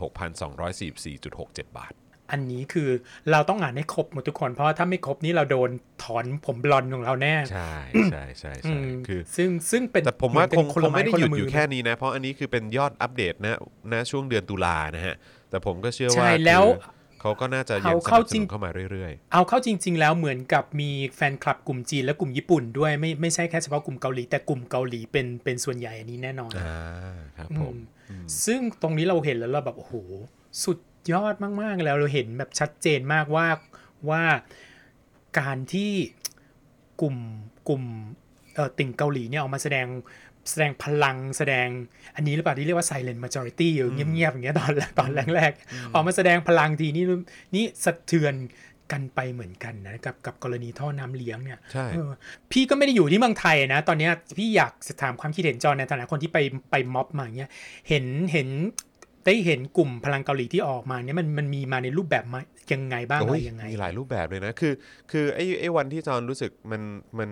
[0.01, 1.93] 6 2 4 4 6 7 บาท
[2.31, 2.89] อันนี้คือ
[3.31, 5.69] เราต้องอ่านให้ครบหมดทุกคน เพราะว่าถ้าไม่ครบนี่เราโดน
[6.03, 7.73] ถอนผมบลอนด์ของเราแน่ ใช่
[8.11, 13.59] ใช่ใช่อืใช่มคือซึ่งซึ่งเป็นแต่ผมว่าเหคอนงเป็นคงไม่ได้หยุดละอยู่แค่นี้นะ เพราะอันนี้คือเป็นยอดอัปเดตนะ
[13.93, 15.15] นะช่วงเดือนตุลานะฮะ
[15.49, 27.75] แต่ผมก็เชื่อว่าใช่แล้วคือ เขาก็น่าจะยังเอาสเข้านับสจรินุงนเข้ามาเรื่อยเอาเข้าจริง ๆ แล้วเหมือนกับมีแฟนคลับกลุ่มจีนและกลุ่มญี่ปุ่นด้วยไม่ไม่ใช่แค่เฉพาะกลุ่มเกาหลีแต่กลุ่มเกาหลีเป็นเป็นส่วนใหญ่อันนี้แน่นอนๆอ่าครับผม
[28.09, 29.93] อืมซึ่งตรงนี้เราเห็นแล้วเราแบบโอ้โห
[30.63, 30.79] สุด
[31.11, 33.47] ยอดมากๆแล้วเราเห็นแบบชัดเจนมากว่า
[34.09, 34.23] ว่า
[35.39, 35.91] การที่
[37.01, 37.15] กลุ่ม
[37.67, 37.83] กลุ่ม
[38.55, 39.87] เอ่อติ่งเกาหลีเนี่ยออกมาแสดง
[40.49, 41.67] แสดงพลังแสดง
[42.15, 47.05] อันนี้หรือเปล่าที่เรียกว่า silent majority อยู่เงียบๆอย่างเงี้ยตอนแรกตอนแรกๆออกมาแสดงพลังทีนี่
[47.55, 48.35] นี่สะเทือน
[48.91, 52.09] กันไปเหมือนกันนะกับกับกรณีท่อน้ำเลี้ยงเนี่ยใช่เออ
[52.51, 56.37] พี่ก็ไม่ได้อยู่ที่เมืองไทยนะ ตอนเนี้ยพี่อยากจะถามความคิดเห็นจอในฐานะคนที่ไป
[56.71, 57.51] ไปม็อบมาเนี้ย
[57.89, 58.49] เห็นเห็น
[59.25, 62.41] ได้เห็นกลุ่มพลังเกาหลีที่ออกมาเนี่ยมันมันมีมาในรูปแบบมา
[62.73, 64.73] ยังไงบ้างอะไรโอ้ยยังไงมีหลายรูปแบบเลยนะ คือ
[65.11, 66.81] คือไอ้ไอ้วันที่จอนรู้สึกมัน
[67.19, 67.29] มัน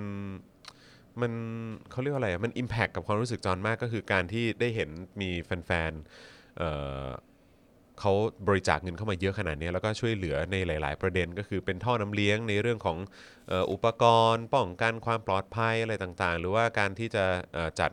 [1.22, 1.32] มัน
[1.92, 4.90] เขาเรียกว่าอะไรอะมันอิมแพคกับความรู้สึกจอนมากก็คือการที่ได้เห็น
[5.22, 6.70] มีแฟนๆเอ่
[7.06, 7.08] อ
[8.00, 8.14] เขา
[8.48, 12.98] บริจาคเงินเข้ามาเยอะขนาดนี้แล้วก็ช่วยเหลือในหลาย ๆ ประเด็นก็คือเป็นท่อน้ำเลี้ยงในเรื่องของ
[13.48, 14.04] เอ่ออุปก
[14.34, 17.92] รณ์ ป้องกันความปลอดภัยอะไรต่างๆ หรือว่าการที่จะเอ่อจัด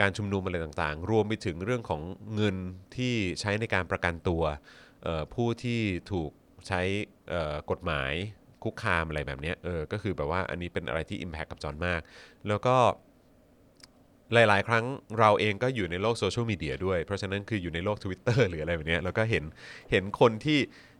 [0.00, 2.02] การชุมนุมอะไรต่างๆ รวมไปถึงเรื่องของ
[2.34, 2.56] เงิน
[2.96, 4.42] ที่ใช้ในการประกันตัว
[5.02, 5.80] เอ่อผู้ที่
[6.12, 6.30] ถูก
[6.68, 6.80] ใช้
[7.30, 8.12] เอ่อกฎหมาย
[8.64, 12.00] คุกคามอะไรแบบนี้เออก็คือแบบว่าอันนี้เป็นอะไรที่ Impact กับจอห์นมาก
[12.48, 12.76] แล้วก็
[14.34, 14.84] หลาย ๆ ครั้ง
[15.18, 19.44] เราเองก็อยู่ในโลกโซเชียลมีเดียด้วย เพราะฉะนั้นคืออยู่ในโลก Twitter หรืออะไรแบบนี้แล้วก็เห็น
[19.90, 20.58] เห็นคนที่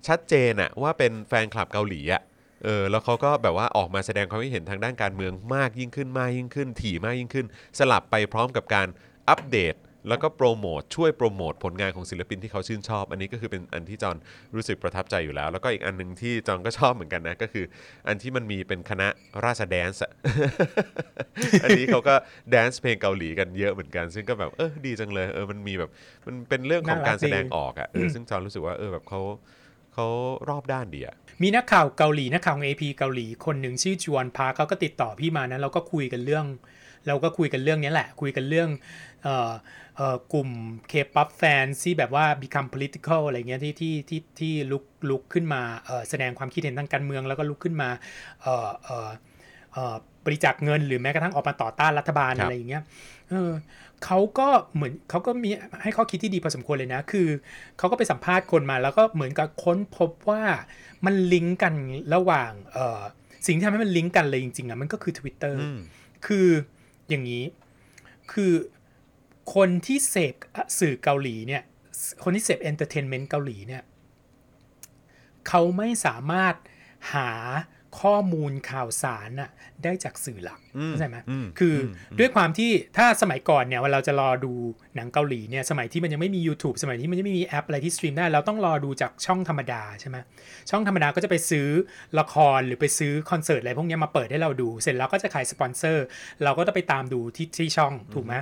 [0.08, 2.22] ชัดเจนอะว่าเป็นแฟนคลับเกาหลีอะ
[2.64, 7.46] เออแล้วเขาก็แบบว่าออกมาแสดงความคิดเห็นทางด้านการเมืองมากยิ่งขึ้นมากยิ่งขึ้น ถี่มากยิ่งขึ้น
[7.78, 8.88] สลับไปพร้อมกับการ
[9.28, 9.74] อัปเดต
[10.08, 14.16] แล้วก็โปรโมทช่วยโปรโมทผลงานของศิลปินที่เขาชื่นชอบ อันนี้ก็คือเป็นอันที่จอน
[14.54, 17.64] รู้สึกประทับใจอยู่แล้ว แล้วก็อีกอันหนึ่งที่จอนก็ชอบเหมือนกันนะ ก็คือ
[18.08, 19.08] อันที่มันมีเป็นคณะ
[19.44, 20.12] ราชแดนซ์อะ
[21.64, 22.14] อันนี้เขาก็
[22.50, 25.90] แดนซ์เพลงเกาหลีกันเยอะเหมือนกัน ซึ่งก็แบบเออดีจังเลยเออมันมีแบบ
[26.26, 29.20] มันเป็นเรื่องของการแสดงออกอะเออซึ่งจอนรู้สึกว่าเออแบบเขา
[29.94, 30.06] เขา
[30.48, 36.46] รอบด้านดีอะมีนักข่าวเกาหลีนักข่าวของ AP เกาหลีคนหนึ่งชื่อจวนพาเขาก็ติดต่อพี่มานะเราก็คุยกันเรื่อง
[37.08, 38.68] เราก็คุยกันเรื่องนี้แหละ คุยกันเรื่อง
[39.96, 40.48] เอ่อเอ่อกลุ่ม
[40.90, 47.90] K-pop fans ที่แบบว่า become political อะไรเงี้ยที่ที่ที่ที่ลุกลุกขึ้นมาเอ่อแสดงความคิดเห็นทางการเมืองแล้วก็ลุกขึ้นมา
[48.42, 49.10] เอ่อเอ่อ
[49.72, 52.82] เอ่อบริจาคเงินหรือแม้กระทั่งออกมาต่อต้านรัฐบาลครับอะไรอย่างเงี้ย
[53.30, 53.50] เออ
[54.04, 55.50] เขาก็เหมือนเขาก็มี
[55.82, 57.28] ให้ข้อคิดที่ดีพอสมควรเลยนะ คือ
[57.78, 60.42] เขาก็ไปสัมภาษณ์คนมา แล้วก็เหมือนกับค้นพบว่า
[61.04, 61.74] มันลิงก์กัน
[62.14, 63.02] ระหว่างเอ่อ
[63.46, 65.78] สิ่งที่ทำให้มันลิงก์กันเลยจริงๆอะมันก็คือ Twitter อืม
[66.26, 66.48] คือ
[67.08, 67.44] อย่างนี้
[68.32, 68.52] คือ
[69.54, 70.34] คนที่เสพ
[70.78, 71.62] สื่อเกาหลีเนี่ย
[72.24, 73.82] คนที่เสพ entertainment เกาหลีเนี่ย
[75.48, 76.54] เขาไม่สามารถ
[77.14, 77.30] หา
[78.02, 79.50] ข้อมูลข่าวสารน่ะ
[79.84, 84.52] ได้จากสื่อหลักอืมเข้าใจไหมอืมคืออมด้วยความที่ถ้าสมัยก่อนเนี่ยเวลาเราจะรอดู
[84.96, 90.16] หนังเกาหลีเนี่ยสมัยที่มันยังไม่มี YouTube สมัยที่มันยังไม่มีแอปอะไรที่ stream ได้เราต้องรอดูจากช่องธรรมดาใช่ไหม
[90.70, 91.68] ช่องธรรมดาก็จะไปซื้อ
[92.18, 96.04] ละครหรือไปซื้อคอนเสิร์ตอะไรพวกเนี้ยมาเปิดให้เราดู เสร็จแล้วก็จะขายสปอนเซอร์
[96.44, 98.34] เราก็จะไปตามดูที่ที่ช่องถูกไหม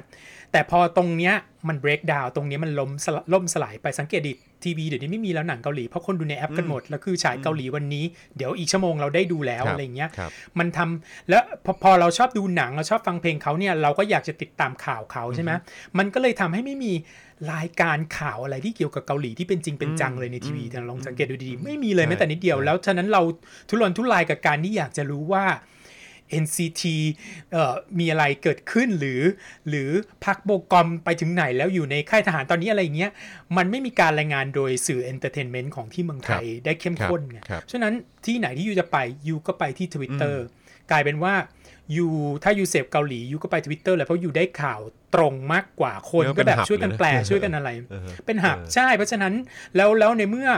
[0.53, 1.34] แต่พอตรงเนี้ย
[1.68, 4.32] มัน break down ตรงเนี้ยมันล้มสลล่มสลายไปสังเกตดิ
[4.64, 8.05] ทีวีเดี๋ยวนี้ไม่มีแล้วหนังเกาหลี เพราะคนดูในแอปกันหมด แล้วคือฉายเกาหลีวันนี้
[8.36, 15.53] เดี๋ยวอีกชั่วโมงเราได้ดูแล้วครับอะไรอย่างเงี้ยครับมันทำแล้วพอพอเราชอบดูหนังเราชอบฟังเพลงเขาเนี่ยเราก็อยากจะติดตามข่าวเขาใช่ไหม
[15.98, 16.92] มันก็เลยทำให้ไม่มี
[17.53, 23.22] รายการข่าวอะไรที่เกี่ยวกับเกาหลีที่เป็นจริงเป็นจังเลยในทีวีแต่ลองสังเกตดูดีๆไม่มีเลยใช่แม้แต่นิดเดียวใช่แล้วฉะนั้นเรา
[23.68, 25.44] ทุรนทุรายกับการที่อยากจะรู้ว่า
[26.43, 26.83] NCT
[27.53, 29.22] เอ่อมีอะไรเกิดขึ้นหรือ
[29.68, 29.91] หรือ
[30.24, 33.11] พัคโบกอมไปถึงไหนแล้วอยู่ในค่ายทหารตอนนี้อะไรอย่างเงี้ย
[33.57, 37.93] มันไม่มีการรายงานโดยสื่อ entertainment ของที่เมืองไทยได้เข้มข้นไงครับฉะนั้น
[38.26, 38.97] ที่ไหนที่ you จะไป
[39.28, 40.37] you ก็ไปที่ Twitter
[40.91, 41.35] กลายเป็นว่า
[41.96, 42.07] you
[42.45, 44.81] ถ้า you เสพเกาหลี you ก็ไป Twitter เลยเพราะ you ได้ข่าว
[45.14, 49.35] ตรงมากกว่าคนเรียกว่าก็แบบเป็นหับช่วยกันเลยนะแปลช่วยกันอะไรเออเป็น hub เออใช่เพราะฉะนั้น
[49.76, 50.49] แล้วแล้วในเมื่อ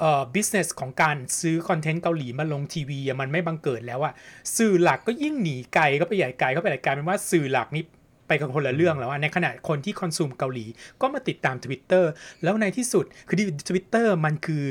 [0.00, 4.12] เอ่อ business ของการซื้อคอนเทนต์เกาหลีมาลงทีวีอะมันไม่บังเกิดแล้วอะ
[4.56, 7.84] สื่อหลักก็ยิ่งหนีไกลก็ไปใหญ่ไกลก็ไปใหญ่ไกลเป็นว่าสื่อหลักนี่
[8.28, 10.66] ไปกับคนละเรื่องแล้วอะในขณะคนที่คอนซูมเกาหลี
[11.00, 12.04] ก็มาติดตาม Twitter
[12.42, 13.36] แล้วในที่สุดคือ
[13.68, 14.64] ทวิตเตอร์มันคือ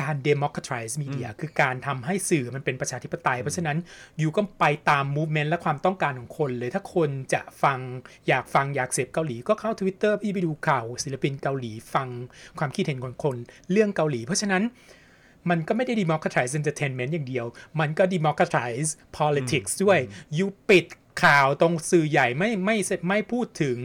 [0.00, 3.78] การ democratize media คือการทำให้สื่อมันเป็นประชาธิปไตย เพราะฉะนั้น
[4.18, 7.78] อยู่ก็ไปตาม movement และความต้องการของคนเลย ถ้าคนจะฟัง
[8.28, 12.08] อยากฟังอยากเสพเกาหลีก็เข้า Twitter พี่ไปดูข่าวศิลปินเกาหลีฟัง
[12.58, 13.36] ความคิดเห็นของคน
[13.70, 14.64] เรื่องเกาหลี เพราะฉะนั้น
[15.50, 17.46] มันก็ไม่ได้ democratize entertainment อย่างเดียว
[17.80, 18.88] มันก็ democratize
[19.18, 19.98] politics ด้วย
[20.38, 20.86] ยูปิด
[21.22, 22.76] ข่าวตรงสื่อใหญ่ไม่ไม่
[23.08, 23.78] ไม่พูดถึง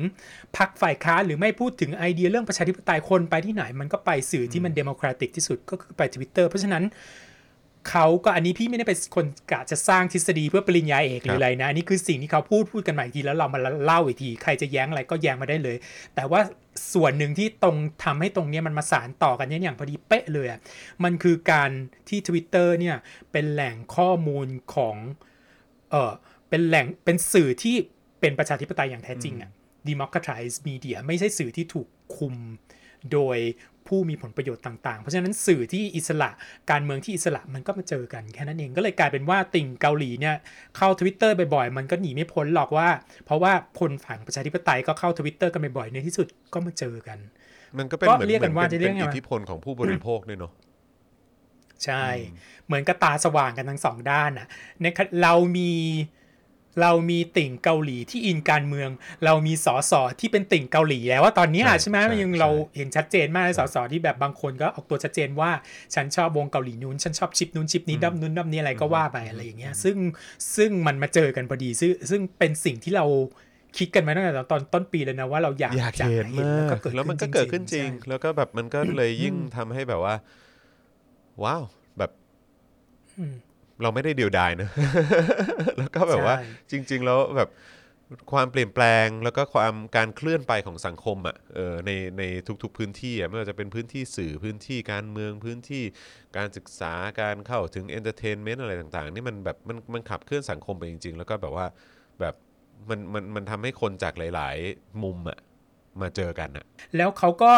[0.58, 6.86] พักฝ่ายค้านหรือไม่พูดถึงไอเดียเรื่องประชาธิปไตยคนไปที่ไหน มันก็ไปสื่อที่มัน democratic ที่สุดก็คือไป Twitter เพราะฉะนั้น
[7.92, 15.78] เขาก็อันนี้พี่ไม่ได้เป็นคนกะจะสร้างทฤษฎีเพื่อปริญญาเอกหรืออะไรนะ อันนี้คือสิ่งที่เขาพูดพูดกันมาอีกทีแล้วเรามาเล่าอีกที ใครจะแย้งอะไรก็แย้งมาได้เลย
[16.16, 16.42] แต่ว่า
[16.94, 20.60] ส่วนหนึ่งที่ตรงทำให้ตรงเนี้ยมันมาสานต่อกันเนี่ยอย่างพอดีเป๊ะเลยอะ
[21.04, 21.70] มันคือการ
[22.10, 22.96] ที่ Twitter เนี่ย
[23.32, 24.96] เป็นแหล่งข้อมูลของ
[25.92, 26.14] เออ
[26.50, 27.76] เป็นแหล่งเป็นสื่อที่
[28.20, 29.52] เป็นประชาธิปไตยอย่างแท้จริงอะ
[29.90, 32.36] democratize media ไม่ใช่สื่อที่ถูกคุม
[33.12, 33.38] โดย
[33.88, 36.30] ผู้มีผลประโยชน์ต่าง ๆ เพราะฉะนั้นสื่อที่อิสระ
[36.72, 40.36] การเมืองที่อิสระมันก็มาเจอกันแค่นั้นเองก็เลยกลายเป็นว่าติ่งเกาหลีเนี่ย
[40.78, 42.88] เข้า Twitter บ่อยๆ มันก็หนีไม่พ้นหรอกว่า
[43.26, 47.18] เพราะว่าคนฝั่งประชาธิปไตยก็เข้า Twitter กันบ่อยๆในที่สุดก็มาเจอกัน
[47.78, 50.52] มันก็เป็นก็เหมือนเรียกกันว่าหมือจะเรียกไงเป็นวะอิทธิพลของผู้บริโภคด้วยเนาะ
[51.86, 52.06] ใช่
[52.66, 54.48] เหมือนกับตาสว่างกันทั้งสองด้านอะ
[54.82, 55.72] ในขณะเรามี
[56.82, 58.90] เรามีติ่งเกาหลีที่อินการเมือง
[59.26, 65.52] เรามีสสที่เป็นติ่งเกาหลีแล้วว่าตอนเนี้ยใช่ใช่ไหมใช่มันยังใช่เราเห็นชัดเจนมากเลยสสที่แบบบางคนก็ออกตัวชัดเจนว่า
[65.96, 69.98] ฉันชอบวงเกาหลีนู้นฉันชอบชิปนู้นชิปนี้ดับนู้นดับนี้อะไรก็ว่าไปอะไรอย่างเงี้ยซึ่ง
[70.56, 73.06] ซึ่งมันมาเจอกันพอดีซึ่งซึ่งเป็นสิ่งที่เรา
[73.78, 80.16] คิดกันมาตั้งแต่ตอนต้นปีเลยนะว่าเราอยากอยากจะเห็นเห็นมากแล้วก็เกิดแล้วมันขึ้ก็นเกิดขึ้นจริงใช่แล้วก็แบบมันก็เลยยิ่งทำให้แบบว่า
[81.44, 81.64] ว้าว
[81.98, 82.12] แบบ
[83.18, 83.36] อืม
[83.82, 84.70] เราไม่ได้เดียวดายนะ
[85.78, 87.50] แล้วก็แบบว่าใช่จริง ๆ แล้วแบบ
[88.32, 92.24] ความเปลี่ยนแปลงแล้วก็ความการเคลื่อนไปของสังคมอะเออในใน
[92.64, 95.84] ทุกๆพื้นที่อะไม่ว่าจะเป็นพื้นที่สื่อพื้นที่การเมืองพื้นที่
[96.38, 101.66] การศึกษาการเข้าถึง entertainment อะไรต่างๆ นี่มันแบบมันมันขับเคลื่อนสังคมไปจริง ๆ แล้วก็แบบว่า
[102.20, 102.36] แบบ
[102.90, 105.40] มันมันมันทำให้คนจากหลาย ๆ มุมอะ
[106.02, 106.66] มาเจอกันอะ
[106.98, 107.54] แล้วเขาก็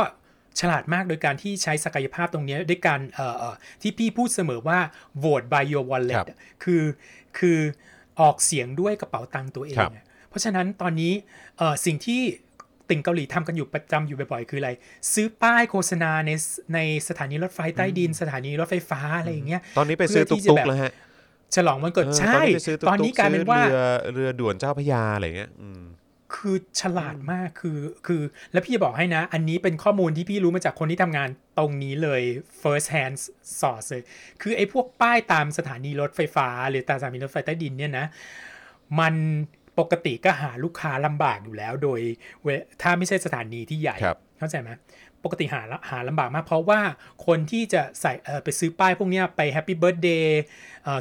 [0.60, 4.80] ฉลาดมากโดยการที่ใช้ศักยภาพตรงเนี้ยด้วยการเอ่อเอ่อที่พี่พูดเสมอว่า
[5.24, 6.84] vote by your wallet ครับอะคือ
[7.38, 7.60] คือ
[8.22, 11.14] ออกเสียงด้วยกระเป๋าตังค์ตัวเองครับอะเพราะฉะนั้นตอนนี้
[11.58, 12.22] เอ่อสิ่งที่
[12.90, 14.72] ติ่งเกาหลีทำกันอยู่ประจำอยู่บ่อยๆ คืออะไร
[15.14, 16.32] ซื้อป้ายโฆษณาใน
[16.74, 20.92] ในสถานีรถไฟใต้ดิน สถานีรถไฟฟ้าอะไรอย่างเงี้ย ตอนนี้ไปซื้อเพื่ตุอกที่จะตุกแบบแล้วฮะ
[21.56, 23.82] ฉลองวันเกิดเออใช่ตอนนี้ไปซื้อตุกตอนนี้กลายเป็นว่าซื้อเรือ
[24.14, 25.82] เรือด่วนเจ้าพระยาอะไรเงี้ยอืม
[26.36, 28.22] คือฉลาดมากคือคือ
[28.52, 32.22] แล้วพี่จะบอกให้นะ อันนี้เป็นข้อมูลที่พี่รู้มาจากคนที่ทำงานตรงนี้เลย
[32.62, 33.16] first hand
[33.60, 34.04] source เลย
[34.42, 38.06] คือไอ้พวกป้ายตามสถานีรถไฟฟ้า หรือตามสถานีรถไฟใต้ดินเนี่ยนะ
[39.00, 39.16] มัน
[39.80, 42.00] ปกติก็หาลูกค้าลำบากอยู่แล้วโดย
[42.44, 42.48] เว
[42.82, 44.70] ถ้าไม่ใช่สถานีที่ใหญ่ครับเข้าใจไหม
[45.24, 46.80] ปกติหาหาลำบากมาก เพราะว่า
[47.26, 50.42] คนที่จะใส่เอ่อไปซื้อป้ายพวกเนี้ยไป Happy Birthday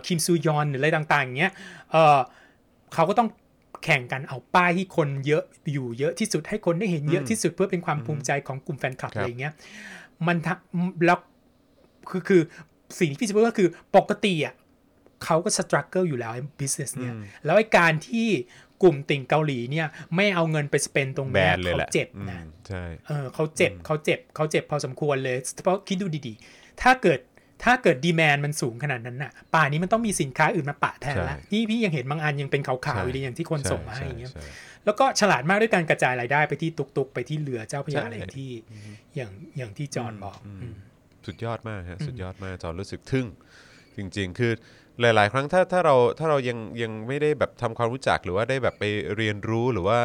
[0.06, 1.52] คิมซูยอนหรืออะไรต่างๆอย่างเงี้ย
[1.90, 2.18] เออ
[2.94, 3.28] เขาก็ต้อง
[3.84, 9.54] แข่งกันเอาป้ายที่คนเยอะอยู่เยอะที่สุดให้คนได้เห็นเยอะที่สุดเพื่อเป็นความภูมิใจของกลุ่มแฟนคลับครับอะไรอย่างเงี้ย
[10.26, 11.18] มันทำแล้ว
[12.10, 12.42] คือคือ
[12.98, 14.54] สิ่งที่พี่จะพูดก็คือปกติอะ
[15.24, 17.14] เขาก็ struggle อยู่แล้ว business เนี่ย
[17.44, 18.28] แล้วไอ้การที่
[18.82, 27.20] กลุ่มติ่งเกาหลีเนี่ย ไม่เอาเงินไป spend ตรงแบเนี้ยนเลยเขาแหละเจ็บอืมนะใช่เออเขาเจ็บเขาเจ็บเขาเจ็บพอสมควรเลยเพราะคิดดูดีๆ ถ้าเกิด
[27.64, 34.44] ถ้าเกิด demand มันสูงขนาดนั้นน่ะ ป่านนี้มันต้องมีสินค้าอื่นมาปะแทนละใช่นี่พี่ยังเห็นบางอันยังเป็นขาวใช่ๆอยู่เลยอย่างที่คนส่งมาให้ช่อย่างเงี้ยใช่
[34.84, 38.50] แล้วก็ฉลาดมากด้วยการกระจายรายได้ไปที่ตุ๊กๆ ไปที่เรือเจ้าพระยาใช่อะไรอย่างที่
[39.16, 40.74] อย่างอย่างที่จอห์นบอกอืม
[41.26, 43.26] สุดยอดมากฮะสุดยอดมากจอรู้สึกทึ่ง
[43.96, 44.52] จริง ๆ คือ
[45.00, 48.84] หลาย ๆ ครั้งถ้าถ้าเราถ้าเรายังยังไม่ได้แบบทำความรู้จักหรือว่าได้แบบไป
[49.16, 49.98] เรียนรู้หรือว่า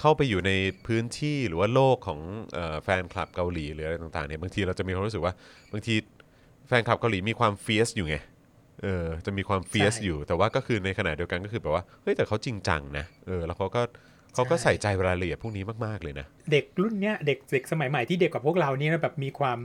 [0.00, 0.52] เข้าไปอยู่ใน
[0.86, 2.20] พื้นที่หรือว่าโลกของ
[2.54, 5.32] เอ่อแฟนคลับเกาหลีหรืออะไรต่างๆเนี่ยบางทีเราจะมีความรู้สึกว่า
[5.72, 5.94] บางที
[6.68, 8.16] แฟนคลับเกาหลีมีความเฟียสอยู่ไง
[8.82, 13.82] เออจะมีความเฟียสใช่อยู่ แต่ว่าก็คือในขณะเดียวกันก็คือแบบว่าเฮ้ยแต่เขาจริงจังนะเออแล้วเขาก็
[14.34, 19.58] เขาก็ใช่ใส่ใจรายละเอียดพวกนี้มากๆเลยนะ เด็กรุ่นเนี้ยเด็กเด็กสมัยใหม่ที่เด็กกว่าพวกเรานี่นะแบบมีความ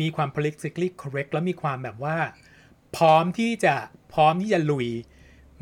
[0.00, 2.16] มีความ politically correct แล้วมีความแบบว่า
[2.96, 3.74] พร้อมที่จะ
[4.14, 4.88] พร้อมที่จะลุย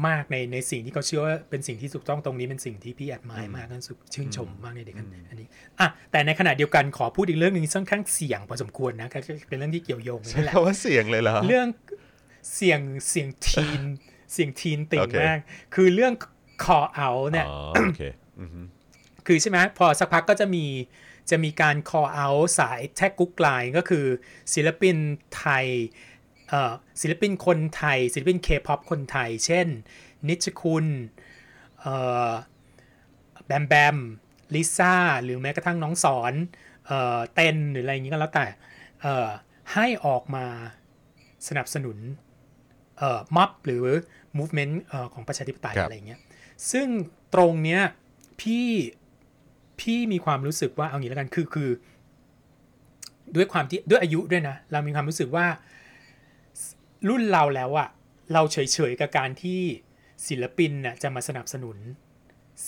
[0.09, 5.47] มากในในสิ่งที่เขาเชื่อว่าเป็นสิ่งที่ถูกต้องตรงนี้เป็นสิ่งที่พี่แอดมายมากนั่นสุดชื่นชมมากในเด็กอันอันนี้
[5.81, 11.67] อะแต่ในขณะเดียวกันขอพูดอีกเรื่องหนึ่งที่ค่อนข้างเสี่ยงพอสมควรนะก็ก็เป็นเรื่องที่เกี่ยวโยงกันใช่นี่แหละคำว่าเสียงเลยเหรอเรื่อง
[12.55, 13.81] เสียงเสียงทีน
[14.33, 15.39] เสียงทีนติ่โองเคมาก
[15.75, 16.13] คือเรื่อง
[16.65, 18.03] call out เนี่ยอ๋อโอเค
[18.41, 18.61] อือฮึ
[19.27, 20.67] คือใช่ไหมพอสักพักก็จะมี
[21.31, 24.07] จะมีการ call out สายแท็กกุ๊กไลน์ก็คือ
[24.55, 24.97] ศิลปิน
[25.37, 26.16] ไทยเอ่อ
[27.01, 29.67] ศิลปินคนไทย ศิลปินเคป๊อปคนไทย เช่น
[30.29, 30.87] นิชคุณ
[31.81, 31.95] เอ่
[32.29, 32.31] อ
[33.47, 33.97] แบมแบม
[34.55, 34.95] ลิซ่า
[35.25, 36.33] หรือแม้กระทั่งน้องสอน
[36.87, 38.47] เอ่อเต้นหรืออะไรอย่างนี้ก็แล้วแต่
[39.01, 39.29] เอ่อ
[39.73, 40.47] ให้ออกมา
[41.49, 41.99] สนับสนุน
[42.99, 43.85] เอ่อม็อบหรือ
[44.39, 46.21] movement เอ่อของประชาธิปไตยครับอะไรอย่างเงี้ย
[46.73, 46.87] ซึ่ง
[47.35, 47.81] ตรงเนี้ย
[48.41, 48.69] พี่
[49.81, 51.71] พี่มีความรู้สึกว่าเอางี้แล้วกันคือคือ
[53.37, 55.47] ด้วยความที่ด้วยอายุด้วยนะ เรามีความรู้สึกว่า
[57.09, 57.89] รุ่นเราแล้วอะ
[58.33, 58.59] เราเฉ
[58.91, 59.61] ยๆกับการที่
[60.29, 61.77] ศิลปินน่ะจะมาสนับสนุน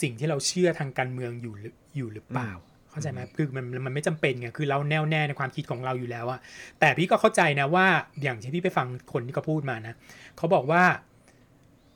[0.00, 2.50] สิ่งที่เราเชื่อทางการเมืองอยู่หรืออยู่หรือเปล่า
[2.90, 6.40] เข้าใจไหมคือมันมันไม่จำเป็นไงคือเราแน่วแน่ในความคิดของเราอยู่แล้วอะ
[6.80, 7.86] แต่พี่ก็เข้าใจนะว่า
[8.22, 9.94] อย่างที่พี่ไปฟังคนที่เขาพูดมานะ
[10.36, 10.82] เขาบอกว่า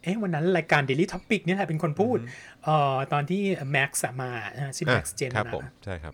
[0.02, 2.18] เอ๊ะวันนั้นรายการ Daily Topic เนี่ยแหละเป็นคนพูด
[2.64, 6.12] เอ่อตอนที่แม็กซ์มานะชื่อแม็กซ์เจนครับนะผมใช่ครับ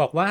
[0.00, 0.28] บอกว่า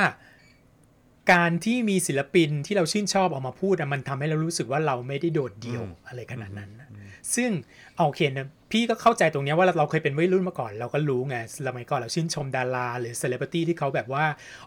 [1.32, 6.88] การที่มีศิลปินที่เราชื่นชอบออกมาพูดอะมันทำให้เรารู้สึกว่าเราไม่ได้โดดเดี่ยวอืมอะไรขนาดนั้นนะ
[7.36, 7.52] ซึ่ง
[7.96, 14.26] เอาโอเคนะพี่ก็เข้าใจตรงเนี้ยว่าเราเราเคยเป็นวัยรุ่นมาก่อนเราก็รู้ไงสมัยก่อนเราชื่นชมดารา หรือเซเลบริตี้ที่เขาแบบว่า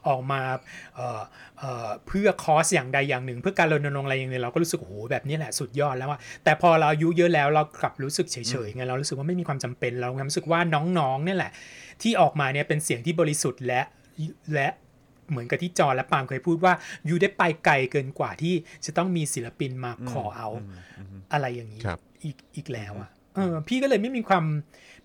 [0.09, 0.41] ออกมา
[0.95, 1.21] เอ่อ
[1.59, 8.37] เอ่อเพื่อคอสอย่างใดอย่างหนึ่ง เพื่อการรณรงค์อะไรอย่างหนึ่งเราก็รู้สึกโอ้โหแบบนี้แหละสุดยอดแล้วว่าแต่พอเราอายุเยอะแล้วเรากลับรู้สึกเฉ
[8.67, 10.61] ยๆไงเรารู้สึกว่าไม่มีความจำเป็นเราความรู้สึกว่า
[10.99, 11.53] น้องๆเนี่ยแหละ
[12.03, 13.83] ที่ออกมาเนี่ยเป็นเสียงที่บริสุทธิ์และ
[14.55, 14.69] และ
[15.33, 16.73] เหมือนกับที่จอและปาล์มเคยพูดว่า
[17.09, 18.55] ยูได้ไปไกลเกินกว่าที่
[18.85, 20.49] จะต้องมีศิลปินมาขอเอา
[21.33, 24.45] อะไรอย่างนี้ครับอีกอีกแล้วอะเออพี่ก็เลยไม่มีความ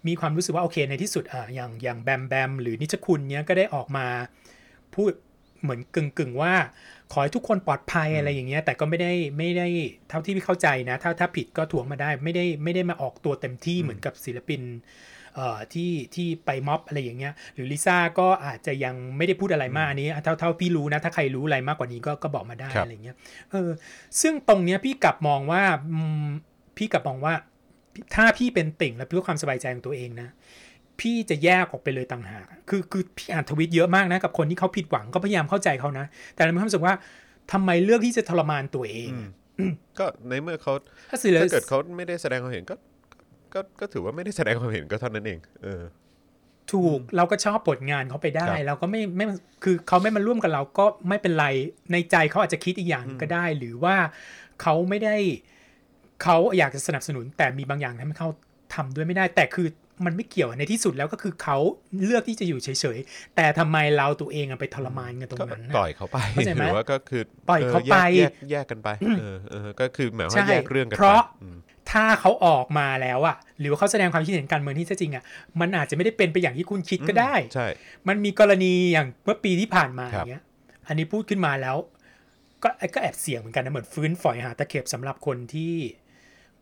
[0.07, 4.05] มีความรู้สึกว่าโอเคในที่สุดอะอย่างอย่างแบมแบมหรือนิชคุณเนี้ยก็ได้ออกมา
[4.95, 5.11] พูด
[5.61, 6.53] เหมือนกึ่งกึ่งๆว่า
[7.11, 9.67] ขอให้ทุกคนปลอดภัยอะไรอย่างเงี้ยแต่ก็ไม่ได้ไม่ได้
[10.09, 15.16] เท่าที่พี่เข้าใจนะ ถ้าถ้าผิดก็ถ่วงมาได้ไม่ได้ไม่ได้มาออกตัวเต็มที่เหมือนกับศิลปินเอ่อ
[15.73, 23.15] ที่ที่ไปม็อบอะไรอย่างเงี้ยหรือลิซ่าก็อาจจะยังไม่ได้พูดอะไรมากอันนี้เท่าเท่าพี่รู้นะ ถ้าใครรู้อะไรมากกว่านี้ก็ก็บอกมาได้ครับอะไรเงี้ย
[23.51, 23.69] เออ
[24.21, 26.25] ซึ่งตรงเนี้ยพี่กลับมองว่าอืม
[26.77, 27.33] พี่กลับมองว่า
[28.15, 30.29] ถ้าพี่เป็นติ่งและเพื่อความสบายใจของตัวเองนะ
[30.99, 36.93] พี่จะแยกออกไปเลยต่างหาก คือคือพี่อ่านทวิตเยอะมากนะกับคนที่เขาผิดหวังก็พยายามเข้าใจเขานะ แต่เรามีความรู้สึกว่า
[37.51, 39.31] ทำไมเลือกที่จะทรมานตัวเองอะ
[39.99, 40.73] ก็ในเมื่อเขา
[41.09, 42.75] ถ้าศิลถ้าเกิดเขาไม่ได้แสดงความเห็นก็
[43.57, 45.83] ก็ก็ถือว่าไม่ได้แสดงความเห็นก็เท่านั้นเอง เออ
[46.71, 49.25] ถูกเราก็ชอบผลงานเขาไปได้ครับเราก็ไม่ไม่
[49.63, 51.45] คือเขาไม่มาร่วมกับเราก็ไม่เป็นไร
[51.91, 53.95] ในใจเขาอาจจะคิดอีกอย่างหนึ่งก็ได้ หรือว่า
[54.61, 55.15] เขาไม่ได้
[56.23, 58.29] เขาอยากจะสนับสนุน แต่มีบางอย่างทำให้เขา
[58.75, 59.67] ทำด้วยไม่ได้ แต่คือ
[60.05, 61.57] มันไม่เกี่ยวในที่สุดแล้วก็คือเขา
[62.03, 68.89] เลือกที่จะอยู่เฉยๆ แต่ทำไมเราตัวเองอะไปทรมานกันตรงก็นั้นปล่น่ะอยเขาไปเข้าใจไหมหรือว่าก็คือปล่อยเขาแกไปแยกแยกกันไป
[69.19, 71.57] เออเออก็คือหมายความใช่ว่าแยกเรื่องกันเพราะไปอืม
[71.91, 75.23] ถ้าเขาออกมาแล้วอะหรือว่าเขาแสดงความคิดเห็นการเมืองที่แท้จริงอะ
[75.59, 77.67] มันอาจจะไม่ได้เป็นไปอย่างที่คุณคิดก็ได้ใช่
[78.07, 80.43] มันมีกรณีอย่างเมื่อปีที่ผ่านมาคอรับย่างเงี้ย
[80.87, 81.75] อันนี้พูดขึ้นมาแล้ว
[82.63, 85.75] ก็ก็แอบเสี่ยงเหมือนกันนะเหมือนฟื้นฝอยหาตะเข็บสำหรับคนที่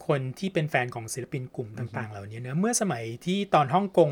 [0.08, 4.12] คนที่เป็นแฟนของศิลปินกลุ่มต่าง ๆ เหล่านี้นะเมื่อสมัยที่ตอนฮ่องกง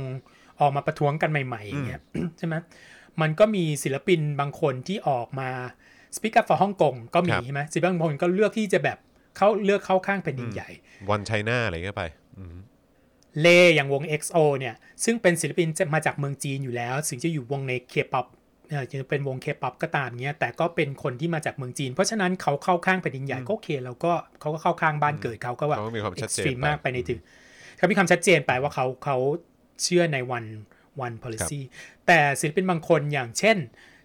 [0.62, 2.02] ออกมาประท้วงกันใหม่ๆอย่างเงี้ย
[2.38, 2.56] ใช่ไหม
[3.22, 5.50] มันก็มีศิลปินบางคนที่ออกมา
[6.16, 8.98] speak up for ฮ่องกงก็มีครับใช่ไหมศิลปินบางคนก็เลือกที่จะแบบ
[9.38, 10.70] เขาเลือกเข้าข้างแผ่นดินใหญ่
[11.10, 12.04] One China อะไรเงี้ยไป
[12.38, 12.56] อืม
[13.42, 18.26] เลอย่างวง EXO เนี่ย ซึ่งเป็นศิลปินจะมาจากเมืองจีนอยู่แล้ว ถึงจะอยู่วงในเคป๊อป
[18.70, 27.20] เออจะเป็นวงเคป๊อปก็ตามเนี้ย แต่ก็เป็นคนที่มาจากเมืองจีน เพราะฉะนั้นเขาเข้าข้างแผ่นดินใหญ่ก็โอเคเราก็เขาก็เข้าข้างบ้านเกิดเขาก็ว่าเขาก็มีความชัดเจนตรีมไปมากไปในถึง
[27.78, 29.18] เขามีความชัดเจนไปว่าเขาเขา
[29.84, 30.46] เชื่อในวัน
[31.02, 31.60] วัน policy
[32.08, 33.58] แต่ศิลปินบางคนอย่างเช่น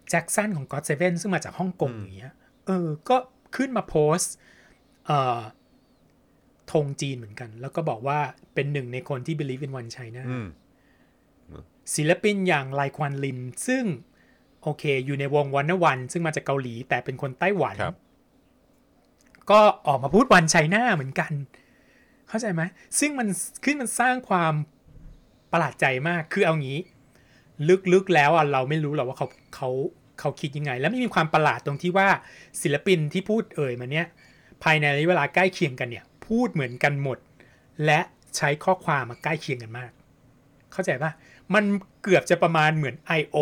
[0.08, 2.34] แจ็คสันของ God Seven ซึ่งมาจากฮ่องกงอย่างเงี้ย
[2.66, 3.16] เออก็
[3.56, 4.46] ขึ้นมาโพสต์เอ่อ
[6.72, 8.18] ธงจีนเหมือนกัน แล้วก็บอกว่า
[8.54, 10.46] เป็นหนึ่งในคนที่ believe in one China อืม
[11.94, 13.84] ศิลปินอย่างไลควันลิน ซึ่ง
[14.62, 17.96] โอเค อยู่ในวงวันนวัน ซึ่งมาจากเกาหลี แต่เป็นคนไต้หวันครับ
[19.50, 21.32] ก็ออกมาพูดวันไชน่าเหมือนกัน
[22.28, 22.62] เข้าใจไหม
[22.98, 23.28] ซึ่งมัน
[23.64, 24.52] ขึ้นมันสร้างความ
[25.52, 26.78] ประหลาดใจมากคือเอางี้
[27.92, 29.70] ลึกๆแล้วอะเราไม่รู้หรอกว่าเขาเขา
[30.20, 32.08] เขาคิดยังไง แล้วไม่มีความประหลาดตรงที่ว่า
[32.62, 34.06] ศิลปินที่พูดเอ่ยมาเนี้ย
[34.64, 37.18] ภายในระยะเวลาใกล้เคียงกันเนี่ย พูดเหมือนกันหมด
[37.86, 38.00] และ
[38.36, 39.90] ใช้ข้อความมาใกล้เคียงกันมาก
[40.72, 41.12] เข้าใจปะ
[41.54, 41.64] มัน
[42.02, 43.38] เกือบจะประมาณเหมือน I.O.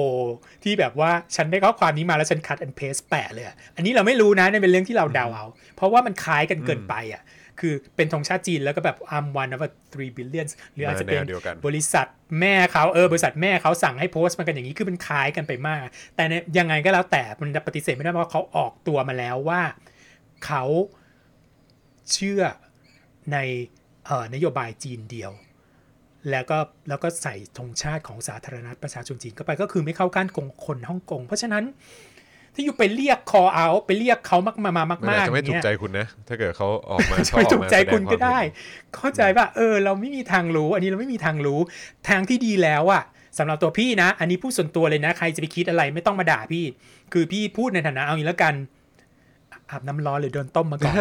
[0.64, 5.47] ที่แบบว่าฉันได้ข้อความนี้มาแล้วฉัน cut and paste แปะเลยอะอันนี้เราไม่รู้นะนี่เป็นเรื่องที่เราเดาเอา
[5.77, 7.23] เพราะว่ามันคล้ายกันเกินไปอะ
[7.61, 12.07] คือเป็นธงชาติจีนแล้วก็แบบ I'm one of a three billions หรืออาจจะเป็นมาแนวเดียวกันบริษัท
[12.41, 15.87] แม่เขาเออบริษัทแม่เขาสั่งให้โพสต์มันกันอย่างนี้คือมันคล้ายกันไปมาก
[16.17, 19.61] แต่เนี่ยยังไงก็แล้วแต่มันจะปฏิเสธไม่ได้เพราะเขาออกตัวมาแล้วว่า
[20.47, 20.64] เขา
[22.13, 22.41] เชื่อ
[23.33, 23.39] ใน
[24.07, 25.33] เอ่อนโยบายจีนเดียว
[26.31, 31.65] แล้วก็แล้วก็ใส่ธงชาติของสาธารณรัฐประชาชนจีนเข้าไปก็คือไม่เข้าก้านกงคนฮ่องกง เพราะฉะนั้น
[32.55, 38.39] ที่อยู่ไปเรียก call out ไปเรียกเขามากมามามากมันอาจๆจะไม่ถูกเนี่ยใจคุณนะ ถ้าเกิดเขาออกมาจะไม่ถูกใจคุณก็ได้
[38.93, 41.61] เขาออกมาแสดงความเห็นเข้าใจป่ะเออ เราไม่มีทางรู้ อันนี้เราไม่มีทางรู้
[42.09, 43.03] ทางที่ดีแล้วอะ
[43.39, 46.65] สำหรับตัวพี่นะ อันนี้พูดส่วนตัวเลยนะ ใครจะไปคิดอะไรไม่ต้องมาด่าพี่
[47.13, 48.55] คือพี่พูดในฐานะเอางี้แล้วกัน
[49.71, 50.97] อาบน้ำร้อนหรือโดนต้มมาก่อน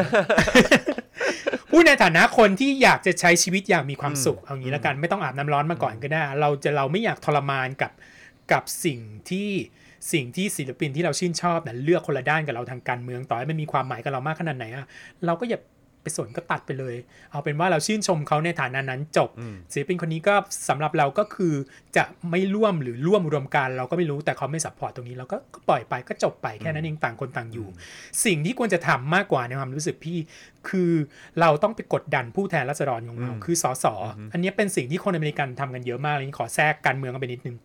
[1.72, 7.91] พูดในฐานะคนที่อยากจะใช้ชีวิตอย่างมีความสุขเอางี้แล้วกันไม่ต้องอาบน้ำร้อนมาก่อนก็ได้ เราจะเราไม่อยากทรมานกับ
[8.51, 8.99] กับสิ่ง
[9.30, 9.49] ที่
[10.13, 14.86] สิ่งที่ศิลปินที่เราชื่นชอบนะเลือกคนละด้านกับเราทางการเมืองต่อให้มันมีความหมายกับเรามากขนาดไหนอะ
[15.26, 15.59] เราก็อย่า
[16.06, 16.95] ไปสนก็ตัดไปเลย
[17.32, 19.30] เอาเป็นว่าเราชื่นชมเขาในฐานะนั้นจบ
[19.74, 20.36] ศิลปินคนนี้ก็
[20.70, 21.53] สำหรับเราก็คือ
[21.97, 27.68] จะไม่ร่วมหรือร่วมอุดมการณ์เราก็ไม่รู้แต่เขาไม่ support ตรงนี้เราก็ก็ปล่อยไปก็จบไปแค่นั้นเองต่างคนต่างอยู่
[28.26, 30.18] สิ่งที่ควรจะทำมากกว่าในความรู้สึกพี่
[30.70, 30.91] คือ
[31.39, 33.86] เราต้องไปกดดันผู้แทนราษฎรของเราคือสส
[34.34, 37.58] อันนี้เป็นสิ่งที่คนอเมริกันทำกันเยอะมากเลยขอแทรกการเมืองกันไปนิดนึง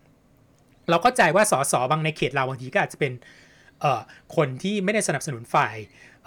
[0.90, 3.12] เราเข้าใจว่าสสบางในเขตเราบางทีก็อาจจะเป็น
[3.80, 4.00] เอ่อ
[4.36, 5.76] คนที่ไม่ได้สนับสนุนฝ่าย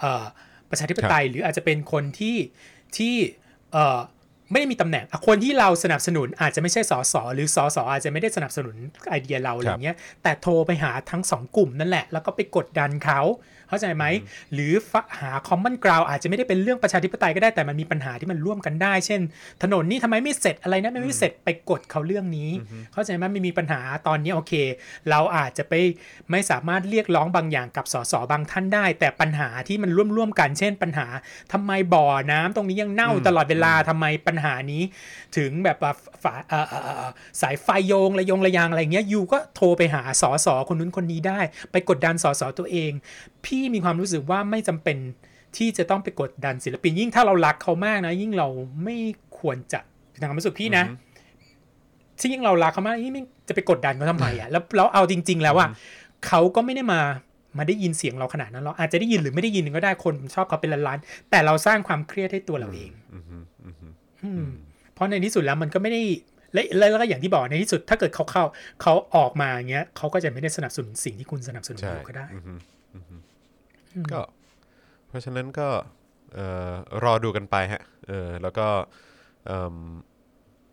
[0.00, 0.24] เอ่อ
[0.70, 2.36] ประชาธิปไตย หรืออาจจะเป็นคนที่
[2.96, 3.14] ที่
[3.72, 4.00] เอ่อ
[4.50, 8.76] ไม่ได้มีตำแหน่งคนที่เราสนับสนุนอาจจะไม่ใช่สสหรือสสอาจจะไม่ได้สนับสนุน
[9.10, 13.20] ไอเดียเราอะไรเงี้ยแต่โทรไปหาทั้งสองกลุ่มนั่นแหละ แล้วก็ไปกดดันเขา
[13.74, 14.06] เข้าใจไหม
[14.54, 19.20] หรือฟะหา common ground อาจจะไม่ได้เป็นเรื่องประชาธิปไตยก็ได้แต่มันมีปัญหาที่มันร่วมกันได้ เช่น
[19.62, 22.50] ถนนนี่ทำไมไม่เสร็จอะไรนะไม่ไม่เสร็จไปกดเขาเรื่องนี้
[22.92, 24.52] เข้าใจไหมไม่มีปัญหาตอนนี้โอเค
[25.10, 25.72] เราอาจจะไป
[26.30, 31.06] ไม่สามารถเรียกร้องบางอย่างกับสสบางท่านได้ แต่ปัญหาที่มันร่วมๆกัน เช่น ปัญหา
[31.52, 34.82] ทำไมบ่อน้ำตรงนี้ยังเน่าตลอดเวลาทำไมปัญหานี้
[35.36, 37.08] ถึงแบบว่าฝาเอ่อเอ่อเอ่อ
[37.40, 41.40] สายไฟโยงระยงระยางอะไรเงี้ยยูก็โทรไปหาสอสอคนนู้นคนนี้ได้
[41.72, 42.92] ไปกดดันสอสอตัวเอง
[43.46, 44.96] พี่มีความรู้สึกว่าไม่จำเป็น
[45.56, 48.48] ที่จะต้องไปกดดันศิลปิน ยิ่งถ้าเรารักเขามากนะ ยิ่งเรา
[48.84, 48.96] ไม่
[49.38, 49.80] ควรจะ
[50.20, 50.84] ทางความรู้สึกพี่นะ
[52.18, 55.68] ที่ยิ่งเรารักเขามากยิ่งไม่จะไปกดดันเขาทำไมอะแล้วแล้วเอาจริง ๆ แล้วว่า
[56.26, 57.00] เขาก็ไม่ได้มา
[57.58, 63.86] มาได้ยินเสียงเราขนาดนั้นเราอาจจะได้ยินหรือไม่ได้ยินก็ได้คนชอบเขาเป็นล้านๆแต่เราสร้างความเครียดให้ตัวเราเองอืมฮึอืมฮึ
[64.24, 64.46] อืม
[64.94, 66.02] เพราะในที่สุดแล้วมันก็ไม่ได้
[66.54, 68.44] และและแล้วก็อย่างที่บอกในที่สุดถ้าเกิดเขาเข้า
[68.82, 72.52] เขาออกมาอย่างเงี้ยเขาก็จะไม่ได้สนับสนุนสิ่งที่คุณสนับสนุนใช่อยู่ก็ได้อืมฮึ
[72.94, 73.14] อืมฮึ
[74.12, 74.20] ก็
[75.08, 75.68] เพราะฉะนั้นก็
[76.34, 76.72] เอ่อ
[77.04, 78.66] รอดูกันไปฮะเออแล้วก็
[79.46, 79.76] เอิ่ม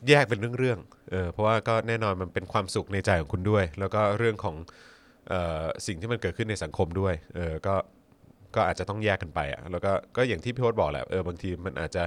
[0.09, 4.55] แยกเป็นเรื่องๆเออเพราะว่าก็แน่นอนมันเป็นความสุขในใจของคุณด้วย แล้วก็เรื่องของ
[5.30, 7.76] เอ่อสิ่งที่มันเกิดขึ้นในสังคมด้วยเออก็
[8.55, 12.03] ก็อาจจะต้องแยกกันไปอะแล้วก็ก็อย่างที่พี่โอ๊ตบอกแหละเออบางทีมันอาจจะ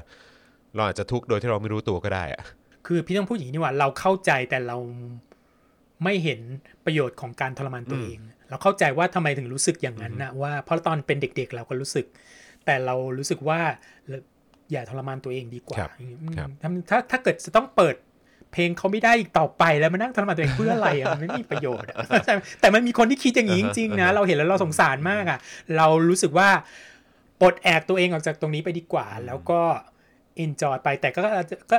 [0.74, 2.42] เราอาจจะทุกข์โดยที่เราไม่รู้ตัวก็ได้อะ
[2.86, 4.76] คือพี่ต้องพูดอย่างนี้นี่ว่าเราเข้าใจแต่เรา
[6.04, 6.40] ไม่เห็น
[6.84, 8.18] ประโยชน์ของการทรมานตัวเอง
[8.48, 12.06] เราเข้าใจว่าทำไมถึงรู้สึกอย่างนั้นนะว่าเพราะตอนเป็นเด็ก ๆ เราก็รู้สึก
[12.64, 13.60] แต่เรารู้สึกว่า
[14.08, 14.18] เรา
[14.72, 17.96] อย่าทรมานตัวเองดีกว่าครับอืมครับถ้าถ้าถ้าเกิดจะต้องเปิด
[18.52, 21.96] เพลงเขาไม่ได้อีกต่อไปแล้วมานั่งทรมานตัวเองเพื่ออะไรอะมันไม่มีประโยชน์อะ
[22.60, 25.38] แต่มันมีคนที่คิดอย่างนี้จริงๆนะเราเห็นแล้วเราสงสารมากอะ
[25.76, 26.48] เรารู้สึกว่า
[27.40, 29.60] ปลดแอกตัวเองออกจากตรงนี้ไปดีกว่า แล้วก็
[30.44, 31.22] enjoy ไปแต่ก็
[31.72, 31.78] ก็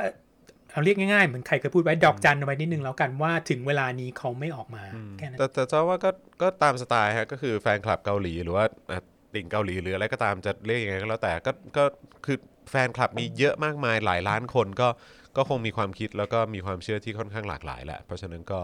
[0.76, 4.82] เอาเรียกง่ายๆ เหมือนใครเคยพูดไว้ดอกจันเอาไว้นิดนึงแล้วกันว่าถึงเวลานี้เขาไม่ออกมา
[5.18, 6.10] แค่นั้นแต่แต่เจ้าว่าก็
[6.42, 8.98] ก็ตามสไตล์ฮะก็คือแฟนคลับเกาหลีหรือว่าอะ
[9.34, 11.84] ติ่งเกาหลีหรืออะไรก็ตามจะเรียกยังไงก็แล้วแต่ก็ก็
[12.26, 12.36] คือ
[12.70, 14.88] แฟนคลับมีเยอะมากมายหลายล้านคนก็
[15.36, 18.60] ก็คงมีความคิดแล้วก็มีความเชื่อที่ค่อนข้างหลากหลายแหละเพราะฉะนั้นก็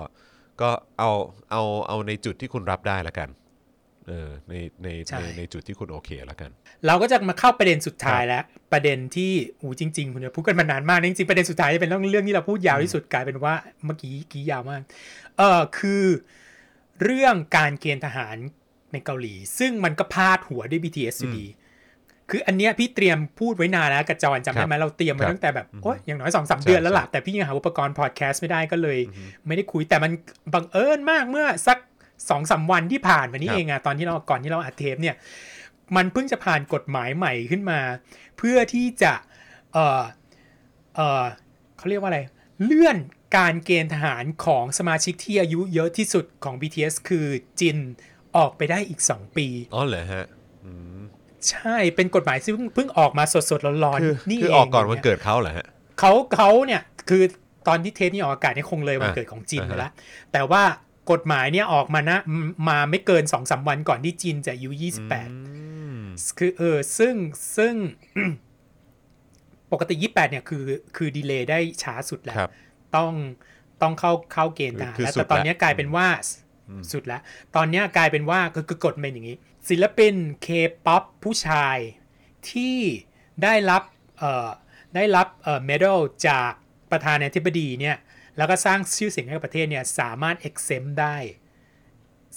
[0.63, 1.11] ก็เอา
[1.51, 3.29] เอาเอาในจุดที่คุณรับได้ละกัน
[4.09, 6.51] เออในในใช่ในในจุดที่คุณโอเคละกัน
[6.87, 8.43] เราก็จะมาเข้าประเด็นสุดท้ายแล้ว
[8.73, 14.83] ประเด็นที่อูจริงๆคุณจะพูดกันมานานมากนะจริงๆประเด็นสุดท้ายจะเป็นเรื่องเรื่องที่เราพูดยาวที่สุดกลายเป็นว่าเมื่อกี้กี้ยาวมาก
[15.39, 16.05] เออคือ
[17.03, 18.37] เรื่องการเกณฑ์ทหาร
[18.93, 21.47] ในเกาหลี ซึ่งมันก็พาดหัวด้วย BTS อยู่ดี
[22.31, 28.99] คืออันเนี้ยพี่เตรียมพูดไว้นานแล้วกับจอนจำได้ไหมเราเตรียมครัมาบตั้งแต่แบบโอ้ยอย่างน้อยสองสามใช่เดือนแล้วล่ะใช่แต่พี่ยังหาอุปกรณ์พอดแคสต์ไม่ได้ก็เลย
[29.47, 30.13] ไม่ได้คุยแต่มัน
[30.55, 31.79] บังเอิญมากเมื่อสัก
[32.31, 35.17] สองสามวันที่ผ่านมานี้ครับเองอะตอนที่เราก่อนที่เราอัดเทปเนี่ย
[35.97, 37.81] มันเพิ่งจะผ่านกฎหมายใหม่ขึ้นมา
[38.39, 39.13] เพื่อที่จะ
[39.73, 40.03] เออ
[40.97, 41.25] เออ
[41.77, 42.21] เขาเรียกว่าอะไร
[42.65, 42.97] เลื่อน
[43.37, 47.27] การเกณฑ์ทหารของสมาชิกที่อายุเยอะที่สุดของ BTS คือ
[47.61, 47.79] จิน
[48.37, 50.27] ออกไปได้อีก 2 ปี อ๋อเหรอฮะ
[50.65, 51.03] อืม
[51.49, 55.67] ใช่เป็นกฎหมายซึ่งเพิ่งออกมาสดๆร้อนคือๆนี่คือเองออกก่อนวันยเกิดเขาเหรอฮะ
[56.01, 57.23] เขาเขาเนี่ยคือ
[57.69, 59.93] ตอนที่เทปนี้ออกอากาศเนี่ยคงเลยวันอ่าเกิดของจีนอ่าไปฮะแล้ว
[60.33, 60.63] แต่ว่า
[61.13, 64.91] กฎหมายเนี่ยออกมานะมาไม่เกิน2อสวันก่อนที่จินจะอายุอื
[65.93, 67.15] ม28คือเออซึ่ง
[67.57, 67.75] ซึ่ง
[69.73, 70.65] ปกติ28เนี่ยคือ
[70.97, 72.51] คือ delay ได้ช้าสุดแล้วครับ
[72.97, 73.13] ต้อง
[73.83, 76.09] ต้องเข้าเข้าเกณฑ์ทหารคือแล้วสุดแต่ตอนแล้วเนี้ยกลายเป็นว่า
[76.93, 77.21] สุดแล้ว
[77.57, 79.37] ตอนเนี้ยกลายเป็นว่าคือคือกฎเป็นอย่างนี้
[79.69, 80.49] ศิลปินเค
[80.87, 81.79] ป๊อปผู้ชาย
[82.51, 82.79] ที่
[83.43, 83.83] ได้รับ
[84.19, 84.49] เอ่อ
[84.95, 85.99] ได้รับเอ่อ medal
[86.29, 86.53] จาก
[86.91, 87.97] ประธานาธิบดีเนี่ย
[88.37, 91.17] แล้วก็สร้างชื่อเสียงให้กับประเทศเนี่ยสามารถ exempt ได้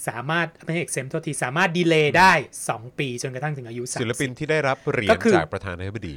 [0.08, 2.32] สามารถไม่ใช่ exempt โทษทีสามารถ delay ได้
[2.66, 6.14] 2 ปีจนกระทั่งถึงอายุ30ศิลปินที่ได้รับเหรียญก็คือจากประธานาธิบดี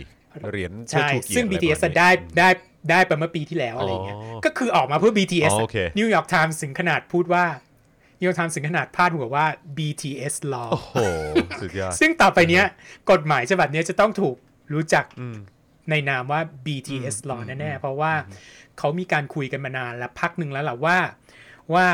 [0.50, 2.50] เหรียญเชิดใช่ชูเกียรติซึ่งอะไร BTS ประมาณนี้ได้ได้
[2.90, 7.46] ได้ไปเมื่อปีที่แล้วอะไรเงี้ยอ๋อก็คือออกมาเพื่อ BTS อ๋อโอเคนิวยอร์กไทม์ถึงขนาดพูดว่า
[8.22, 9.46] นิวยอร์กไทม์ถึงขนาดพาดหัวว่า
[9.78, 10.96] BTS law โอ้โห
[11.62, 12.66] สุดยอดซึ่งต่อไปเนี้ย
[13.12, 14.36] กฎหมายฉบับเนี้ยจะต้องถูก
[14.74, 15.38] รู้จักอืม
[15.90, 18.14] ในนามว่า BTS law แน่ๆ เพราะว่า
[18.80, 20.98] เขามีการคุยกันมานานแล้วพักหนึ่งแล้วแหละว่า
[21.74, 21.88] ว่า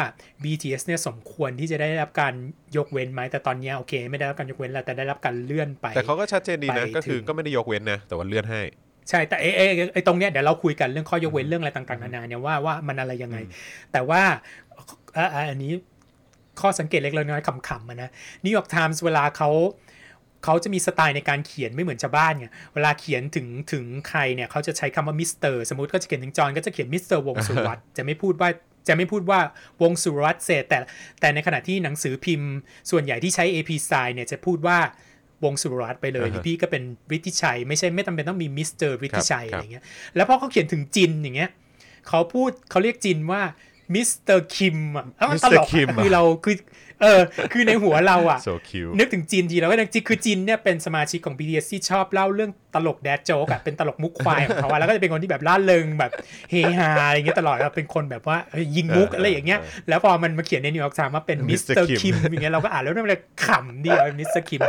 [0.44, 2.34] BTS เนี่ยสมควรที่จะได้รับการ
[2.78, 8.62] ยกเว้นไหมแต่ตอนเนี้ยโอเค ไม่ได้รับการยกเว้นแล้วแต่ได้รับการเลื่อนไปแต่เขาก็ชัดเจนดีนะไปก็คือถึงก็ไม่ได้ยกเว้นนะแต่ว่าเลื่อนให้
[9.10, 13.38] ใช่แต่ไอ้ไอ้ไอ้ไอ้ตรงเนี้ยเดี๋ยวเราคุยกันเรื่องข้อยกเว้นเรื่องอะไรต่างๆนานาเนี่ยว่าว่ามันอะไรยังไง
[13.92, 14.22] แต่ว่า
[15.18, 15.72] อะอะอันนี้
[16.62, 18.10] ข้อสังเกตเล็กๆน้อยๆขำๆอะนะ
[18.44, 19.50] นิวยอร์กไทมส์เวลาเขา
[20.46, 28.50] เขาจะมีสไตล์ในการเขียนไม่เหมือนชาวบ้านไงเวลาเขียนถึงถึงใครเนี่ยเขาจะใช้คำว่ามิสเตอร์สมมติก็จะเขียนถึงจอห์นก็จะเขียนมิสเตอร์วงสุวัตจะไม่พูดว่า
[28.88, 29.39] จะไม่พูดว่า
[29.82, 30.80] วงสุวัตเศษแต่
[31.20, 32.52] แต่ในขณะที่หนังสือพิมพ์
[32.91, 34.78] ส่วนใหญ่ที่ใช้ AP style เนี่ยจะพูดว่า
[35.43, 36.84] วงสุรรัตน์ไปเลยอ่าฮะหรือพี่ก็เป็น
[37.16, 39.84] ฤทธิชัย ไม่ใช่ไม่จำเป็นต้องมีมิสเตอร์ฤทธิชัยครับอะไรเงี้ย
[40.16, 41.50] แล้วพอเขาเขียนถึงจินอย่างเงี้ย
[42.10, 43.41] เขาพูดเขาเรียกจินว่า
[43.96, 45.72] มิสเตอร์คิมอะแล้วมันตลก Mr.
[45.72, 46.56] Kim อะอะคือเราคือ
[47.02, 47.22] เออ
[47.52, 56.12] คือในหัวเราอะ so cute นึกถึงจินทีเราก็นึกจินคือจินเนี่ยเป็นสมาชิกของ BTS ที่ชอบเล่าเรื่องตลก dad joke อะเป็นตลกมุกควายของเขาอะแล้วก็จะเป็นคนที่แบบร่าเริงแบบ
[56.50, 61.84] เฮฮาอะไรเงี้ยตลอดแล้วเป็นคนแบบว่าเฮ้ยยิงมุกเอออะไรอย่างเงี้ยเออแล้วพอมันมาเขียนในนิวยอร์กไทม์ว่าเป็นมิสเตอ Mr.
[61.84, 64.62] ร์ Kim คิมอย่างเงี้ยเราก็อ่านแล้วมันเลยขำดีอะมิสเตอร์คิม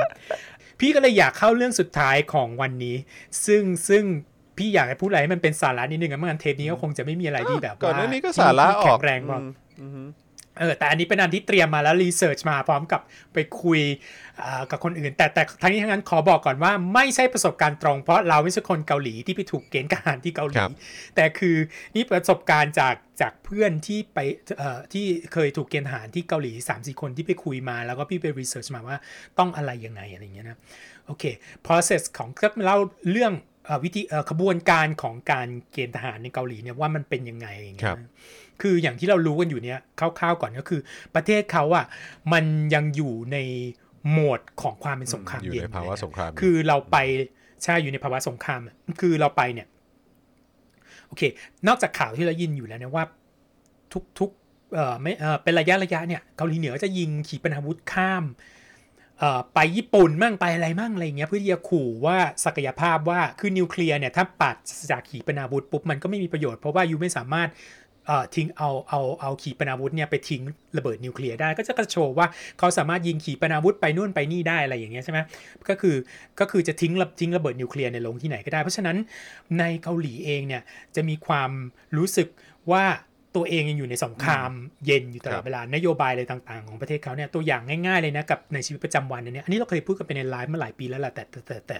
[0.81, 2.97] พี่ก็เลยอยากเข้าเรื่องสุดท้ายของวันนี้
[3.47, 4.05] ซึ่งซึ่ง
[4.59, 9.39] พี่อยากให้พูดอะไรให้มันเป็นสาระนิดนึงอะเมื่อกันเทปนี้ก็คงจะไม่มีอะไรที่แบบก่อนว่าหน้านี้ก็สาระที่อแข็อกงแรงพอ
[9.81, 10.09] อืม
[10.59, 13.01] เออแต่อันนี้เป็นอันที่เตรียมมาแล้วรีเสิร์ชมาพร้อมกับ
[13.35, 13.81] ไปคุย
[14.43, 20.73] อ่ากับคนอื่น แต่แต่ทั้งนี้ทั้งนั้นขอบอกก่อนว่าไม่ใช่ประสบการณ์ตรง เพราะเราไม่ใช่คนเกาหลีที่ไปถูกเกณฑ์ทหารที่เกาหลีครับ
[21.17, 21.57] แต่คือ
[21.95, 24.19] นี่ประสบการณ์จากจากเพื่อนที่ไป
[24.59, 28.97] เอ่อที่เคยถูกเกณฑ์ทหารที่เกาหลี3ามสี่คนที่ไปคุยมาแล้วก็พี่ไปรีเสิร์ชมาว่า
[29.39, 30.59] ต้องอะไรยังไงอะไรอย่างเงี้ยนะ
[31.07, 31.25] โอเค
[31.67, 32.79] process ของก็เล่า
[33.11, 33.33] เรื่อง
[33.65, 38.13] เอ่อวิธีเอ่อขบวนการของการเกณฑ์ทหารในเกาหลีเนี่ยว่ามันเป็นยังไงอย่างเงี้ครัยบนะ
[38.63, 40.81] คืออย่างที่เรารู้กันอยู่เนี้ยคร่าวๆก่อนก็คือ
[41.15, 41.87] ประเทศเขาอะ
[42.33, 42.45] มัน
[42.75, 43.39] ยังอยู่ใน
[44.11, 46.97] โหมดของความเป็นสงครามอยู่เย็นในภาวะเลยนะสงคราม คือเราไป
[47.63, 49.67] ใช่อยู่ในภาวะสงครามอะคือเราไปเนี่ย
[51.07, 51.23] โอเค
[51.69, 53.05] นอกจากข่าวที่เรายินอยู่แล้วเนี่ยว่า
[53.93, 54.31] ทุกทุก
[54.75, 58.25] เอ่อไม่เอ่อเป็นระยะระยะเนี่ยเกาหลีเหนือจะยิงขีปนาวุธข้าม
[59.19, 64.57] เอ่อไปญี่ปุ่นมั่งไปอะไรมั่งอะไรเงี้ยเพื่อที่จะขู่ว่าศักยภาพว่าคือนิวเคลียร์เนี่ยถ้าปัด
[64.91, 67.86] จากขีปนาวุธปุ๊บมันก็ไม่มีประโยชน์เพราะว่ายูไม่สามารถเอ่อ
[68.35, 70.43] ทิ้งเอาเอาเอาขีปนาวุธเนี่ยไปทิ้ง
[70.77, 72.27] ระเบิดนิวเคลียร์ได้ก็จะกระโชว์ว่า
[72.59, 75.19] เขาสามารถยิงขีปนาวุธไปนู่นไปนี่ได้อะไรอย่างเงี้ยใช่ไหม
[75.69, 75.97] ก็คือ
[76.41, 78.97] ก็คือจะทิ้งระทิ้งระเบิดนิวเคลียร์ในลงที่ไหนก็ได้ เพราะฉะนั้น
[79.59, 80.63] ในเกาหลีเองเนี่ย
[80.97, 81.51] จะมีความ
[81.97, 82.29] รู้สึก
[82.73, 82.85] ว่า
[83.37, 84.51] ตัวเองยังอยู่ในสงคราม
[84.87, 91.79] เย็นอยู่ตลคอรัดบเวลานโยบายอะไรต่างๆ ของประเทศเขาเนี่ยตัวอย่างง่ายๆเลยนะกับในชีวิตประจำวันเนี่ยอันนี้เราเคยพูดกันไปในไลฟ์มาหลายปีแล้วแหละแต่แต่แต่แต่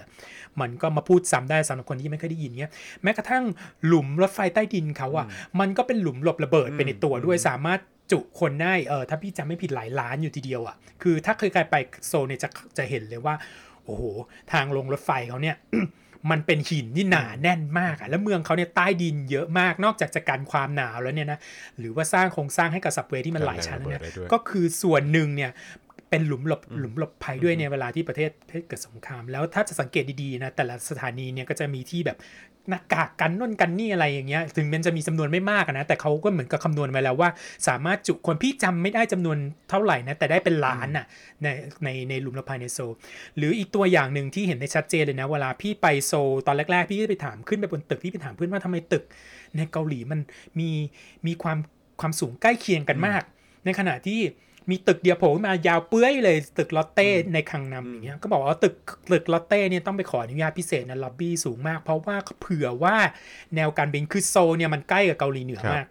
[0.61, 2.71] มันก็มาพูดซ้ำได้สำหรับคนที่ไม่เคยได้ยินเนี่ย
[3.03, 3.43] แม้กระทั่ง
[3.85, 5.25] หลุมรถไฟใต้ดินเขาอะ
[5.59, 7.79] มันก็เป็นหลุมหลบระเบิดไปในตัวด้วยสามารถ
[8.11, 11.75] จุคนได้เออถ้าพี่จำไม่ผิดหลายล้านอยู่ทีเดียวอะคือถ้าเคยใครไป
[12.07, 13.35] โซลเนี่ยจะจะเห็นเลยว่า
[13.85, 14.03] โอ้โห
[14.51, 15.55] ทางลงรถไฟเขาเนี่ย
[16.31, 21.39] มันเป็นหินที่หนาแน่นมากอะแล้วเมืองเขาเนี่ยใต้ดินเยอะมากนอกจากจะกันความหนาวแล้วเนี่ยนะ
[21.79, 25.51] หรือว่าสร้างโครงสร้างให้กับสับเวย์ที่มันหลายชั้นแล้วเนี่ยกันแรงระเบิดได้ด้วยก็คือส่วนหนึ่งเนี่ย
[26.09, 32.17] เป็นหลุมหลบหลุมหลบภัยด้วยในเวลาที่ประเทศประเทศเกิดสงคราม แล้วถ้าจะสังเกตดีๆนะแต่ละสถานีเนี่ยก็จะมีที่แบบ
[32.69, 37.29] หน้ากากกันน่นกันนี่อะไรอย่างเงี้ยถึงมันจะมีจำนวนไม่มากนะแต่เขาก็เหมือนกับคำนวณมาแล้วว่า
[37.67, 39.37] สามารถจุคนพี่จำไม่ได้จำนวน
[39.69, 41.05] เท่าไหร่นะแต่ได้เป็นล้านน่ะ
[41.43, 41.47] ใน
[41.83, 42.79] ในในลุมลบภัยในโซ
[43.37, 46.13] หรืออีกตัวอย่างหนึ่งที่เห็นได้ชัดเจนเลยนะ เวลาพี่ไปโซ
[46.47, 49.03] ตอนแรก ๆ พี่ก็ไปถามขึ้นไปบนตึกพี่ไปถามเพื่อนว่าทำไมตึก
[49.55, 50.19] ในเกาหลีมัน
[50.59, 50.69] มี
[51.27, 51.57] มีความ
[52.01, 53.23] ความสูงใกล้เคียงกันมาก
[53.65, 54.19] ในขณะที่
[54.69, 58.75] มีตึกเดียวโผล่ขึ้นมายาวเปื้อยเลยตึกลอตเต้ในคังนำอย่างเงี้ยก็บอกว่าตึก
[59.11, 62.95] ตึกลอตเต้เนี่ยต้องไปขออนุญาตพิเศษนะล็อบบี้สูงมาก เพราะว่าเผื่อว่า
[63.55, 65.87] แนวการบินคือโซลเนี่ยมันใกล้กับเกาหลีเหนือครับมาก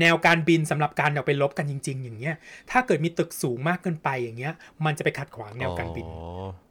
[0.00, 2.34] แนวการบินสำหรับการออกไปลบกันจริง ๆ อย่างเงี้ย
[2.70, 4.52] ถ้าเกิดมีตึกสูงมากเกินไปอย่างเงี้ย
[4.84, 6.16] มันจะไปขัดขวางแนวการบินอ๋อ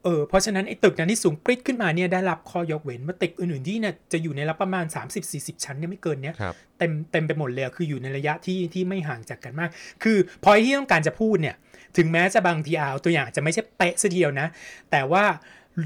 [0.03, 4.85] เออ เพราะฉะนั้นไอ้ตึกนั้นที่สูงปริ๊ดขึ้นมาเนี่ยได้รับข้อยกเว้นว่าตึกอื่นๆที่เนี่ยจะอยู่ในระประมาณ
[5.25, 9.69] 30-40 ชั้นเนี่ยไม่เกินเนี้ยครับเต็มเต็มไปหมดเลยอะคืออยู่ในระยะที่ที่ไม่ห่างจากกันมาก
[10.03, 11.55] คือพอยที่ต้องการจะพูดเนี่ย
[11.97, 14.47] ถึงแม้จะบางทีเอาตัวอย่างอาจจะไม่ใช่เป๊ะซะทีเดียวนะ
[14.91, 15.23] แต่ว่า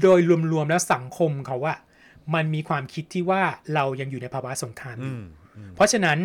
[0.02, 0.20] โดย
[0.52, 1.78] รวมๆแล้วสังคมเขาอะ
[2.34, 3.42] มันมีความคิดที่ว่า
[3.74, 5.24] เรายังอยู่ในภาวะสงครามออืยู่ม
[5.76, 6.18] เพราะฉะนั้น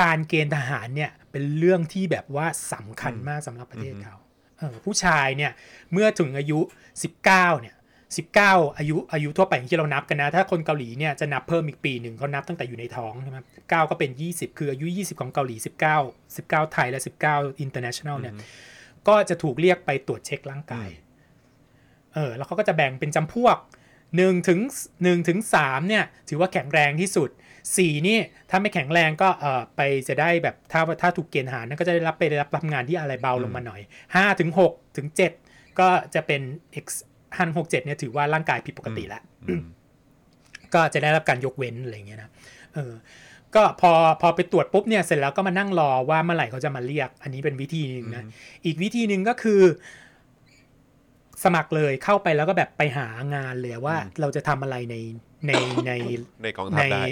[0.00, 4.16] การเกณฑ์ทหารเนี่ยเป็นเรื่องที่แบบว่าสำคัญมากสำหรับประเทศเขา
[4.58, 5.52] เออผู้ชายเนี่ย
[5.92, 6.58] เมื่อถึงอายุ
[7.08, 7.24] 19
[7.60, 7.74] เนี่ย
[8.26, 15.56] 19 อายุอายุทั่วไปอย่างที่เรานับกันนะ ถ้าคนเกาหลีเนี่ยจะนับเพิ่มอีกปีหนึ่งเขานับตั้งแต่อยู่ในท้องใช่ไหม9ก็เป็น 20 คืออายุ 20 ของเกาหลี
[15.96, 17.00] 19 19 ไทยและ
[17.32, 18.34] 19 international เนี่ย
[19.08, 20.88] ก็จะถูกเรียกไปตรวจเช็คร่างกาย
[22.14, 23.56] เออแล้วเขาก็จะแบ่งเป็นจำพวก
[24.02, 24.60] 1ถึง
[24.94, 27.30] 1ถึง3เนี่ยถือว่าแข็งแรงที่สุด
[27.66, 28.18] 4นี่
[28.50, 33.80] ถ้าไม่แข็งแรงก็เออไปจะได้แบบถ้าถ้าถูกเกณฑ์ทหารนั่นก็จะได้รับไปรับทำงานที่อะไรเบาลงมาหน่อย
[34.10, 35.08] 5ถึง6ถึง
[35.42, 36.40] 7ก็จะเป็น
[36.84, 36.86] X
[37.38, 39.22] หัน6 7เนี่ยถือว่าร่างกายผิดปกติแล้ว
[40.74, 42.30] ก็จะได้รับการยกเว้นอะไรอย่างเงี้ยนะ
[42.74, 42.92] เออ
[43.54, 48.24] ก็พอพอไปตรวจปุ๊บเนี่ยเสร็จแล้วก็มานั่งรอว่าเมื่อไหร่เขาจะมาเรียก อันนี้เป็นวิธีหนึ่งนะ
[48.64, 49.62] อีกวิธีหนึ่งก็คือ
[51.44, 54.96] สมัครเลยเข้าไปแล้วก็แบบไปหางานเลยว่าเราจะทำอะไรใน
[55.46, 55.52] ใน
[55.86, 55.92] ใน
[56.42, 57.02] ในกองทัพในได้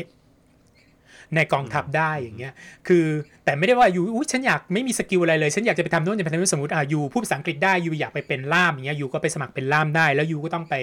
[1.34, 2.52] ในกองทัพได้อย่างเงี้ย
[2.88, 3.04] คือ
[3.44, 10.74] แต่ไม่ได้ว่าอยู่อุ้ยฉันอยากไม่มีสกิลอะไรเลย ฉันอยากจะไปทำโน่นจะไปทำนี่นสมมติอะยูพูดภาษาอังกฤษได้ยูอยากไปเป็นล่ามอย่างเงี้ยยูก็ไปสมัครเป็นล่ามได้ แล้วยูก็ต้องไป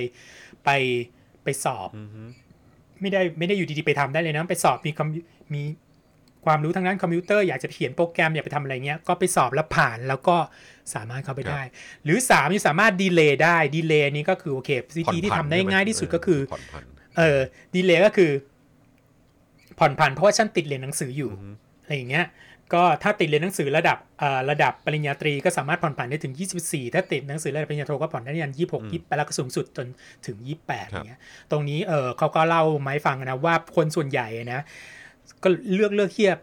[0.65, 0.69] ไป
[1.43, 1.89] ไปสอบ
[3.01, 5.63] ไม่ได้ไม่ได้อยู่ดีๆไปทำได้เลยนะไปสอบมีคำมี
[6.45, 10.37] ความรู้ทางด้านคอมพิวเตอร์อยากจะเขียนโปรแกรมอยากไปทำอะไรเงี้ยก็ไปสอบแล้วผ่านแล้วก็
[10.93, 11.61] สามารถเข้าไปได้
[12.03, 16.83] หรือ3นี่สามารถ delay ได้ delay นี้ก็คือโอเควิธีที่ทำได้ง่ายที่สุดก็คือผ่อนผัน
[17.17, 17.39] เออ
[17.75, 18.31] delay ก็คือ
[19.79, 21.29] ผ่อนผันเพราะว่าฉันติดเรียนหนังสืออยู่
[21.83, 22.25] อะไรอย่างเงี้ย
[22.73, 29.87] ก็ถ้าติดเรียนหนังสือระดับเอ่อระดับปริญญาตรีก็สามารถผ่อนผันได้ถึง 24 ถ้าติดหนังสือระดับปริญญาโทก็ผ่อนได้ยัน26 28แล้วก็สูงสุดจน
[30.25, 31.19] ถึง 28อย่างเงี้ย
[31.51, 34.61] ตรงนี้เออเขาก็เล่ามาให้ฟังนะว่าคนส่วนใหญ่นะ
[35.43, 36.35] ก็เลือกเลือกที่จะ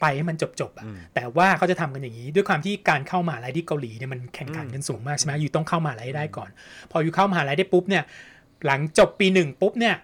[0.00, 6.50] ไปให้มันจบจบๆอะแต่ว่าเขาจะทำกันอย่างนี้ ด้วยความที่การเข้ามหาลัยที่เกาหลีเนี่ยมันแข่งขันกันสูงมากใช่ไหมอยู่ต้องเข้ามหาลัยให้ได้ก่อน
[6.90, 8.02] พออยู่เข้ามหาลัยได้ปุ๊บเนี่ย
[8.66, 9.94] หลังจบปีหนึ่งปุ๊บเนี่ย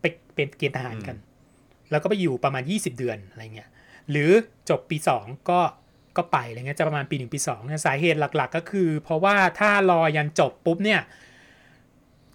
[0.00, 0.04] ไป
[0.34, 1.16] เป็นเกณฑ์ทหารกัน
[1.90, 3.68] แล้วก็ไปอยู่ประมาณ 20 เดือนอะไรเงี้ย
[4.10, 4.30] หรือ
[4.70, 5.60] จบปี 2 ก็
[6.16, 11.00] ก็ไปอะไรเงี้ยจะประมาณปีหนึ่งปีสองเนี่ยสาเหตุหลักๆ ก็คือ เพราะว่าถ้ารอยันจบปุ๊บเนี่ย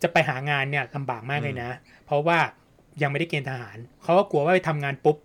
[0.02, 1.70] จะไปหางานเนี่ยลำบากมากเลยนะ
[2.06, 2.38] เพราะว่า
[3.02, 5.18] ยังไม่ได้เกณฑ์ทหารเขาก็กลัวว่าไปทำงานปุ๊บ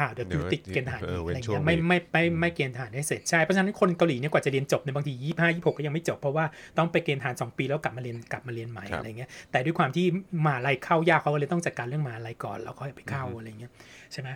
[0.00, 6.44] อ้าวเดี๋ยวเดี๋กูยวติดเกณฑ์ทหารเอออีกเว้อะไรนช่วเงี้งยไม่อีกไม่ไม่ไม่เกณฑ์ทหารให้เสร็จใช่เพราะฉะนั้นคนเกาหลีเนี่ยกว่าจะเรียนจบในยบางทียี่ห้ายี่หกก็ยังไม่จบเพราะว่า
[6.78, 10.06] ต้องไปเกณฑ์ทหารสองปีแล้วกลับมาเรียนกลับมาเรียนใหม่ครับอะไรเงี้ยแต่ด้วยความที่
[10.44, 13.72] มหาลัยเข้ายากเขาก็เลยต้องจัดการเรื่องมหาลัยก่อนแล้วค่อยไปเข้าอะไรเงี้ย
[14.12, 14.28] ใช่ไหม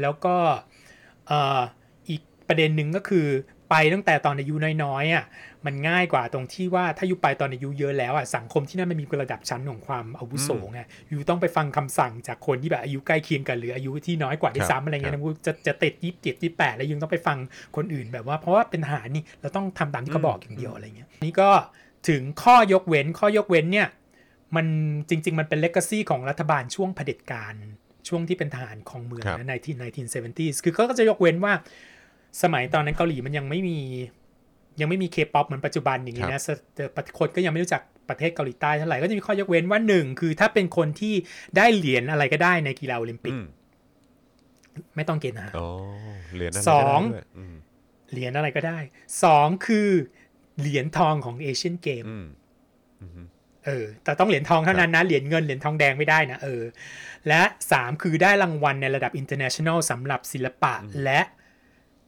[0.00, 0.34] แล้วก็
[1.28, 1.60] เอ่อ
[2.10, 3.26] อีกประเด็นหนึ่งก็คือ
[3.70, 4.54] ไปตั้งแต่ตอนอายุ
[4.84, 5.24] น้อยๆอะ
[5.66, 17.38] มันง่ายกว่าตรงที่ว่าถ้าอยู่ไปตอนอายุเยอะแล้วอะสังคมที่นั่นมันมีระดับชั้นของความอาวุโสไงอยู่ต้องไปฟังคำสั่งจากคนที่แบบอายุใกล้เคียงกันหรืออายุที่น้อยกว่าด้วยซ้ำอะไรเงี้ยนะกูจะจะติดยี่สิบเจ็ดยี่แปดแล้วยังต้องไปฟัง
[17.76, 21.50] คนอื่นแบบว่าเพราะว่าเป็นทหารนี่เราต้องทำตามที่เขาบอกอย่างเดียวอะไรเงี้ยนี่ก็
[22.08, 23.88] ถึงข้อยกเว้นข้อยกเว้นเนี่ย
[24.56, 24.66] มัน
[25.08, 27.54] จริง ๆ มันเป็นเลก a ซีของรัฐบาลช่วงเผด็จการ
[28.08, 31.52] ช่วงที่เป็นทหารของเมืองครับนะในที่ 1970s คือก็จะยกเว้นว่า
[32.42, 33.78] สมัยตอนนั้นเกาหลีมันยังไม่มี
[34.80, 41.14] ยังไม่มีเคป๊อปเหมือนปัจจุบันอย่างนี้นะแต่คนก็ยังไม่รู้จักประเทศเกาหลีใต้เท่าไหร่ก็จะมีข้อยกเว้นว่าหนึ่งคือถ้าเป็นคนที่
[41.56, 43.44] ได้เหรียญอะไรก็ได้ในกีฬาโอลิมปิกอืม
[44.96, 45.68] ไม่ต้องเกณฑ์ทหารอ๋อ
[46.34, 47.54] เหรียญอะไรสองก็ได้ด้วยอืม
[48.12, 48.78] เหรียญอะไรก็ได้
[49.24, 49.88] สองคือ
[50.60, 52.26] เหรียญทองของเอเชียนเกมอืม
[53.66, 56.62] เออ แต่ต้องเหรียญทองเท่านั้นนะ เหรียญเงิน เหรียญทองแดงไม่ได้นะ เออ
[57.28, 60.74] และ 3 คือได้รางวัลในระดับ international สำหรับศิลปะ
[61.04, 61.20] และ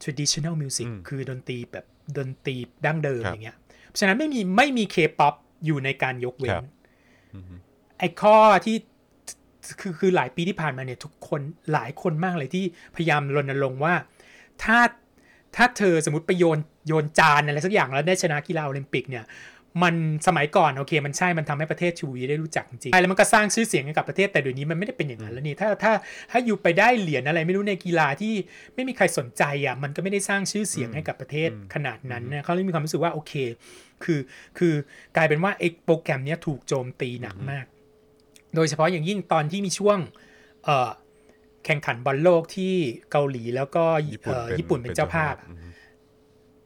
[0.03, 1.85] traditional music อืมคือดนตรีแบบ
[2.17, 5.33] ดนตรีดั้งเดิมครับอย่างเงี้ยเพราะฉะนั้นไม่มีไม่มี K-pop
[5.65, 6.65] อยู่ในการยกเว้ครันบ
[7.99, 8.35] ไอ้ข้อ
[8.65, 8.77] ที่
[9.79, 11.41] คือคือหลายปีที่ผ่านมาเนี่ย ทุกคน
[11.73, 13.93] หลายคนมากเลยที่พยายามรณรงค์ว่า
[14.63, 14.79] ถ้า
[15.55, 19.23] ถ้าเธอสมมติไปโยนโยนจานอะไรสักอย่างแล้วได้ชนะกีฬาโอลิมปิกเนี่ย
[19.83, 19.95] มัน
[20.27, 25.93] สมัยก่อนโอเคมันใช่มันทำให้ประเทศชูวีได้รู้จักจริงๆแล้วมันก็สร้างชื่อเสียงให้กับประเทศแต่เดี๋ยวนี้มันไม่ได้เป็นอย่างนั้นแล้วนี่ถ้าถ้า
[26.31, 28.33] ถ้าอยู่ไปได้เหรียญอะไรไม่รู้ในกีฬาที่
[28.75, 33.33] ไม่มีใครสนใจอะมันก็ไม่ได้สร้างชื่อเสียงให้กับประเทศขนาดนั้นนะเขาเลยมีความรู้สึกว่าโอเค
[34.03, 34.19] คือ
[34.57, 34.73] คือ
[35.15, 37.65] กลายเป็นว่าไอ้โปรแกรมเนี้ยถูกโจมตีหนักมาก
[38.55, 39.97] โดยเฉพาะอย่างยิ่งตอนที่มีช่วง
[40.65, 40.89] เอ่อ
[41.65, 42.73] แข่งขันบอลโลกที่
[43.11, 43.83] เกาหลีแล้วก็
[44.23, 45.70] เอ่อญี่ปุ่นเป็นเจ้าภาพอะอืม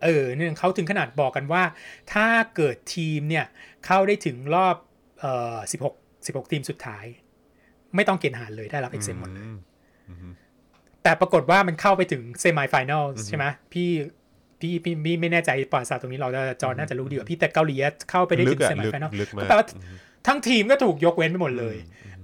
[0.05, 1.63] เออเนี่ยเขาถึงขนาดบอกกันว่า
[2.13, 3.45] ถ้าเกิดทีมเนี่ย
[3.85, 4.75] เข้าได้ถึงรอบ
[5.19, 5.57] เอ่อ
[5.93, 7.05] 16 16ทีมสุดท้าย
[7.95, 9.45] ไม่ต้องเกณฑ์ทหารเลยได้รับเอ็กเซมหมดเลย
[11.03, 13.89] แต่ปรากฏว่ามันเข้าไปถึง semi-final ใช่ไหมพี่
[14.59, 19.67] พี่พี่พี่ไม่แน่ใจประวัติศาสตร์ตรงนี้เราจะจอน่าจะรู้ดีกว่าพี่แต่เกาหลีอะเข้าไปได้ถึงอะ semi-final ลึกลึกมากก็แปลว่า
[20.27, 21.75] ทั้งทีมก็ถูกยกเว้นไปหมดเลย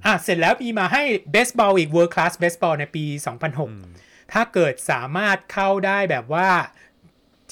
[0.06, 3.04] อะ เสร็จแล้วมีมาให้เบสบอลอีก World Class Baseball ในปี
[3.70, 6.50] 2006 ถ้าเกิดสามารถเข้าได้แบบว่า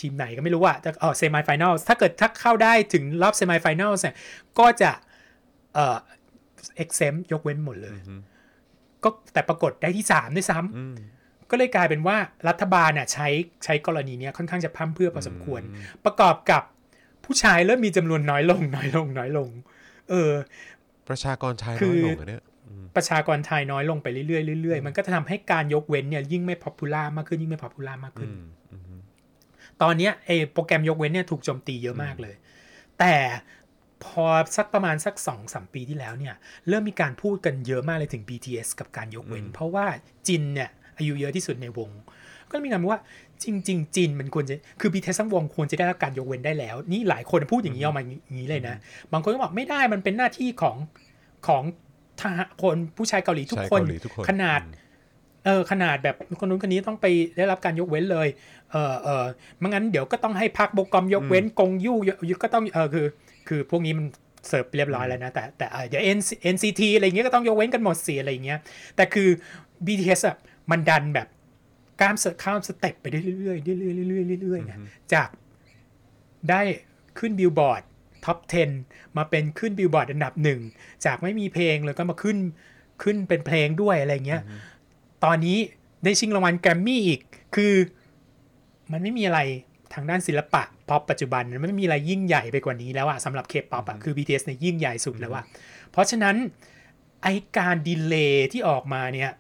[0.02, 4.16] ทีมไหนก็ไม่รู้อะแต่อ๋อ semi-final ถ้าเกิดถ้าเข้าได้ถึงรอบ semi-final เนี่ย
[4.60, 4.92] ก็จะ
[5.74, 5.98] เอ่อ
[6.76, 7.98] เอ็กเซมยกเว้นหมดเลย
[9.04, 13.28] ก็แต่ปรากฏได้ที่3ด้วยซ้ำก็เลยกลายเป็นว่ารัฐบาลน่ะใช้
[13.64, 15.62] ใช้กรณีเนี้ยค่อนข้างจะพร่ำเพรื่อพอสมควร
[16.06, 16.64] ประกอบกับ
[17.26, 19.50] ผู้ชายเริ่มมีจำนวนน้อยลงน้อยลงน้อยลง
[20.10, 20.32] เออ
[21.10, 22.44] ประชากรชายคืน้อยอลงเหรอเนี่ย
[22.96, 28.30] ประชากรไทยน้อยลงไปเรื่อยๆเรื่อยๆ มันก็จะทำให้การยกเว้นเนี่ยยิ่งไม่ popular มากขึ้นยิ่งไม่ popular มากขึ้น
[29.82, 32.36] ตอนเนี้ยไอ้โปรแกรมยกเว้นเนี่ยถูกโจมตีเยอะมากเลย
[33.00, 33.16] แต่
[34.04, 34.26] พอ
[34.58, 36.34] สักประมาณสักสองสามปีที่แล้วเนี่ย
[36.68, 39.86] เริ่มมีการพูดกันเยอะมากเลยถึง BTS กับการยกเว้น เพราะว่า
[40.28, 41.90] จินเนี่ยอายุเยอะที่สุดในวง
[42.52, 43.02] ก็มีการบอกว่า
[43.44, 48.76] จริงๆจินมันควรจะคือ BTS ทั้งวงควรจะได้รับการยกเว้นได้แล้ว นี่หลายคนพูดอย่างนี้ออกมาอย่างนี้เลยนะ
[49.12, 50.78] บางคนก็บอกไม่ได้มันเป็นหน้าที่ของ
[51.48, 51.64] ของ
[52.22, 54.62] ทหารคนผู้ชายเกาหลีทุกชายคนเกาหลีทุกคนขนาด
[55.46, 57.06] เออขนาดแบบคนนู้นคนนี้ต้องไป
[57.38, 58.28] ได้รับการยกเว้นเลย
[58.72, 59.26] เออเออ
[59.58, 61.98] ไม่งั้นเดี๋ยวก็ต้องให้พัคโบกอมยกเว้นกงยู่
[62.30, 63.06] ยก็ต้องเออคือ
[63.48, 64.06] คือพวกนี้มัน
[64.48, 68.60] เสิร์ฟเรียบร้อยแล้วนะ แต่แต่เอ่อเดี๋ยว NC NCT อะไรอย่างเงี้ยก็ต้องยกเว้นกันหมดสิอะไรอย่างเงี้ย
[68.96, 69.30] แต่คือ
[69.86, 70.38] BTS อะ
[70.72, 71.28] มันดันแบบ
[72.02, 74.74] ข้าม step ไปได้เรื่อยๆเรื่อยๆเรื่อยๆเรื่อยๆไง
[75.14, 75.30] จาก
[76.50, 76.62] ได้
[77.20, 77.82] ขึ้นบิลบอร์ด
[78.26, 78.38] top
[78.80, 80.60] 10 มาเป็นขึ้นบิลบอร์ดอันดับหนึ่ง
[81.06, 82.38] จากไม่มีเพลงเลยก็มาขึ้น
[83.04, 84.42] ขึ้นเป็นเพลงด้วยอะไรเงี้ย
[85.24, 85.58] ตอนนี้
[86.04, 87.22] ได้ชิงรางวัลแกรมมี่อีก
[87.56, 87.74] คือ
[88.92, 89.40] มันไม่มีอะไร
[89.94, 95.44] ทางด้านศิลปะป๊อปปัจจุบันมันไม่มีอะไรยิ่งใหญ่ไปกว่านี้แล้วอะสำหรับเคป๊อปอะคือ BTS เนี่ยยิ่งใหญ่สุดแล้วอะ
[95.92, 96.36] เพราะฉะนั้น
[97.24, 97.28] ไอ้
[97.58, 99.32] การ delay ที่ออกมาเนี่ย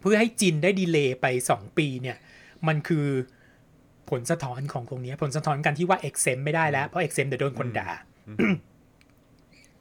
[0.00, 2.16] เพื่อให้จินได้ delay ไป 2 ปีเนี่ย
[2.66, 3.06] มันคือ
[4.10, 7.88] ผลสะท้อนของตรงเนี้ยผลสะท้อนกันที่ว่า exempt ไม่ได้แล้ว เพราะ exempt เดี๋ยวโดนคนด่า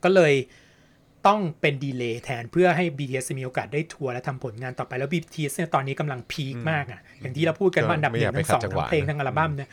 [0.03, 0.33] ก็เลย
[1.27, 9.69] ต้องเป็นดีเลย์แทนเพื่อให้ BTS มีโอกาสได้ทัวร์และทำผลงานต่อไปแล้ว BTS เนี่ยตอนนี้กำลังพีคมากอะอย่างที่เราพูดกันว่าอันดับหนึ่งทั้งสองทั้งเพลงทั้งอัลบั้มเนี่ย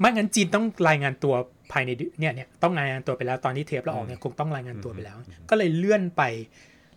[0.00, 1.34] ไม่งั้นจีนต้องรายงานตัว
[1.72, 5.16] ภายในเดือนเนี่ยเนี่ยต้องรายงานตัวไปแล้วตอนที่เทปเราออกเนี่ยคงต้องรายงานตัวไปแล้ว
[5.50, 6.22] ก็เลยเลื่อนไป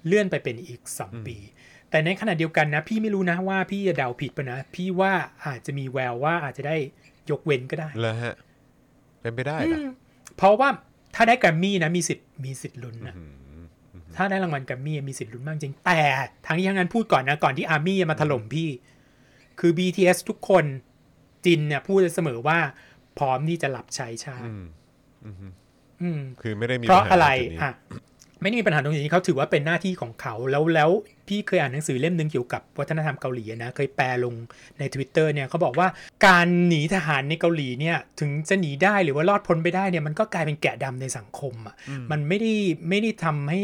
[0.07, 1.37] เลื่อนไปเป็นอีก 2 ปี
[1.89, 5.13] แต่ในขณะเดียวกันนะ พี่ไม่รู้นะว่าพี่จะเดาผิดปะนะ พี่ว่า
[5.45, 6.77] อาจจะมีแววว่าอาจจะได้
[7.29, 8.35] ยกเว้นก็ได้เลยฮะ
[9.21, 9.79] เป็นไปได้เหรอ
[10.37, 10.69] เพราะว่า
[11.15, 13.15] ถ้าได้แกรมมี่นะมีสิทธิ์มีสิทธิ์ลุ้นนะ
[14.15, 15.99] ถ้าได้รางวัลแกรมมี่มีสิทธิ์ลุ้นมากจริง แต่
[16.45, 18.69] ทางนี้ทางนั้นพูดก่อนนะ ก่อนที่อาร์มี่จะมาถล่มพี่
[19.59, 20.65] คือ BTS ทุกคน
[21.45, 22.57] จินเนี่ยพูดเสมอว่า
[23.19, 24.51] พร้อมที่จะรับใช้ชาติ
[25.25, 25.45] อืม
[26.01, 27.73] อืมคือไม่ได้มีเพราะปัญหอะไรจุดนี้อะ
[28.43, 30.89] ไม่ได้มีปัญหาตรงนี้เขาถือว่าเป็นหน้าที่ของเขาแล้วแล้ว
[31.27, 34.33] พี่เคยอ่านหนังสือเล่มหนึ่งเกี่ยวกับวัฒนธรรมเกาหลีนะเคยแปลลง
[34.79, 35.87] ใน Twitter เนี่ยเขาบอกว่า
[36.25, 41.75] การหนีทหารในเกาหลีเนี่ยถึงจะหนีได้หรือว่ารอดพ้นไปได้เนี่ยมันก็กลายเป็นแกะดำในสังคมอะ
[42.11, 42.53] มันไม่ได้
[42.89, 43.61] ไม่ได้ทำให้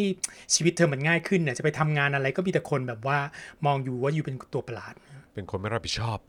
[0.53, 3.18] ชีวิตเธอมันง่ายขึ้นน่ะจะไปทำงานอะไรก็มีแต่คนแบบว่า
[3.65, 4.93] มองอยู่ว่าอยู่เป็นตัวประหลาด
[5.34, 6.28] เป็นคนไม่รับผิดชอบเอ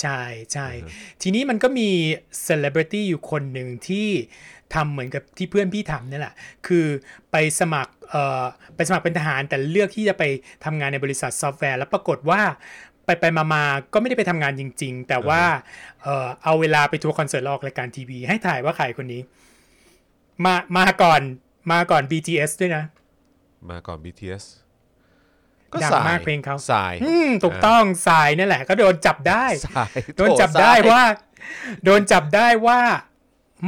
[0.00, 0.20] ใช่
[0.52, 0.68] ใช่
[1.22, 1.88] ทีนี้มันก็มี
[2.42, 4.08] เซเลบริตี้อยู่คนหนึ่งที่
[4.74, 6.34] ทำเหมือนกับที่เพื่อนพี่ทำนี่แหละ
[6.66, 6.86] คือ
[7.32, 8.44] ไปสมัครเอ่อ
[8.76, 10.22] ไปสมัครเป็นทหารแต่เลือกที่จะไป
[10.64, 12.40] ทำงานในบริษัทซอฟต์แวร์ แล้วปรากฏว่า
[13.04, 15.42] ไปไปมามาก็ไม่ได้ไปทำงานจริง ๆ แต่ว่า
[16.02, 19.22] เอ่อเอาเวลาไปทัวร์คอนเสิร์ตแล้วออกรายการทีวีให้ถ่ายว่าใครคนนี้
[20.44, 21.20] มามาก่อน
[21.72, 22.84] มาก่อน BTS ด้วยนะ
[23.70, 24.44] มาก่อน BTS
[25.82, 31.02] ดังสยมากเพลงเขาสายอืมถูกต้องสายนี่แหละ ก็โดนจับได้สายโดนจับได้โถสยว่า
[31.84, 32.80] โดนจับได้ว่า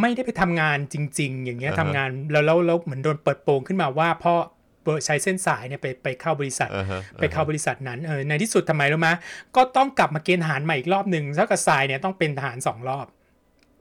[0.00, 4.34] ไม่ได้ไปทำงานจริง ๆ อย่างเงี้ยอ่าฮะทำงานแล้วแล้วแล้วเหมือนโดนเปิดโปงขึ้นมาว่าพ่อ
[4.82, 9.08] เปิดใช้เส้นสายเนี่ยไปไปเข้าบริษัทอ่าฮะไปเข้าบริษัทนั้นเออในที่สุดทำไมรู้ไหม
[9.56, 13.06] ก็ต้องกลับมาเกณฑ์ทหารใหม่อีกรอบหนึ่งถ้ากับสายเนี่ยต้องเป็นทหารสองรอบ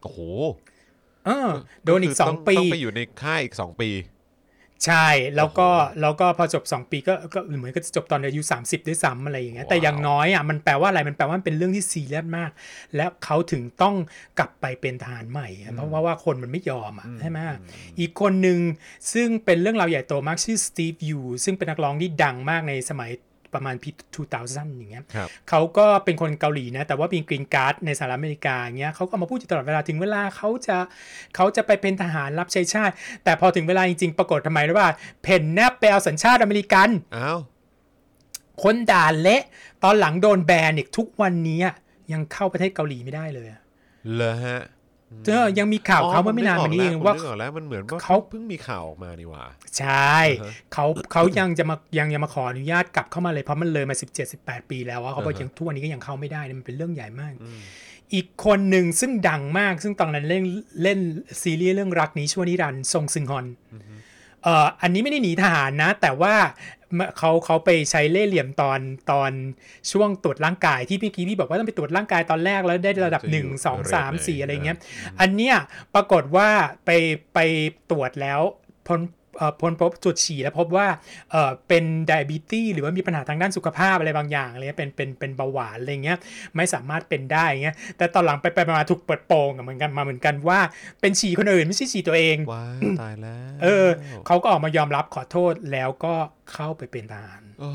[0.02, 0.20] โอ้โห
[1.26, 1.50] เออ
[1.86, 3.90] โดนอีกคืสองต้ปีต้องไปอยู่ในค่ายอีกสองปี
[4.86, 12.52] ใช่แล้วก็โอ้โหแล้วก็พอจบ 2 ปีก็ก็เหมือนก็จะจบตอนอายุ30 ด้วยซ้ำอะไรอย่างเงี้ยแต่ว้าวอย่างน้อยอะมันแปลว่าอะไรมันแปลว่ามันเป็นเรื่องที่ซีเรียสมาก
[12.96, 13.96] แล้วเขาถึงต้อง
[14.40, 17.40] กลับไปเป็นทหารใหม่อะเพราะว่าว่าคนมันไม่ยอมอะใช่ไหม
[18.00, 18.60] อีกคนหนึ่ง
[19.14, 23.12] ซึ่งเป็นเรื่องราวใหญ่โตมากชื่อสตีฟยูซึ่งเป็นนักร้องที่ดังมากในสมัย
[23.56, 23.90] ประมาณปี
[24.34, 30.78] 2000 อย่างเงี้ยครับเขาก็เป็นคนเกาหลีนะ แต่ว่ามี green card ในสหรัฐอเมริกาอย่างเงี้ยเขาก็มาพูดอยู่ตลอดเวลาถึงเวลาเขาจะ
[31.36, 34.90] เขาจะไปเป็นทหารรับใช้ชาติ แต่พอถึงเวลาจริงๆ ปรากฏทำไมรู้ป่ะ
[35.24, 37.40] เพนแนบไปเอาสัญชาติอเมริกันอ้าว
[38.64, 39.44] คนด่าเละ
[39.84, 41.60] ตอนหลังโดนแบนอีกทุกวันนี้
[42.12, 43.62] ยังเข้าประเทศเกาหลีไม่ได้เลยอะ
[44.14, 44.60] เหรอฮะ
[45.26, 49.44] เจอยังมีข่าวเขาเมื่อไม่นานมานี้เองว่าผมนึกออกแล้วมันเหมือนว่าเขาเพิ่งมีข่าวออกมานี่หว่า
[49.78, 50.16] ใช่
[50.74, 57.32] เขาเขายังจะมายังยังมาขออนุญาตกลับเข้ามาเลยเพราะมันเลยมา17 18 ปีแล้วอะเขาบอกอ่าฮะยังทุกวันนี้ก็ยังเข้าไม่ได้เนี่ยมันเป็นเรื่องใหญ่มาก
[58.14, 60.44] อีกคนหนึ่งซึ่งดังมาก ซึ่งตอนนั้นเล่น
[60.84, 61.00] เล่น
[61.42, 63.46] ซีรีส์เรื่องรักนี้ชั่วนิรันดร์ทรงซึงฮอน
[64.44, 66.34] เอ่ออันนี้ไม่ได้หนีทหารนะ แต่ว่า
[67.18, 68.80] เขาเขาไปใช้เล่ห์เหลี่ยมตอน
[69.12, 69.32] ตอน
[69.92, 74.82] ช่วงตรวจร่างกายที่เมื่อกี้พี่บอกว่าต้องไปตรวจร่างกายตอนแรกแล้วได้ระดับจะอยู่หนึ่งสองสามสี่เรทไหนอะไรเงี้ยนะ
[75.22, 75.56] อันเนี้ย
[75.96, 76.50] ปรากฏว่า
[76.86, 76.90] ไป
[77.34, 77.40] ไป
[77.92, 78.40] ตรวจแล้ว
[78.88, 79.25] พ้นเอ่อ
[79.60, 80.88] พ้นพบตรวจฉี่ แล้วพบว่า
[81.32, 86.18] เออเป็นไดอะบีตี้หรือว่ามีปัญหาทางด้านสุขภาพอะไรบางอย่างอะไรเงี้ยเป็นเป็นเป็นเบาหวานอะไรเงี้ย
[86.56, 90.60] ไม่สามารถเป็นได้เงี้ยแต่ตอนหลังไปไปมาถูกเปิดโปงอะเหมือนกันมาเหมือนกันว่า
[91.02, 93.88] เป็นฉี่คนอื่นไม่ใช่ฉี่ตัวเองว้ายตายแล้วเออ
[94.28, 96.14] เขาก็ออกมายอมรับขอโทษแล้วก็
[96.54, 97.72] เข้าไปเป็นทหารโอ้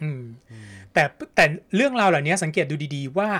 [0.00, 0.22] อืม
[0.92, 1.02] แต่
[1.36, 1.44] แต่
[1.76, 3.30] เรื่องราวเหล่านี้สังเกตดูดีๆว่า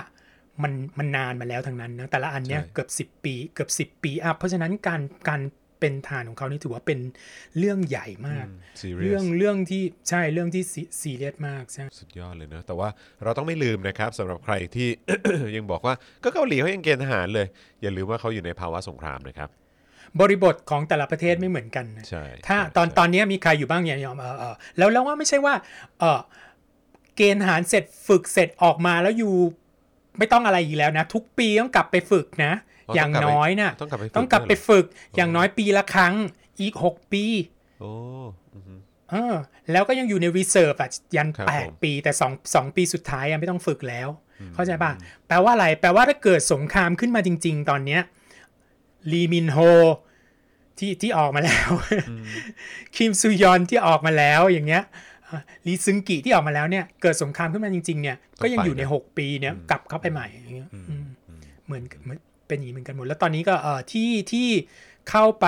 [0.63, 5.41] มันมันนานมาแล้วทั้งนั้นนะแต่ละอันเนี้ยเกือบสิบปีเกือบสิบปี up เพราะฉะนั้นการการ
[5.81, 6.99] เป็นทหารของเขานี่ถือว่าเป็น
[7.59, 8.45] เรื่องใหญ่มาก
[8.81, 12.89] ซีเรีเรื่องเรื่องที่ใช่เรื่องที่ซีซีเรียสมากใช่สุดยอดเลยเนอะแต่ว่า
[13.23, 14.89] เราต้องไม่ลืมนะครับสำหรับใครที่
[15.55, 15.93] ยังบอกว่า
[16.23, 17.47] ก็เกาหลีเขายังเกณฑ์ทหารเลย
[17.81, 19.49] อย่าลืมว่าเขาอยู่ในภาวะสงครามนะครับ
[20.19, 25.53] บริบทของแต่ละประเทศไม่เหมือนกันนะใช่ถ้าใช่ตอนใช่ตอนนี้มีใครอยู่บ้างอย่างยอมเออเออแล้วแล้วว่าไม่ใช่ว่า
[25.99, 26.19] เออ
[27.15, 29.33] เกณฑ์ทหารเสร็จฝึกเสร็จออกมาแล้วอยู่
[30.17, 32.53] ไม่ต้องอะไรอีกแล้วนะ ทุกปีต้องกลับไปฝึกนะ
[32.95, 34.85] อย่างน้อยนะต้องกลับไปฝึต้องกลับไปด้วยเหรฝึก
[35.17, 36.13] อย่างน้อยปีละครั้ง
[36.59, 37.23] อีก6ปี
[37.79, 37.91] โอ้
[38.55, 38.73] อือฮึ
[39.09, 39.35] เออ
[39.71, 44.09] แล้วก็ยังอยู่ใน reserve อะยันครับผม8ปีแต่2 2ปีสุดท้ายยังไม่ต้องฝึกแล้ว
[44.55, 44.91] เข้าใจป่ะ
[45.27, 48.01] แปลว่าอะไร แปลว่าถ้าเกิดสงครามขึ้นมาจริง ๆ ตอนเนี้ย
[49.11, 49.57] ลีมินโฮ
[50.79, 51.69] ที่ที่ออกมาแล้ว
[52.95, 54.83] คิมซูยอนที่ออกมาแล้วอย่างเงี้ย
[55.67, 61.05] ลีซึงกิที่ออกมาแล้วเนี่ยเกิดสงครามขึ้นมาจริง ๆ เนี่ยก็ยังอยู่ใน 6 ปีเนี่ยกลับเข้าไปใหม่อย่างเงี้ยอืม
[61.65, 61.83] เหมือน
[62.51, 64.49] เหมือนเป็นอย่างนี้เหมือนกันหมด แล้วตอนนี้ก็เออที่ที่
[65.09, 65.47] เข้าไป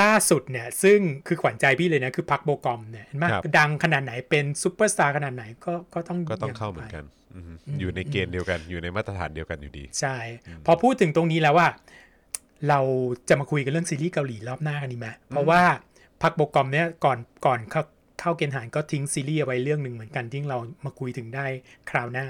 [0.00, 7.04] ล่าสุดเนี่ย ซึ่งคือขวัญใจพี่เลยนะ คือพักโบกอมเนี่ยเห็นไหมครับดังขนาดไหนเป็นซูเปอร์สตาร์ขนาดไหนก็ก็ต้องก็ต้องย่เข้าเหมือนกัน
[7.34, 10.16] อืมอยู่ในเกณฑ์เดียวกันอยู่ในมาตรฐานเดียวกันอยู่ดี ใช่
[10.66, 11.68] พอพูดถึงตรงนี้แล้วว่า
[12.68, 12.80] เรา
[13.28, 15.62] จะมาคุยกันเรื่องซีรีส์เกาหลีรอบหน้ากันดีไหมเพราะว่า
[16.22, 17.82] พักโบกอมเนี่ยก่อนก่อนเข้า
[18.20, 21.46] เข้าเกณฑ์ทหารก็ทิ้งซีรีส์เอาไว้เรื่องหนึ่งเหมือนกันที่เรามาคุยถึงได้
[21.90, 22.26] คราวหน้า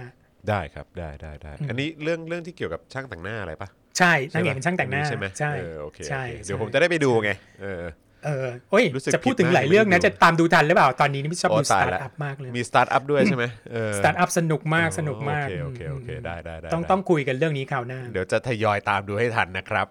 [0.49, 3.69] ได้ครับได้ได้ได้อันนี้เรื่องเรื่องที่เกี่ยวกับช่างแต่งหน้าอะไรปะ
[3.99, 7.31] ใช่นางเอกใช่ปะเป็นช่างแต่งหน้าใช่ไหมใช่เออโอเคใช่โอเคเดี๋ยวใช่ผมจะได้ไปดูไง
[7.63, 7.83] เออ
[8.25, 19.87] เออโอ้ยรู้สึกจะพูดถึงผิดมากหลายเรื่องไม่นะได้ดูจะตามดูทันหรือเปล่า ตอนนี้นี่ชอบโอ้ดูสตายละมากเลย มีสตาร์ทอัพด้วยใช่ไหมเออ Start- Up สนุกมากสนุกมาก โอเคโอเคโอเคมได้ได้ได้ต้องได้ต้องคุยกันเรื่องนี้คราวหน้า เดี๋ยวจะทยอยตามดูให้ทันนะครับ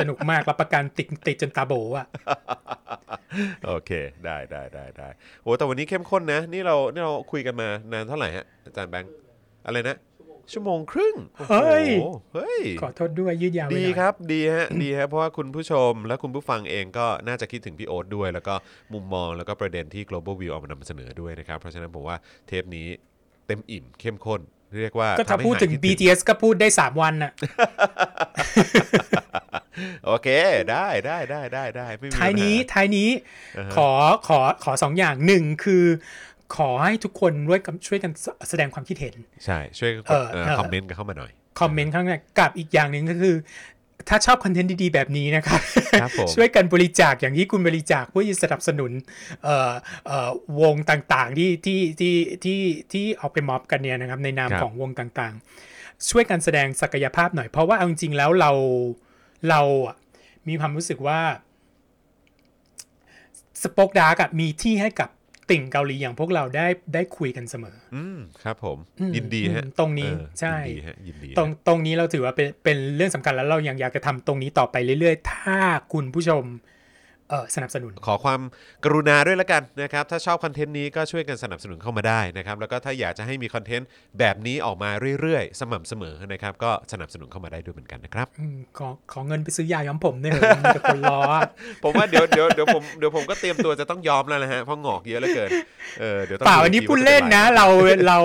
[0.00, 2.06] สนุกมากรับประกันติดติดจนตาโบอะ
[3.66, 3.90] โอเค
[4.24, 5.08] ได้ได้ได้ได้
[5.42, 9.12] โอ้แต่วันนี้เข้มข้นนะ นี่เรานี่เราคุยกันมานานเท่าไหร่ฮะอาจารย์แบงค์
[9.66, 9.96] อะไรนะ
[10.52, 11.86] ชั่วโมงครึ่งโอ้โหเฮ้ย
[12.34, 18.54] เฮ้ย ขอโทษด้วยยืดยาวไปหน่อยครับ ดีดีฮะ ดีฮะ เพราะว่าคุณผู้ชมและคุณผู้ฟังเองก็น่าจะคิดถึงพี่โอ๊ตด้วย แล้วก็
[18.94, 22.16] มุมมองแล้วก็ประเด็นที่ global view เอามานำเสนอด้วยนะครับ เพราะฉะนั้นผมว่า
[22.46, 22.86] เทปนี้
[23.46, 24.40] เต็มอิ่มเข้มข้น
[24.80, 27.32] เรียกว่าก็ถ้าทำให้พูดถึงหยคิ BTS ก็พูดได้ 3 วันน่ะ
[30.06, 30.28] โอเค
[30.70, 33.08] ได้ได้ได้ได้ได้ไม่มีท้ายนี้ปัญหท้ายนี้
[33.76, 33.90] ขอ
[34.28, 35.84] ขอขอสองอย่างหนึ่งคือ
[36.56, 38.12] ขอให้ทุกคนร่วมกันช่วยกัน
[38.50, 39.14] แสดงความคิดเห็น
[39.44, 43.36] ใช่ ช่วยกดเออเอ่อเออคอมเมนต์กันเข้ามาหน่อย คอมเมนต์ข้างในกับอีกอย่างหนึ่งก็คือ
[44.08, 45.60] ถ้าชอบคอนเทนต์ดีๆ แบบนี้นะครับ
[46.02, 48.90] ครับผมช่วยกันบริจาคอย่างที่คุณบริจาคเพื่อจะสนับสนุน
[49.44, 49.72] เอ่อ
[50.06, 52.14] เอ่อวงต่างๆ ที่ที่ที่
[52.44, 52.60] ที่
[52.92, 58.52] ที่ออกไปม็อบกันเนี่ยนะครับ ในนามครับของวงต่างๆ ช่วยกันแสดงศักยภาพหน่อย เพราะว่าเอาจริงๆแล้วเรา
[59.48, 59.96] เราอะ
[60.48, 61.20] มีความรู้สึกว่า
[63.62, 65.10] สป o อ e ดาร์กมีที่ให้กับ
[65.50, 75.58] ติ่งเกาหลีอย่างพวกเราได้ได้คุยกันเสมอ อืมครับผมอืมยินดีฮะอืมตรงนี้เออใช่ยินดีฮะยินดีฮะตรงตรงนี้เราถือว่าเป็นเป็นเรื่องสำคัญแล้วเรายังอยากจะทำตรงนี้ต่อไปเรื่อยๆ ถ้า
[75.92, 76.75] คุณผู้ชมเออ
[77.54, 78.40] สนับสนุน ขอความ
[78.84, 83.88] กรุณาด้วยละกันนะครับ ถ้าชอบคอนเทนต์นี้ก็ช่วยกันสนับสนุนเข้ามาได้นะครับ แล้วก็ถ้าอยากจะให้มีคอนเทนต์
[84.18, 84.90] แบบนี้ออกมา
[85.20, 91.42] เรื่อยๆ สม่ำเสมอนะครับ ก็สนับสนุนเข้ามาได้ด้วยเหมือนกันนะครับอืมขอขอเงินไปซื้อยาย้อมผมเนี่ยเหรอมีแต่คนล้ออะ
[91.82, 95.50] ผมว่าเดี๋ยวเดี๋ยวเดี๋ยวผมเดี๋ยวผมก็เตรียมตัวจะต้องยอมแล้วนะฮะเพราะงอกเยอะเหลือเกิน
[96.00, 97.66] เออเดี๋ยวต้องเปล่าดูอันนี้กทีพูดว่าจเล่นป็นะไรเรา
[98.08, 98.18] เรา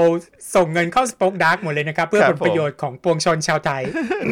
[0.56, 3.82] ส่งเงินเข้า SpokeDark หมดเลยนะครับเพื่อผลประโยชน์ครับของปวงชนชาวไทย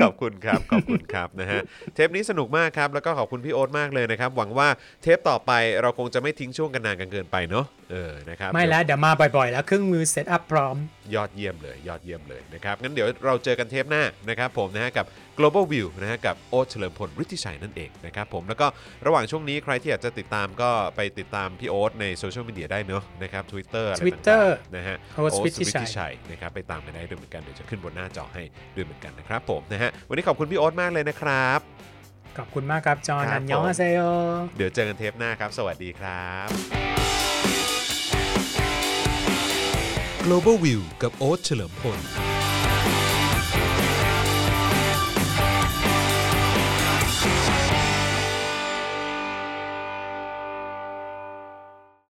[0.01, 1.61] ขอบคุณครับขอบคุณครับนะฮะ
[1.95, 4.69] เทปนี้สนุกมากครับแล้วก็ขอบคุณพี่โอ๊ตมากเลยนะครับหวังว่า
[5.01, 10.75] เทปต่อไปเราคงจะไม่ทิ้งช่วงกันนานกันเกินไปเนาะเออนะครับไม่แล้วเดี๋ยวมาบ่อยๆ แล้วเครื่องมือ set up พร้อม
[11.15, 15.05] ยอดเยี่ยมเลย ยอดเยี่ยมเลยนะครับงั้นเดี๋ยวเราเจอกันเทปหน้านะครับผมนะฮะกับ
[15.39, 18.67] global view นะฮะกับโอ๊ตเฉลิมพลฤทธิชัยนั่นเองนะครับผมแล้วก็
[19.05, 28.43] ระหว่างช่วงนี้ใครที่อยากจะติดตามก็ไปติดตามพี่โอ๊ตในโซเชียลมีเดียได้เนาะนะครับ Twitter อะไร Twitter ต่างๆนะฮะโอ๊ตโอ๊ตฤทธิชัยฤทธิชัยนะครับไปตามกันได้ด้วยเหมือนกันเดี๋ยวจะขึ้นบนหน้าจอให้
[28.75, 31.59] ด้วยเหมือนกันนะครับผมนะฮะวันนี้ขอบคุณพี่โอ๊ตมากเลยนะครับ
[32.37, 33.99] ขอบคุณมากครับ จอห์นครับอันยองผม อาเซโย
[34.57, 36.47] เดี๋ยวเจอกันเทปหน้าครับ สวัสดีครับ
[40.25, 41.99] global view กับโอ๊ตเฉลิมพล